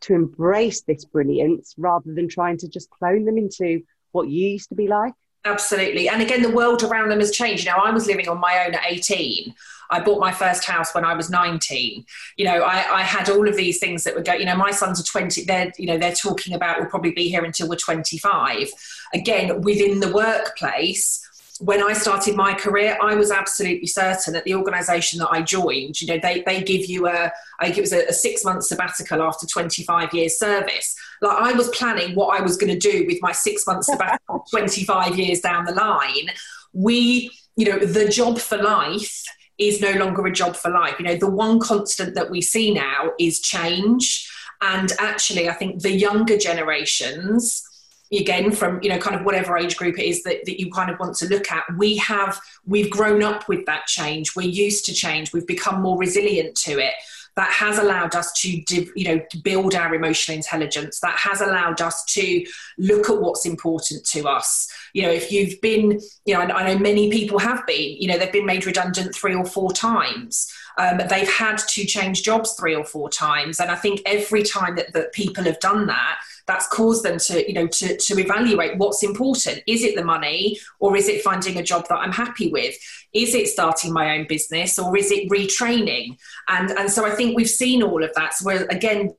to 0.00 0.14
embrace 0.14 0.82
this 0.82 1.04
brilliance 1.04 1.74
rather 1.76 2.12
than 2.14 2.28
trying 2.28 2.58
to 2.58 2.68
just 2.68 2.90
clone 2.90 3.24
them 3.24 3.38
into 3.38 3.82
what 4.12 4.28
you 4.28 4.48
used 4.50 4.68
to 4.68 4.74
be 4.74 4.86
like. 4.86 5.14
Absolutely. 5.48 6.08
And 6.08 6.20
again, 6.20 6.42
the 6.42 6.50
world 6.50 6.82
around 6.82 7.08
them 7.08 7.20
has 7.20 7.30
changed. 7.30 7.64
Now, 7.64 7.78
I 7.78 7.90
was 7.90 8.06
living 8.06 8.28
on 8.28 8.38
my 8.38 8.66
own 8.66 8.74
at 8.74 8.82
18. 8.86 9.54
I 9.90 10.00
bought 10.00 10.20
my 10.20 10.30
first 10.30 10.64
house 10.64 10.94
when 10.94 11.04
I 11.04 11.14
was 11.14 11.30
19. 11.30 12.04
You 12.36 12.44
know, 12.44 12.62
I, 12.62 12.98
I 12.98 13.02
had 13.02 13.30
all 13.30 13.48
of 13.48 13.56
these 13.56 13.78
things 13.78 14.04
that 14.04 14.14
would 14.14 14.26
go, 14.26 14.34
you 14.34 14.44
know, 14.44 14.56
my 14.56 14.70
sons 14.70 15.00
are 15.00 15.04
20, 15.04 15.44
they're, 15.44 15.72
you 15.78 15.86
know, 15.86 15.96
they're 15.96 16.12
talking 16.12 16.52
about 16.52 16.78
we'll 16.78 16.90
probably 16.90 17.12
be 17.12 17.28
here 17.30 17.44
until 17.44 17.68
we're 17.68 17.76
25. 17.76 18.68
Again, 19.14 19.62
within 19.62 20.00
the 20.00 20.12
workplace, 20.12 21.26
when 21.60 21.82
I 21.82 21.92
started 21.92 22.36
my 22.36 22.54
career, 22.54 22.96
I 23.02 23.14
was 23.14 23.30
absolutely 23.30 23.88
certain 23.88 24.32
that 24.34 24.44
the 24.44 24.54
organisation 24.54 25.18
that 25.18 25.28
I 25.30 25.42
joined, 25.42 26.00
you 26.00 26.06
know, 26.06 26.18
they, 26.22 26.42
they 26.46 26.62
give 26.62 26.86
you 26.86 27.08
a, 27.08 27.32
I 27.58 27.64
think 27.64 27.78
it 27.78 27.80
was 27.80 27.92
a, 27.92 28.06
a 28.06 28.12
six 28.12 28.44
month 28.44 28.64
sabbatical 28.64 29.22
after 29.22 29.46
25 29.46 30.14
years 30.14 30.38
service. 30.38 30.94
Like 31.20 31.36
I 31.36 31.52
was 31.52 31.68
planning 31.70 32.14
what 32.14 32.38
I 32.38 32.42
was 32.42 32.56
going 32.56 32.72
to 32.72 32.78
do 32.78 33.04
with 33.06 33.18
my 33.20 33.32
six 33.32 33.66
month 33.66 33.84
sabbatical 33.84 34.44
25 34.50 35.18
years 35.18 35.40
down 35.40 35.64
the 35.64 35.74
line. 35.74 36.30
We, 36.72 37.30
you 37.56 37.66
know, 37.66 37.78
the 37.78 38.08
job 38.08 38.38
for 38.38 38.56
life 38.56 39.24
is 39.58 39.80
no 39.80 39.92
longer 39.92 40.24
a 40.26 40.32
job 40.32 40.54
for 40.54 40.70
life. 40.70 40.94
You 41.00 41.06
know, 41.06 41.16
the 41.16 41.30
one 41.30 41.58
constant 41.58 42.14
that 42.14 42.30
we 42.30 42.40
see 42.40 42.72
now 42.72 43.10
is 43.18 43.40
change. 43.40 44.30
And 44.60 44.92
actually, 45.00 45.48
I 45.48 45.54
think 45.54 45.82
the 45.82 45.92
younger 45.92 46.38
generations 46.38 47.67
again 48.12 48.50
from 48.50 48.80
you 48.82 48.88
know 48.88 48.98
kind 48.98 49.16
of 49.16 49.24
whatever 49.24 49.56
age 49.56 49.76
group 49.76 49.98
it 49.98 50.06
is 50.06 50.22
that, 50.22 50.44
that 50.46 50.58
you 50.58 50.70
kind 50.70 50.90
of 50.90 50.98
want 50.98 51.16
to 51.16 51.28
look 51.28 51.50
at 51.50 51.64
we 51.76 51.96
have 51.96 52.40
we've 52.66 52.90
grown 52.90 53.22
up 53.22 53.48
with 53.48 53.66
that 53.66 53.86
change. 53.86 54.34
We're 54.34 54.48
used 54.48 54.84
to 54.86 54.94
change. 54.94 55.32
We've 55.32 55.46
become 55.46 55.82
more 55.82 55.98
resilient 55.98 56.56
to 56.58 56.78
it. 56.78 56.94
That 57.36 57.52
has 57.52 57.78
allowed 57.78 58.16
us 58.16 58.32
to 58.40 58.48
you 58.48 59.04
know 59.04 59.20
build 59.42 59.74
our 59.74 59.94
emotional 59.94 60.36
intelligence. 60.36 61.00
That 61.00 61.16
has 61.18 61.40
allowed 61.40 61.80
us 61.80 62.04
to 62.14 62.44
look 62.78 63.10
at 63.10 63.20
what's 63.20 63.46
important 63.46 64.04
to 64.06 64.28
us. 64.28 64.68
You 64.92 65.02
know 65.02 65.10
if 65.10 65.30
you've 65.30 65.60
been 65.60 66.00
you 66.24 66.34
know 66.34 66.40
i 66.40 66.72
know 66.72 66.78
many 66.78 67.10
people 67.10 67.38
have 67.38 67.64
been 67.66 67.96
you 68.00 68.08
know 68.08 68.18
they've 68.18 68.32
been 68.32 68.46
made 68.46 68.66
redundant 68.66 69.14
three 69.14 69.34
or 69.34 69.44
four 69.44 69.72
times. 69.72 70.52
Um, 70.78 70.98
they've 71.10 71.28
had 71.28 71.58
to 71.58 71.84
change 71.84 72.22
jobs 72.22 72.54
three 72.54 72.76
or 72.76 72.84
four 72.84 73.08
times. 73.10 73.60
And 73.60 73.70
i 73.70 73.76
think 73.76 74.00
every 74.06 74.42
time 74.42 74.76
that, 74.76 74.92
that 74.94 75.12
people 75.12 75.44
have 75.44 75.60
done 75.60 75.86
that 75.86 76.18
that's 76.48 76.66
caused 76.68 77.04
them 77.04 77.18
to 77.18 77.46
you 77.46 77.54
know 77.54 77.68
to, 77.68 77.96
to 77.96 78.18
evaluate 78.18 78.76
what's 78.78 79.04
important. 79.04 79.62
Is 79.68 79.84
it 79.84 79.94
the 79.94 80.04
money 80.04 80.58
or 80.80 80.96
is 80.96 81.08
it 81.08 81.22
finding 81.22 81.58
a 81.58 81.62
job 81.62 81.86
that 81.88 81.98
i'm 81.98 82.12
happy 82.12 82.50
with? 82.50 82.74
Is 83.12 83.34
it 83.34 83.46
starting 83.46 83.92
my 83.92 84.18
own 84.18 84.26
business 84.26 84.78
or 84.78 84.96
is 84.96 85.12
it 85.12 85.28
retraining? 85.30 86.18
And 86.48 86.70
and 86.72 86.90
so 86.90 87.06
i 87.06 87.10
think 87.10 87.36
we've 87.36 87.48
seen 87.48 87.84
all 87.84 88.02
of 88.02 88.12
that. 88.14 88.34
So 88.34 88.48
again 88.50 89.14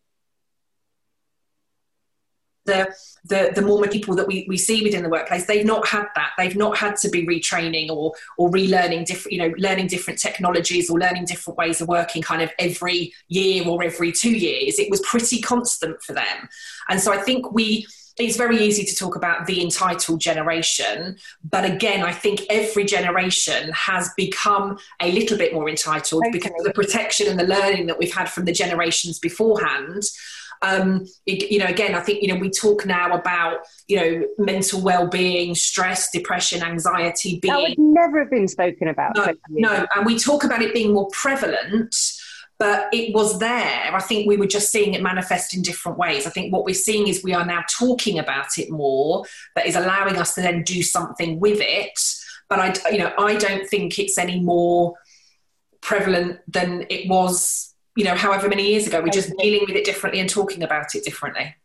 the, 2.70 2.94
the, 3.26 3.52
the 3.54 3.62
more 3.62 3.86
people 3.88 4.16
that 4.16 4.28
we, 4.28 4.46
we 4.48 4.58
see 4.58 4.82
within 4.84 5.04
the 5.04 5.10
workplace, 5.10 5.46
they've 5.46 5.66
not 5.66 5.88
had 5.88 6.06
that. 6.16 6.32
They've 6.38 6.56
not 6.56 6.78
had 6.78 6.96
to 6.98 7.10
be 7.10 7.26
retraining 7.26 7.90
or, 7.90 8.14
or 8.38 8.50
relearning 8.50 9.06
different, 9.06 9.34
you 9.34 9.40
know, 9.40 9.54
learning 9.58 9.88
different 9.88 10.20
technologies 10.20 10.90
or 10.90 11.00
learning 11.00 11.26
different 11.26 11.58
ways 11.58 11.82
of 11.82 11.88
working 11.88 12.22
kind 12.22 12.42
of 12.42 12.52
every 12.60 13.14
year 13.28 13.68
or 13.68 13.84
every 13.84 14.12
two 14.12 14.32
years. 14.32 14.80
It 14.80 14.90
was 14.90 15.02
pretty 15.02 15.42
constant 15.42 16.02
for 16.02 16.14
them. 16.14 16.50
And 16.88 17.00
so 17.00 17.12
I 17.12 17.18
think 17.18 17.52
we, 17.52 17.86
it's 18.18 18.36
very 18.36 18.58
easy 18.58 18.84
to 18.84 18.96
talk 18.96 19.16
about 19.16 19.46
the 19.48 19.62
entitled 19.62 20.20
generation, 20.20 21.18
but 21.50 21.64
again, 21.64 22.04
I 22.04 22.12
think 22.12 22.42
every 22.50 22.84
generation 22.84 23.72
has 23.72 24.12
become 24.18 24.78
a 25.02 25.12
little 25.12 25.38
bit 25.38 25.54
more 25.54 25.70
entitled 25.70 26.24
okay. 26.24 26.32
because 26.32 26.52
of 26.60 26.66
the 26.66 26.74
protection 26.74 27.28
and 27.28 27.40
the 27.40 27.46
learning 27.46 27.88
that 27.88 27.98
we've 27.98 28.14
had 28.14 28.30
from 28.30 28.44
the 28.44 28.52
generations 28.52 29.20
beforehand. 29.20 30.04
Um, 30.62 31.06
you 31.26 31.60
know, 31.60 31.68
again, 31.68 31.96
I 31.96 32.02
think 32.02 32.22
you 32.22 32.34
know 32.34 32.40
we 32.40 32.50
talk 32.50 32.86
now 32.86 33.14
about 33.14 33.60
you 33.88 33.96
know 33.98 34.28
mental 34.38 34.82
well-being, 34.82 35.56
stress, 35.56 36.12
depression, 36.12 36.64
anxiety. 36.64 37.40
Being 37.40 37.54
that 37.54 37.62
would 37.62 37.80
never 37.80 38.20
have 38.20 38.30
been 38.30 38.48
spoken 38.48 38.90
about. 38.90 39.16
No, 39.16 39.34
no, 39.50 39.86
and 39.96 40.06
we 40.06 40.20
talk 40.20 40.44
about 40.44 40.62
it 40.62 40.74
being 40.74 40.94
more 40.94 41.08
prevalent 41.12 41.96
but 42.60 42.90
it 42.92 43.16
was 43.16 43.40
there. 43.40 43.96
I 43.96 44.02
think 44.02 44.28
we 44.28 44.36
were 44.36 44.46
just 44.46 44.70
seeing 44.70 44.94
it 44.94 45.02
manifest 45.02 45.56
in 45.56 45.62
different 45.62 45.98
ways. 45.98 46.28
I 46.28 46.30
think 46.30 46.52
what 46.52 46.66
we're 46.66 46.76
seeing 46.76 47.08
is 47.08 47.24
we 47.24 47.34
are 47.34 47.46
now 47.46 47.64
talking 47.80 48.20
about 48.20 48.58
it 48.58 48.70
more, 48.70 49.24
that 49.56 49.66
is 49.66 49.78
allowing 49.78 50.18
us 50.18 50.36
to 50.36 50.42
then 50.42 50.64
do 50.64 50.84
something 50.84 51.40
with 51.40 51.60
it. 51.62 51.98
But 52.50 52.60
I, 52.60 52.90
you 52.92 52.98
know, 52.98 53.14
I 53.18 53.36
don't 53.36 53.66
think 53.68 53.98
it's 53.98 54.18
any 54.18 54.42
more 54.42 54.96
prevalent 55.80 56.40
than 56.50 56.86
it 56.90 57.08
was 57.10 57.74
you 57.96 58.04
know, 58.04 58.16
however 58.16 58.48
many 58.48 58.68
years 58.68 58.88
ago. 58.88 59.02
We're 59.02 59.10
just 59.10 59.36
dealing 59.38 59.62
with 59.68 59.76
it 59.76 59.86
differently 59.86 60.20
and 60.20 60.30
talking 60.30 60.64
about 60.64 60.96
it 60.96 61.04
differently. 61.04 61.56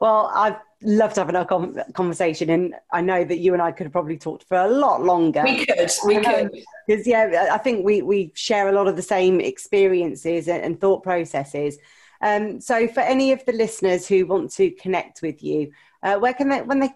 Well, 0.00 0.30
I've 0.34 0.56
loved 0.82 1.16
having 1.16 1.36
a 1.36 1.44
conversation, 1.92 2.50
and 2.50 2.74
I 2.92 3.00
know 3.00 3.24
that 3.24 3.38
you 3.38 3.52
and 3.52 3.62
I 3.62 3.72
could 3.72 3.84
have 3.84 3.92
probably 3.92 4.18
talked 4.18 4.44
for 4.44 4.56
a 4.56 4.68
lot 4.68 5.02
longer. 5.02 5.42
We 5.44 5.64
could, 5.64 5.90
we 6.06 6.16
um, 6.16 6.24
could, 6.24 6.50
because 6.86 7.06
yeah, 7.06 7.48
I 7.52 7.58
think 7.58 7.84
we 7.84 8.02
we 8.02 8.32
share 8.34 8.68
a 8.68 8.72
lot 8.72 8.88
of 8.88 8.96
the 8.96 9.02
same 9.02 9.40
experiences 9.40 10.48
and, 10.48 10.62
and 10.62 10.80
thought 10.80 11.02
processes. 11.02 11.78
Um, 12.22 12.60
so, 12.60 12.86
for 12.88 13.00
any 13.00 13.32
of 13.32 13.44
the 13.46 13.52
listeners 13.52 14.06
who 14.06 14.26
want 14.26 14.52
to 14.52 14.70
connect 14.72 15.22
with 15.22 15.42
you, 15.42 15.72
uh, 16.02 16.16
where 16.16 16.34
can 16.34 16.48
they 16.48 16.62
when 16.62 16.80
they 16.80 16.90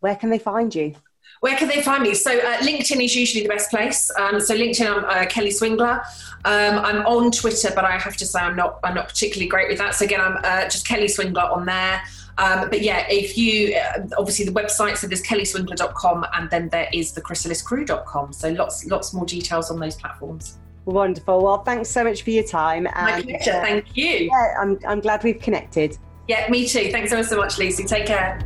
where 0.00 0.16
can 0.16 0.30
they 0.30 0.38
find 0.38 0.74
you? 0.74 0.94
Where 1.40 1.56
can 1.56 1.68
they 1.68 1.82
find 1.82 2.02
me? 2.02 2.14
So 2.14 2.36
uh, 2.36 2.56
LinkedIn 2.58 3.02
is 3.02 3.14
usually 3.14 3.42
the 3.42 3.48
best 3.48 3.70
place. 3.70 4.10
Um, 4.18 4.40
so 4.40 4.56
LinkedIn, 4.56 4.86
I'm 4.86 5.04
uh, 5.04 5.26
Kelly 5.26 5.50
Swingler. 5.50 6.00
Um, 6.44 6.78
I'm 6.84 7.06
on 7.06 7.30
Twitter, 7.30 7.70
but 7.74 7.84
I 7.84 7.98
have 7.98 8.16
to 8.16 8.26
say 8.26 8.40
I'm 8.40 8.56
not 8.56 8.78
I'm 8.84 8.94
not 8.94 9.08
particularly 9.08 9.48
great 9.48 9.68
with 9.68 9.78
that. 9.78 9.94
So 9.94 10.04
again, 10.04 10.20
I'm 10.20 10.38
uh, 10.42 10.64
just 10.64 10.86
Kelly 10.86 11.06
Swingler 11.06 11.50
on 11.50 11.66
there. 11.66 12.02
Um, 12.38 12.70
but 12.70 12.82
yeah, 12.82 13.04
if 13.10 13.36
you 13.36 13.76
uh, 13.76 14.06
obviously 14.16 14.44
the 14.44 14.52
website, 14.52 14.96
so 14.96 15.08
there's 15.08 15.22
kellyswingler.com 15.22 16.24
and 16.34 16.48
then 16.50 16.68
there 16.68 16.88
is 16.92 17.12
the 17.12 17.20
chrysaliscrew.com. 17.20 18.32
So 18.32 18.50
lots 18.50 18.86
lots 18.86 19.12
more 19.12 19.26
details 19.26 19.70
on 19.70 19.80
those 19.80 19.96
platforms. 19.96 20.58
Wonderful. 20.84 21.42
Well, 21.42 21.62
thanks 21.64 21.90
so 21.90 22.04
much 22.04 22.22
for 22.22 22.30
your 22.30 22.44
time. 22.44 22.86
And, 22.94 23.04
My 23.04 23.22
pleasure. 23.22 23.50
Uh, 23.50 23.62
Thank 23.62 23.96
you. 23.96 24.30
Yeah, 24.32 24.54
I'm 24.60 24.78
I'm 24.86 25.00
glad 25.00 25.24
we've 25.24 25.40
connected. 25.40 25.98
Yeah, 26.28 26.48
me 26.48 26.68
too. 26.68 26.90
Thanks 26.92 27.10
so 27.10 27.20
so 27.22 27.36
much, 27.36 27.58
Lucy. 27.58 27.84
Take 27.84 28.06
care. 28.06 28.38